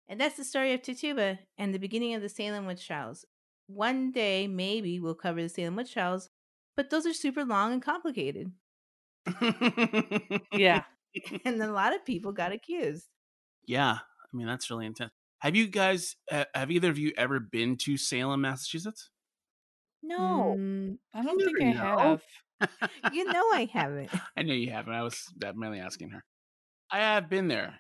And 0.06 0.20
that's 0.20 0.36
the 0.36 0.44
story 0.44 0.72
of 0.72 0.82
Tituba 0.82 1.40
and 1.58 1.74
the 1.74 1.78
beginning 1.78 2.14
of 2.14 2.22
the 2.22 2.28
Salem 2.28 2.66
witch 2.66 2.86
trials. 2.86 3.24
One 3.66 4.12
day, 4.12 4.46
maybe 4.46 5.00
we'll 5.00 5.14
cover 5.14 5.42
the 5.42 5.48
Salem 5.48 5.74
witch 5.74 5.92
trials, 5.92 6.30
but 6.76 6.90
those 6.90 7.04
are 7.04 7.14
super 7.14 7.44
long 7.44 7.72
and 7.72 7.82
complicated. 7.82 8.52
Yeah. 10.52 10.84
and 11.44 11.62
a 11.62 11.72
lot 11.72 11.94
of 11.94 12.04
people 12.04 12.32
got 12.32 12.52
accused. 12.52 13.08
Yeah. 13.66 13.98
I 14.00 14.36
mean, 14.36 14.46
that's 14.46 14.70
really 14.70 14.86
intense. 14.86 15.12
Have 15.38 15.54
you 15.56 15.66
guys, 15.68 16.16
uh, 16.32 16.44
have 16.54 16.70
either 16.70 16.90
of 16.90 16.98
you 16.98 17.12
ever 17.16 17.38
been 17.40 17.76
to 17.78 17.96
Salem, 17.96 18.40
Massachusetts? 18.42 19.10
No, 20.02 20.54
Mm, 20.58 20.98
I 21.14 21.22
don't 21.22 21.38
think 21.42 21.62
I 21.62 21.72
know. 21.72 21.98
have. 21.98 22.22
you 23.12 23.24
know 23.24 23.42
I 23.52 23.68
haven't. 23.72 24.10
I 24.36 24.42
know 24.42 24.54
you 24.54 24.70
haven't. 24.70 24.94
I 24.94 25.02
was 25.02 25.22
mainly 25.54 25.80
asking 25.80 26.10
her. 26.10 26.24
I 26.90 26.98
have 26.98 27.28
been 27.28 27.48
there. 27.48 27.78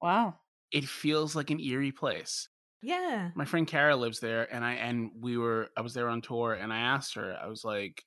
Wow. 0.00 0.34
It 0.72 0.84
feels 0.84 1.36
like 1.36 1.50
an 1.50 1.60
eerie 1.60 1.92
place. 1.92 2.48
Yeah. 2.82 3.30
My 3.34 3.44
friend 3.44 3.66
Kara 3.66 3.96
lives 3.96 4.20
there, 4.20 4.52
and 4.52 4.64
I 4.64 4.72
and 4.74 5.10
we 5.18 5.38
were 5.38 5.68
I 5.76 5.80
was 5.80 5.94
there 5.94 6.08
on 6.08 6.20
tour, 6.20 6.52
and 6.54 6.72
I 6.72 6.78
asked 6.80 7.14
her, 7.14 7.36
I 7.40 7.46
was 7.46 7.64
like, 7.64 8.02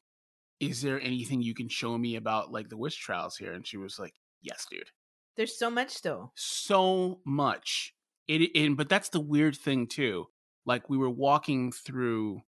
"Is 0.59 0.81
there 0.81 1.01
anything 1.01 1.41
you 1.41 1.55
can 1.55 1.69
show 1.69 1.97
me 1.97 2.15
about 2.15 2.51
like 2.51 2.69
the 2.69 2.77
witch 2.77 2.99
trials 2.99 3.37
here?" 3.37 3.53
And 3.53 3.65
she 3.65 3.77
was 3.77 3.97
like, 3.97 4.13
"Yes, 4.41 4.65
dude, 4.69 4.89
There's 5.37 5.57
so 5.57 5.69
much 5.69 6.01
though. 6.01 6.31
so 6.35 7.21
much." 7.25 7.93
It 8.27 8.51
and 8.55 8.75
but 8.75 8.89
that's 8.89 9.09
the 9.09 9.21
weird 9.21 9.55
thing 9.55 9.87
too. 9.87 10.27
Like 10.65 10.89
we 10.89 10.97
were 10.97 11.09
walking 11.09 11.71
through, 11.71 12.41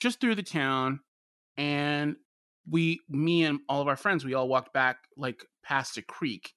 just 0.00 0.20
through 0.20 0.36
the 0.36 0.42
town, 0.42 1.00
and 1.58 2.16
we, 2.66 3.00
me 3.10 3.44
and 3.44 3.60
all 3.68 3.82
of 3.82 3.88
our 3.88 3.96
friends, 3.96 4.24
we 4.24 4.34
all 4.34 4.48
walked 4.48 4.72
back 4.72 4.98
like 5.16 5.44
past 5.62 5.98
a 5.98 6.02
creek 6.02 6.54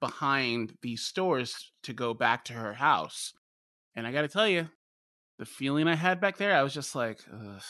behind 0.00 0.74
these 0.82 1.02
stores 1.02 1.72
to 1.82 1.92
go 1.92 2.14
back 2.14 2.44
to 2.44 2.52
her 2.54 2.72
house. 2.74 3.34
And 3.96 4.06
I 4.06 4.12
got 4.12 4.22
to 4.22 4.28
tell 4.28 4.46
you, 4.48 4.68
the 5.38 5.44
feeling 5.44 5.88
I 5.88 5.96
had 5.96 6.20
back 6.20 6.36
there, 6.38 6.54
I 6.54 6.62
was 6.62 6.72
just 6.72 6.94
like, 6.94 7.20
Ugh. 7.30 7.60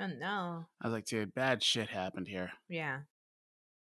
Oh 0.00 0.06
no. 0.06 0.66
I 0.82 0.86
was 0.86 0.92
like, 0.92 1.06
dude, 1.06 1.32
bad 1.34 1.62
shit 1.62 1.88
happened 1.88 2.28
here. 2.28 2.50
Yeah. 2.68 3.00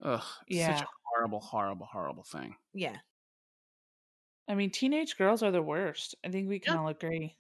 Ugh, 0.02 0.22
such 0.22 0.30
Yeah. 0.48 0.80
a 0.82 0.86
horrible, 1.22 1.40
horrible, 1.40 1.86
horrible 1.86 2.24
thing. 2.24 2.56
Yeah. 2.74 2.98
I 4.48 4.56
mean, 4.56 4.72
teenage 4.72 5.18
girls 5.18 5.44
are 5.44 5.52
the 5.52 5.62
worst. 5.62 6.16
I 6.26 6.30
think 6.30 6.50
we 6.50 6.60
can 6.60 6.74
Yeah. 6.74 6.80
all 6.82 6.88
agree. 6.88 7.38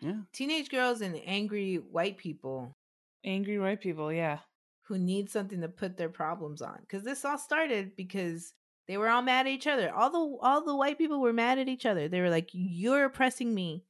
Yeah, 0.00 0.22
Teenage 0.32 0.68
girls 0.68 1.00
and 1.00 1.16
angry 1.24 1.76
white 1.76 2.18
people 2.18 2.76
Angry 3.24 3.58
white 3.58 3.80
people, 3.80 4.12
yeah. 4.12 4.40
who 4.82 4.98
need 4.98 5.30
something 5.30 5.62
to 5.62 5.68
put 5.68 5.96
their 5.96 6.10
problems 6.10 6.60
on. 6.60 6.78
Because 6.80 7.04
this 7.04 7.24
all 7.24 7.38
started 7.38 7.96
because 7.96 8.52
they 8.86 8.98
were 8.98 9.08
all 9.08 9.22
mad 9.22 9.46
at 9.46 9.52
each 9.52 9.66
other. 9.66 9.90
All 9.94 10.10
the 10.10 10.44
all 10.46 10.62
the 10.62 10.76
white 10.76 10.98
people 10.98 11.20
were 11.22 11.32
mad 11.32 11.58
at 11.58 11.68
each 11.68 11.86
other. 11.86 12.06
They 12.08 12.20
were 12.20 12.28
like, 12.28 12.50
"You're 12.52 13.06
oppressing 13.06 13.54
me," 13.54 13.86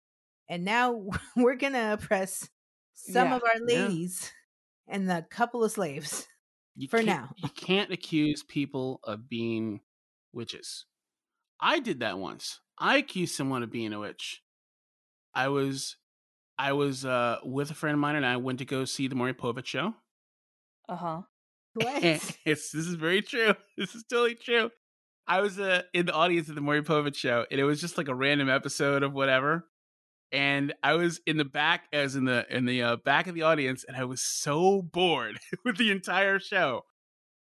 and 0.49 0.65
now 0.65 1.09
we're 1.37 1.57
gonna 1.57 1.95
oppress 1.95 2.49
some 2.95 3.29
Yeah. 3.31 3.37
of 3.37 3.43
our 3.43 3.59
Yeah. 3.67 3.87
ladies 3.87 4.31
and 4.87 5.11
a 5.11 5.23
couple 5.23 5.65
of 5.65 5.73
slaves. 5.73 6.29
You 6.77 6.89
For 6.89 7.03
now. 7.03 7.31
you 7.37 7.49
can't 7.51 7.93
accuse 7.93 8.43
people 8.43 9.01
of 9.05 9.29
being 9.29 9.81
witches. 10.33 10.87
I 11.61 11.79
did 11.79 12.01
that 12.01 12.19
once. 12.19 12.61
I 12.79 12.99
accused 12.99 13.35
someone 13.35 13.63
of 13.63 13.71
being 13.71 13.93
a 13.93 14.01
witch. 14.01 14.43
I 15.35 15.49
was, 15.49 15.97
I 16.59 16.73
was 16.73 17.05
uh, 17.05 17.39
with 17.45 17.71
a 17.71 17.75
friend 17.75 17.95
of 17.95 18.01
mine, 18.01 18.17
and 18.17 18.27
I 18.27 18.37
went 18.37 18.59
to 18.59 18.65
go 18.65 18.85
see 18.85 19.09
the 19.09 19.15
Maury 19.15 19.35
Povich 19.35 19.67
show. 19.67 19.95
Uh 20.87 20.97
huh. 20.97 21.21
What? 21.73 22.05
it's 22.05 22.37
this 22.45 22.87
is 22.87 22.95
very 22.95 23.23
true. 23.23 23.55
This 23.79 23.95
is 23.95 24.05
totally 24.05 24.35
true. 24.35 24.71
I 25.27 25.41
was 25.41 25.59
uh, 25.59 25.81
in 25.95 26.05
the 26.05 26.13
audience 26.13 26.51
at 26.51 26.55
the 26.55 26.61
Maury 26.61 26.83
Povich 26.83 27.17
show, 27.17 27.47
and 27.51 27.59
it 27.59 27.65
was 27.65 27.81
just 27.81 27.97
like 27.97 28.09
a 28.09 28.15
random 28.15 28.51
episode 28.51 29.03
of 29.03 29.15
whatever. 29.15 29.65
And 30.35 30.75
I 30.83 30.95
was 30.95 31.21
in 31.29 31.37
the 31.37 31.45
back, 31.45 31.85
as 31.93 32.17
in 32.17 32.25
the 32.25 32.45
in 32.51 32.65
the 32.65 32.83
uh, 32.83 32.97
back 32.97 33.29
of 33.29 33.37
the 33.37 33.43
audience, 33.43 33.85
and 33.87 33.97
I 33.97 34.03
was 34.03 34.21
so 34.21 34.83
bored 34.83 35.39
with 35.65 35.77
the 35.77 35.93
entire 35.93 36.41
show 36.41 36.83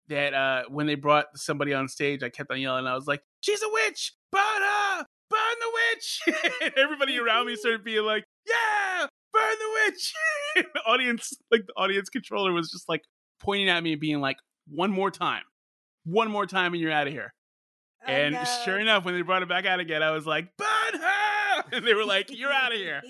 that 0.07 0.33
uh, 0.33 0.63
when 0.69 0.87
they 0.87 0.95
brought 0.95 1.27
somebody 1.35 1.75
on 1.75 1.89
stage, 1.89 2.23
I 2.23 2.29
kept 2.29 2.53
on 2.53 2.61
yelling. 2.61 2.87
I 2.87 2.95
was 2.95 3.09
like, 3.09 3.23
"She's 3.41 3.61
a 3.63 3.69
witch! 3.69 4.13
Burn 4.31 4.41
her! 4.41 5.07
Burn 5.29 5.57
the 5.61 5.73
witch!" 5.75 6.21
and 6.63 6.73
everybody 6.77 7.19
around 7.19 7.47
me 7.47 7.57
started 7.57 7.83
being 7.83 8.05
like, 8.05 8.27
"Yeah, 8.47 9.07
burn 9.33 9.57
the 9.59 9.91
witch!" 9.91 10.13
the 10.55 10.81
audience, 10.87 11.33
like 11.51 11.67
the 11.67 11.73
audience 11.77 12.09
controller, 12.09 12.53
was 12.53 12.71
just 12.71 12.89
like 12.89 13.03
pointing 13.41 13.71
at 13.71 13.83
me 13.83 13.95
and 13.95 14.01
being 14.01 14.21
like, 14.21 14.37
"One 14.69 14.93
more 14.93 15.11
time, 15.11 15.43
one 16.05 16.31
more 16.31 16.47
time, 16.47 16.75
and 16.75 16.81
you're 16.81 16.93
out 16.93 17.09
of 17.09 17.13
here." 17.13 17.35
Oh, 18.07 18.13
and 18.13 18.35
no. 18.35 18.45
sure 18.65 18.79
enough, 18.79 19.05
when 19.05 19.15
they 19.15 19.23
brought 19.23 19.43
it 19.43 19.49
back 19.49 19.67
out 19.67 19.81
again, 19.81 20.01
I 20.01 20.13
was 20.13 20.29
like, 20.29 20.47
"Burn 20.57 21.01
her!" 21.01 21.24
And 21.75 21.87
they 21.87 21.95
were 21.95 22.05
like, 22.05 22.27
"You're 22.31 22.53
out 22.53 22.73
of 22.73 22.79
here." 22.79 23.03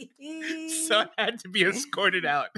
so 0.87 1.01
I 1.01 1.09
had 1.25 1.39
to 1.41 1.49
be 1.49 1.63
escorted 1.65 2.25
out. 2.25 2.49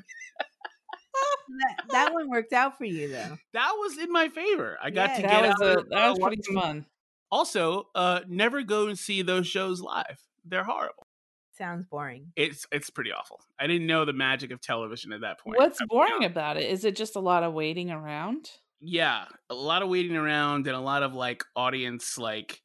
that, 1.48 1.84
that 1.90 2.12
one 2.12 2.28
worked 2.30 2.52
out 2.52 2.76
for 2.78 2.84
you 2.84 3.08
though. 3.08 3.36
That 3.52 3.72
was 3.78 3.98
in 3.98 4.12
my 4.12 4.28
favor. 4.28 4.78
I 4.82 4.90
got 4.90 5.10
Yeah. 5.10 5.16
to 5.16 5.22
That 5.22 5.30
get 5.30 5.42
was 5.42 5.50
out. 5.52 5.60
a 5.76 5.78
of- 5.80 5.88
that 5.90 6.08
was 6.10 6.18
uh, 6.18 6.26
pretty 6.26 6.42
fun. 6.54 6.86
Also, 7.30 7.88
uh, 7.94 8.20
never 8.28 8.62
go 8.62 8.86
and 8.86 8.98
see 8.98 9.22
those 9.22 9.46
shows 9.46 9.80
live. 9.80 10.20
They're 10.44 10.64
horrible. 10.64 11.06
Sounds 11.58 11.84
boring. 11.90 12.32
It's 12.36 12.66
it's 12.70 12.90
pretty 12.90 13.12
awful. 13.12 13.40
I 13.58 13.66
didn't 13.66 13.86
know 13.86 14.04
the 14.04 14.12
magic 14.12 14.50
of 14.52 14.60
television 14.60 15.12
at 15.12 15.22
that 15.22 15.40
point. 15.40 15.58
What's 15.58 15.78
boring 15.88 16.12
honest. 16.16 16.30
about 16.30 16.56
it? 16.58 16.70
Is 16.70 16.84
it 16.84 16.94
just 16.96 17.16
a 17.16 17.20
lot 17.20 17.42
of 17.42 17.54
waiting 17.54 17.90
around? 17.90 18.50
Yeah, 18.80 19.24
a 19.48 19.54
lot 19.54 19.82
of 19.82 19.88
waiting 19.88 20.16
around 20.16 20.66
and 20.66 20.76
a 20.76 20.80
lot 20.80 21.02
of 21.02 21.14
like 21.14 21.42
audience 21.56 22.18
like 22.18 22.60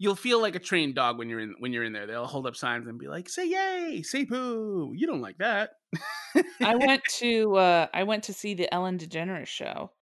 you'll 0.00 0.16
feel 0.16 0.40
like 0.40 0.56
a 0.56 0.58
trained 0.58 0.96
dog 0.96 1.18
when 1.18 1.28
you're 1.28 1.38
in 1.38 1.54
when 1.60 1.72
you're 1.72 1.84
in 1.84 1.92
there. 1.92 2.06
They'll 2.08 2.26
hold 2.26 2.46
up 2.48 2.56
signs 2.56 2.88
and 2.88 2.98
be 2.98 3.06
like, 3.06 3.28
"Say 3.28 3.46
yay, 3.48 4.02
say 4.02 4.24
poo." 4.26 4.92
You 4.96 5.06
don't 5.06 5.20
like 5.20 5.38
that. 5.38 5.70
I 6.60 6.74
went 6.86 7.04
to 7.18 7.54
uh 7.56 7.86
I 7.94 8.02
went 8.04 8.24
to 8.24 8.32
see 8.32 8.54
the 8.54 8.72
Ellen 8.74 8.98
DeGeneres 8.98 9.46
show 9.46 9.92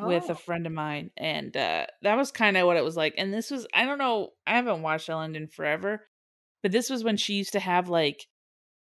with 0.00 0.24
Oh. 0.28 0.32
a 0.32 0.34
friend 0.34 0.66
of 0.66 0.72
mine 0.72 1.10
and 1.18 1.54
uh 1.54 1.84
that 2.00 2.16
was 2.16 2.32
kind 2.32 2.56
of 2.56 2.66
what 2.66 2.78
it 2.78 2.84
was 2.84 2.96
like. 2.96 3.14
And 3.18 3.32
this 3.32 3.50
was 3.50 3.66
I 3.74 3.84
don't 3.84 3.98
know, 3.98 4.30
I 4.46 4.56
haven't 4.56 4.82
watched 4.82 5.10
Ellen 5.10 5.36
in 5.36 5.48
forever, 5.48 6.06
but 6.62 6.72
this 6.72 6.88
was 6.88 7.04
when 7.04 7.18
she 7.18 7.34
used 7.34 7.52
to 7.52 7.60
have 7.60 7.88
like 7.90 8.26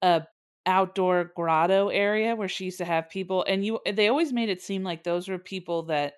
a 0.03 0.23
outdoor 0.67 1.33
grotto 1.35 1.89
area 1.89 2.37
where 2.37 2.47
she 2.49 2.67
used 2.67 2.79
to 2.79 2.85
have 2.85 3.11
people 3.11 3.45
and 3.49 3.65
you 3.65 3.81
they 3.91 4.09
always 4.09 4.33
made 4.33 4.51
it 4.51 4.63
seem 4.63 4.85
like 4.85 5.03
those 5.03 5.27
were 5.29 5.39
people 5.39 5.85
that 5.85 6.13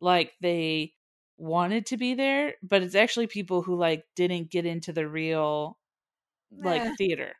like 0.00 0.32
they 0.40 0.94
wanted 1.40 1.86
to 1.86 1.96
be 1.96 2.14
there, 2.14 2.54
but 2.62 2.82
it's 2.82 2.94
actually 2.94 3.26
people 3.26 3.62
who 3.62 3.76
like 3.76 4.04
didn't 4.16 4.50
get 4.50 4.66
into 4.66 4.92
the 4.92 5.08
real 5.08 5.78
like 6.52 6.82
Eh. 6.82 6.94
theater. 6.98 7.34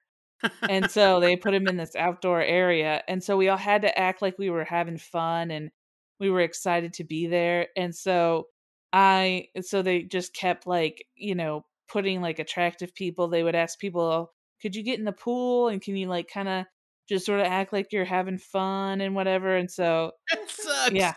and 0.69 0.91
so 0.91 1.21
they 1.21 1.37
put 1.37 1.55
him 1.55 1.69
in 1.69 1.77
this 1.77 1.95
outdoor 1.97 2.41
area 2.43 3.03
and 3.09 3.23
so 3.23 3.37
we 3.37 3.49
all 3.49 3.59
had 3.59 3.83
to 3.83 3.99
act 3.99 4.23
like 4.23 4.39
we 4.39 4.49
were 4.51 4.65
having 4.65 4.97
fun 4.97 5.51
and 5.51 5.71
we 6.19 6.31
were 6.31 6.41
excited 6.41 6.95
to 6.95 7.05
be 7.05 7.27
there 7.27 7.69
and 7.77 7.95
so 7.95 8.47
i 8.93 9.47
so 9.61 9.83
they 9.83 10.03
just 10.03 10.33
kept 10.35 10.67
like 10.67 11.05
you 11.15 11.35
know 11.35 11.65
putting 11.89 12.23
like 12.23 12.39
attractive 12.39 12.95
people 12.95 13.29
they 13.29 13.43
would 13.43 13.55
ask 13.55 13.79
people 13.79 14.33
could 14.63 14.75
you 14.75 14.83
get 14.83 14.99
in 14.99 15.05
the 15.05 15.13
pool 15.13 15.69
and 15.69 15.83
can 15.83 15.95
you 15.97 16.09
like 16.09 16.29
kind 16.33 16.49
of 16.49 16.65
just 17.09 17.27
sort 17.27 17.41
of 17.41 17.47
act 17.47 17.73
like 17.73 17.93
you're 17.93 18.05
having 18.07 18.39
fun 18.39 19.01
and 19.03 19.15
whatever 19.15 19.57
and 19.57 19.71
so 19.71 20.13
that 20.31 20.49
sucks. 20.49 20.93
yeah 20.93 21.15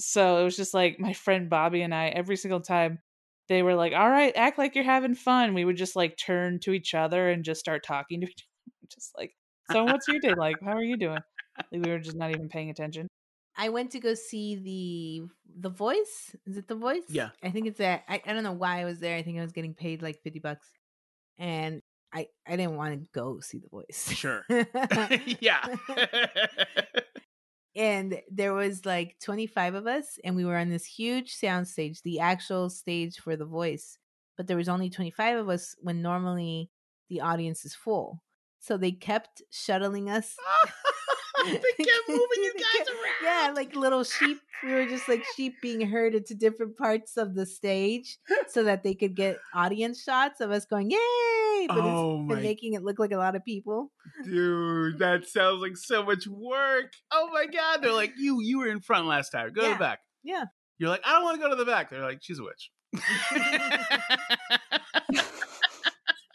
so 0.00 0.40
it 0.40 0.44
was 0.44 0.56
just 0.56 0.74
like 0.74 0.98
my 0.98 1.12
friend 1.12 1.50
bobby 1.50 1.82
and 1.82 1.94
i 1.94 2.08
every 2.08 2.36
single 2.36 2.60
time 2.60 2.98
they 3.48 3.62
were 3.62 3.74
like 3.74 3.92
all 3.92 4.10
right 4.10 4.32
act 4.36 4.58
like 4.58 4.74
you're 4.74 4.84
having 4.84 5.14
fun 5.14 5.54
we 5.54 5.64
would 5.64 5.76
just 5.76 5.96
like 5.96 6.16
turn 6.16 6.58
to 6.58 6.72
each 6.72 6.94
other 6.94 7.28
and 7.30 7.44
just 7.44 7.60
start 7.60 7.82
talking 7.84 8.20
to 8.20 8.26
each 8.30 8.44
other 8.44 8.88
just 8.88 9.12
like 9.16 9.32
so 9.70 9.84
what's 9.84 10.08
your 10.08 10.18
day 10.18 10.34
like 10.34 10.56
how 10.64 10.72
are 10.72 10.82
you 10.82 10.96
doing 10.96 11.18
like, 11.72 11.84
we 11.84 11.90
were 11.90 11.98
just 11.98 12.16
not 12.16 12.30
even 12.30 12.48
paying 12.48 12.70
attention 12.70 13.06
I 13.56 13.68
went 13.68 13.90
to 13.92 14.00
go 14.00 14.14
see 14.14 14.56
the 14.56 15.28
The 15.58 15.68
Voice. 15.68 16.34
Is 16.46 16.56
it 16.56 16.68
The 16.68 16.76
Voice? 16.76 17.02
Yeah. 17.08 17.30
I 17.42 17.50
think 17.50 17.66
it's 17.66 17.78
that. 17.78 18.04
I, 18.08 18.22
I 18.24 18.32
don't 18.32 18.44
know 18.44 18.52
why 18.52 18.80
I 18.80 18.84
was 18.84 19.00
there. 19.00 19.16
I 19.16 19.22
think 19.22 19.38
I 19.38 19.42
was 19.42 19.52
getting 19.52 19.74
paid 19.74 20.00
like 20.02 20.22
fifty 20.22 20.38
bucks, 20.38 20.66
and 21.38 21.82
I 22.12 22.28
I 22.46 22.56
didn't 22.56 22.76
want 22.76 22.94
to 22.94 23.06
go 23.12 23.40
see 23.40 23.58
The 23.58 23.68
Voice. 23.68 24.12
Sure. 24.14 24.44
yeah. 25.40 25.66
And 27.76 28.20
there 28.30 28.52
was 28.52 28.84
like 28.84 29.16
25 29.20 29.74
of 29.74 29.86
us 29.86 30.18
and 30.24 30.34
we 30.34 30.44
were 30.44 30.56
on 30.56 30.70
this 30.70 30.84
huge 30.84 31.34
sound 31.34 31.68
stage 31.68 32.02
the 32.02 32.20
actual 32.20 32.68
stage 32.68 33.18
for 33.18 33.36
the 33.36 33.44
voice 33.44 33.98
but 34.36 34.46
there 34.46 34.56
was 34.56 34.68
only 34.68 34.90
25 34.90 35.38
of 35.38 35.48
us 35.48 35.76
when 35.80 36.02
normally 36.02 36.70
the 37.08 37.20
audience 37.20 37.64
is 37.64 37.74
full 37.74 38.20
so 38.60 38.76
they 38.76 38.92
kept 38.92 39.42
shuttling 39.50 40.08
us 40.10 40.36
they 41.44 41.52
kept 41.52 42.08
moving 42.08 42.28
you 42.36 42.52
guys 42.54 42.86
around. 42.88 43.24
yeah 43.24 43.52
like 43.54 43.74
little 43.74 44.04
sheep 44.04 44.38
we 44.62 44.72
were 44.72 44.86
just 44.86 45.08
like 45.08 45.24
sheep 45.36 45.54
being 45.62 45.80
herded 45.80 46.26
to 46.26 46.34
different 46.34 46.76
parts 46.76 47.16
of 47.16 47.34
the 47.34 47.46
stage 47.46 48.18
so 48.48 48.62
that 48.64 48.82
they 48.82 48.94
could 48.94 49.14
get 49.16 49.38
audience 49.54 50.02
shots 50.02 50.40
of 50.40 50.50
us 50.50 50.66
going 50.66 50.90
yay 50.90 51.66
but 51.68 51.78
Oh 51.78 52.20
it's 52.22 52.28
been 52.28 52.36
my- 52.36 52.42
making 52.42 52.74
it 52.74 52.82
look 52.82 52.98
like 52.98 53.12
a 53.12 53.16
lot 53.16 53.34
of 53.36 53.44
people 53.44 53.90
Dude, 54.24 54.98
that 54.98 55.26
sounds 55.28 55.60
like 55.62 55.76
so 55.76 56.02
much 56.02 56.26
work. 56.26 56.92
Oh 57.12 57.28
my 57.32 57.46
god. 57.46 57.82
They're 57.82 57.92
like, 57.92 58.12
you 58.18 58.40
you 58.42 58.58
were 58.58 58.68
in 58.68 58.80
front 58.80 59.06
last 59.06 59.30
time. 59.30 59.52
Go 59.52 59.62
to 59.62 59.68
the 59.70 59.74
back. 59.76 60.00
Yeah. 60.24 60.44
You're 60.78 60.88
like, 60.88 61.02
I 61.04 61.12
don't 61.12 61.22
want 61.24 61.36
to 61.36 61.42
go 61.42 61.50
to 61.50 61.56
the 61.56 61.64
back. 61.64 61.90
They're 61.90 62.02
like, 62.02 62.18
she's 62.22 62.38
a 62.38 62.42
witch. 62.44 62.70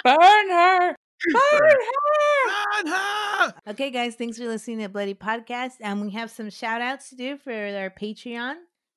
burn 0.04 0.50
her 0.50 0.96
burn 1.34 1.62
her 1.62 1.76
Run 2.48 2.88
her! 2.88 3.54
Okay, 3.70 3.90
guys, 3.92 4.16
thanks 4.16 4.38
for 4.38 4.46
listening 4.46 4.80
to 4.80 4.90
Bloody 4.90 5.14
Podcast. 5.14 5.74
And 5.82 6.02
we 6.02 6.12
have 6.12 6.30
some 6.32 6.50
shout 6.50 6.82
outs 6.82 7.10
to 7.10 7.16
do 7.16 7.38
for 7.38 7.52
our 7.52 7.90
Patreon 7.90 8.56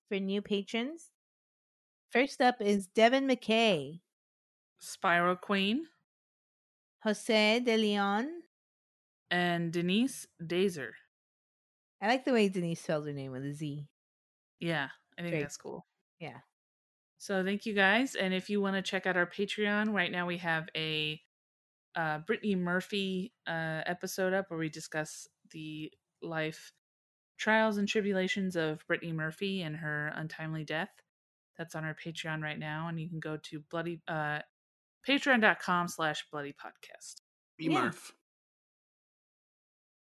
for 0.08 0.18
new 0.18 0.42
patrons. 0.42 1.10
First 2.10 2.40
up 2.40 2.56
is 2.60 2.86
Devin 2.86 3.26
McKay, 3.28 4.00
spiral 4.78 5.36
queen 5.36 5.84
Jose 7.04 7.60
De 7.60 7.76
Leon. 7.76 8.28
and 9.30 9.72
denise 9.72 10.26
dazer 10.42 10.90
I 12.00 12.06
like 12.08 12.24
the 12.24 12.32
way 12.32 12.48
Denise 12.48 12.80
spells 12.80 13.06
her 13.06 13.12
name 13.12 13.32
with 13.32 13.44
a 13.44 13.52
Z. 13.52 13.86
yeah 14.60 14.88
i 15.18 15.22
think 15.22 15.32
Great. 15.32 15.42
that's 15.42 15.56
cool 15.56 15.86
Yeah. 16.20 16.38
So 17.20 17.44
thank 17.44 17.66
you 17.66 17.74
guys, 17.74 18.14
and 18.14 18.32
if 18.32 18.48
you 18.48 18.60
want 18.60 18.76
to 18.76 18.82
check 18.82 19.04
out 19.04 19.16
our 19.16 19.26
Patreon, 19.26 19.92
right 19.92 20.10
now 20.12 20.24
we 20.26 20.36
have 20.38 20.68
a 20.76 21.20
uh, 21.96 22.18
Brittany 22.18 22.54
Murphy 22.54 23.32
uh, 23.46 23.82
episode 23.86 24.32
up 24.32 24.46
where 24.50 24.58
we 24.58 24.68
discuss 24.68 25.26
the 25.50 25.90
life 26.22 26.72
trials 27.38 27.76
and 27.78 27.86
tribulations 27.88 28.56
of 28.56 28.84
Brittany 28.86 29.12
Murphy 29.12 29.62
and 29.62 29.76
her 29.76 30.12
untimely 30.16 30.64
death. 30.64 30.90
That's 31.56 31.74
on 31.74 31.84
our 31.84 31.94
Patreon 31.94 32.42
right 32.42 32.58
now, 32.58 32.88
and 32.88 33.00
you 33.00 33.08
can 33.08 33.18
go 33.20 33.36
to 33.36 33.60
bloody 33.70 34.00
uh, 34.06 34.40
patreon.com 35.08 35.88
slash 35.88 36.24
bloody 36.30 36.52
podcast. 36.52 37.16
B 37.56 37.66
Yeah. 37.70 37.82
Murph. 37.84 38.12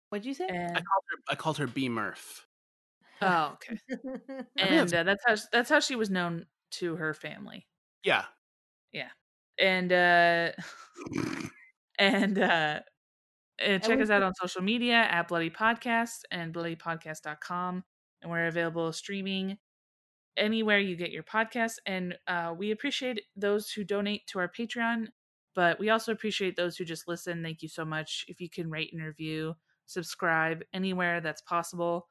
What'd 0.09 0.25
you 0.25 0.33
say? 0.33 0.47
I 0.49 0.67
called 0.73 1.03
her 1.09 1.17
I 1.29 1.35
called 1.35 1.57
her 1.59 1.67
B 1.67 1.87
Murph. 1.87 2.45
oh, 3.21 3.53
okay, 3.53 3.77
and 4.57 4.91
that's- 4.91 4.93
uh, 4.93 5.03
that's 5.03 5.23
how 5.25 5.35
that's 5.51 5.69
how 5.69 5.79
she 5.79 5.95
was 5.95 6.09
known 6.09 6.45
to 6.71 6.95
her 6.95 7.13
family. 7.13 7.67
Yeah. 8.03 8.23
Yeah. 8.91 9.09
And 9.59 9.91
uh, 9.91 10.51
and 11.99 12.39
uh 12.39 12.79
and 13.59 13.83
check 13.83 13.99
us 13.99 14.09
out 14.09 14.23
on 14.23 14.33
social 14.35 14.61
media 14.61 14.95
at 14.95 15.27
bloody 15.27 15.49
podcast 15.49 16.21
and 16.31 16.53
bloodypodcast.com 16.53 17.83
and 18.21 18.31
we're 18.31 18.47
available 18.47 18.91
streaming 18.93 19.57
anywhere 20.37 20.79
you 20.79 20.95
get 20.95 21.11
your 21.11 21.23
podcasts 21.23 21.75
and 21.85 22.15
uh, 22.27 22.53
we 22.57 22.71
appreciate 22.71 23.21
those 23.35 23.69
who 23.69 23.83
donate 23.83 24.25
to 24.27 24.39
our 24.39 24.47
patreon 24.49 25.07
but 25.55 25.77
we 25.77 25.89
also 25.89 26.13
appreciate 26.13 26.55
those 26.55 26.77
who 26.77 26.85
just 26.85 27.07
listen. 27.07 27.43
Thank 27.43 27.61
you 27.61 27.67
so 27.67 27.83
much. 27.83 28.23
If 28.29 28.39
you 28.39 28.49
can 28.49 28.69
rate 28.69 28.91
and 28.93 29.03
review 29.03 29.55
subscribe 29.87 30.61
anywhere 30.73 31.19
that's 31.19 31.41
possible 31.41 32.07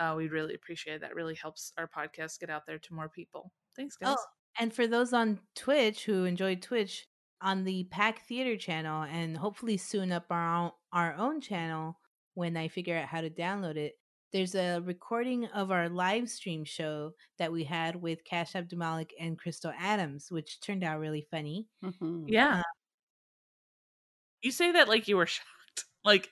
uh, 0.00 0.14
we'd 0.16 0.32
really 0.32 0.54
appreciate 0.54 0.94
it. 0.94 1.00
That 1.02 1.14
really 1.14 1.34
helps 1.34 1.72
our 1.76 1.86
podcast 1.86 2.40
get 2.40 2.50
out 2.50 2.62
there 2.66 2.78
to 2.78 2.94
more 2.94 3.08
people. 3.08 3.52
Thanks 3.76 3.96
guys. 3.96 4.16
Oh, 4.18 4.24
and 4.58 4.72
for 4.72 4.86
those 4.86 5.12
on 5.12 5.38
Twitch 5.54 6.04
who 6.06 6.24
enjoy 6.24 6.56
Twitch, 6.56 7.06
on 7.40 7.64
the 7.64 7.84
Pack 7.84 8.26
Theater 8.26 8.56
channel, 8.56 9.02
and 9.04 9.36
hopefully 9.36 9.76
soon 9.76 10.12
up 10.12 10.26
our 10.30 10.54
own, 10.56 10.70
our 10.92 11.14
own 11.14 11.40
channel 11.40 11.98
when 12.34 12.56
I 12.56 12.68
figure 12.68 12.96
out 12.96 13.08
how 13.08 13.20
to 13.20 13.30
download 13.30 13.76
it. 13.76 13.94
There's 14.32 14.54
a 14.54 14.80
recording 14.80 15.46
of 15.46 15.70
our 15.72 15.88
live 15.88 16.28
stream 16.30 16.64
show 16.64 17.14
that 17.38 17.50
we 17.52 17.64
had 17.64 17.96
with 17.96 18.24
Cash 18.24 18.52
Abdumalik 18.52 19.10
and 19.18 19.38
Crystal 19.38 19.72
Adams, 19.76 20.30
which 20.30 20.60
turned 20.60 20.84
out 20.84 21.00
really 21.00 21.22
funny. 21.22 21.68
Mhm. 21.82 22.24
Yeah. 22.28 22.60
Uh, 22.60 22.62
you 24.42 24.50
say 24.50 24.72
that 24.72 24.88
like 24.88 25.08
you 25.08 25.16
were 25.16 25.26
shocked. 25.26 25.84
Like, 26.04 26.30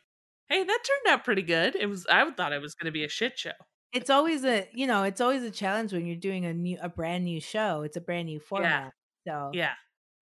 hey, 0.48 0.64
that 0.64 0.84
turned 0.84 1.14
out 1.14 1.24
pretty 1.24 1.42
good. 1.42 1.76
It 1.76 1.86
was 1.86 2.06
I 2.06 2.30
thought 2.32 2.52
it 2.52 2.62
was 2.62 2.74
gonna 2.74 2.92
be 2.92 3.04
a 3.04 3.08
shit 3.08 3.38
show. 3.38 3.52
It's 3.92 4.10
always 4.10 4.44
a 4.44 4.68
you 4.72 4.86
know 4.86 5.02
it's 5.04 5.20
always 5.20 5.42
a 5.42 5.50
challenge 5.50 5.92
when 5.92 6.06
you're 6.06 6.16
doing 6.16 6.44
a 6.44 6.52
new 6.52 6.78
a 6.80 6.88
brand 6.88 7.24
new 7.24 7.40
show. 7.40 7.82
It's 7.82 7.96
a 7.96 8.00
brand 8.00 8.26
new 8.26 8.40
format, 8.40 8.92
so 9.26 9.50
Yeah. 9.52 9.74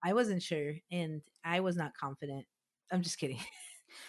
I 0.05 0.12
wasn't 0.12 0.43
sure, 0.43 0.74
and 0.90 1.23
I 1.44 1.60
was 1.60 1.77
not 1.77 1.97
confident. 1.97 2.47
I'm 2.93 3.02
just 3.02 3.18
kidding. 3.18 3.39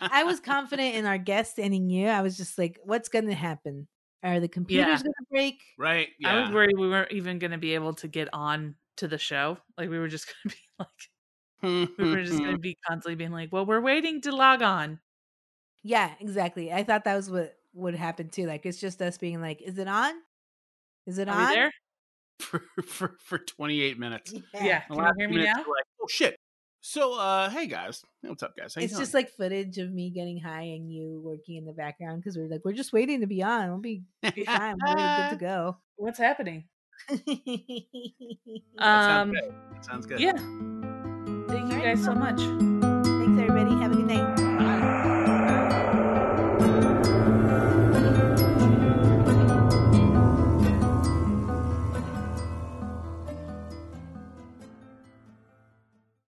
I 0.00 0.24
was 0.24 0.40
confident 0.40 0.96
in 0.96 1.06
our 1.06 1.18
guest 1.18 1.58
and 1.58 1.74
in 1.74 1.90
you. 1.90 2.08
I 2.08 2.22
was 2.22 2.36
just 2.36 2.58
like, 2.58 2.78
what's 2.82 3.08
going 3.08 3.26
to 3.26 3.34
happen? 3.34 3.86
Are 4.22 4.40
the 4.40 4.48
computers 4.48 5.02
going 5.02 5.12
to 5.12 5.26
break? 5.30 5.60
right. 5.78 6.08
Yeah. 6.18 6.34
I 6.36 6.40
was 6.40 6.50
worried 6.50 6.78
we 6.78 6.88
weren't 6.88 7.10
even 7.10 7.40
gonna 7.40 7.58
be 7.58 7.74
able 7.74 7.94
to 7.94 8.08
get 8.08 8.28
on 8.32 8.76
to 8.98 9.08
the 9.08 9.18
show. 9.18 9.58
Like 9.76 9.90
we 9.90 9.98
were 9.98 10.06
just 10.08 10.32
gonna 10.44 10.54
be 10.54 10.60
like 10.78 11.98
we 11.98 12.10
were 12.10 12.22
just 12.22 12.38
gonna 12.38 12.58
be 12.58 12.76
constantly 12.86 13.16
being 13.16 13.32
like, 13.32 13.52
Well, 13.52 13.66
we're 13.66 13.80
waiting 13.80 14.20
to 14.22 14.32
log 14.34 14.62
on. 14.62 15.00
Yeah, 15.82 16.12
exactly. 16.20 16.72
I 16.72 16.84
thought 16.84 17.04
that 17.04 17.16
was 17.16 17.30
what 17.30 17.56
would 17.74 17.96
happen 17.96 18.28
too. 18.28 18.46
Like, 18.46 18.64
it's 18.64 18.80
just 18.80 19.02
us 19.02 19.18
being 19.18 19.40
like, 19.40 19.60
is 19.60 19.78
it 19.78 19.88
on? 19.88 20.14
Is 21.06 21.18
it 21.18 21.28
Are 21.28 21.36
on? 21.36 21.70
We 22.40 22.58
there? 22.58 22.60
for, 22.76 22.82
for 22.86 23.16
for 23.20 23.38
28 23.38 23.98
minutes. 23.98 24.32
Yeah. 24.54 24.82
The 24.88 24.94
Can 24.94 25.04
you 25.04 25.12
hear 25.18 25.28
me 25.28 25.34
minutes 25.36 25.52
now? 25.56 25.62
Like, 25.62 25.84
oh 26.02 26.06
shit. 26.08 26.36
So, 26.84 27.14
uh, 27.16 27.48
hey 27.48 27.68
guys, 27.68 28.02
what's 28.22 28.42
up, 28.42 28.56
guys? 28.58 28.74
How 28.74 28.82
It's 28.82 28.98
just 28.98 29.14
like 29.14 29.30
footage 29.30 29.78
of 29.78 29.92
me 29.92 30.10
getting 30.10 30.40
high 30.40 30.62
and 30.62 30.92
you 30.92 31.20
working 31.24 31.54
in 31.56 31.64
the 31.64 31.72
background 31.72 32.20
because 32.20 32.36
we're 32.36 32.48
like, 32.48 32.62
we're 32.64 32.72
just 32.72 32.92
waiting 32.92 33.20
to 33.20 33.28
be 33.28 33.40
on. 33.40 33.68
We'll 33.68 33.78
be, 33.78 34.02
be 34.34 34.44
fine. 34.46 34.74
We're 34.84 34.94
good 34.94 35.30
to 35.30 35.36
go. 35.40 35.76
What's 35.96 36.18
happening? 36.18 36.64
That 38.78 38.80
sounds 38.80 39.30
Um, 39.30 39.32
good. 39.32 39.54
Sounds 39.84 40.06
good. 40.06 40.20
yeah. 40.20 40.32
Thank 41.52 41.72
you 41.72 41.78
guys 41.80 42.02
so 42.02 42.14
much. 42.14 42.38
Thanks, 42.40 43.40
everybody. 43.40 43.70
Have 43.80 43.92
a 43.92 43.96
good 43.96 44.51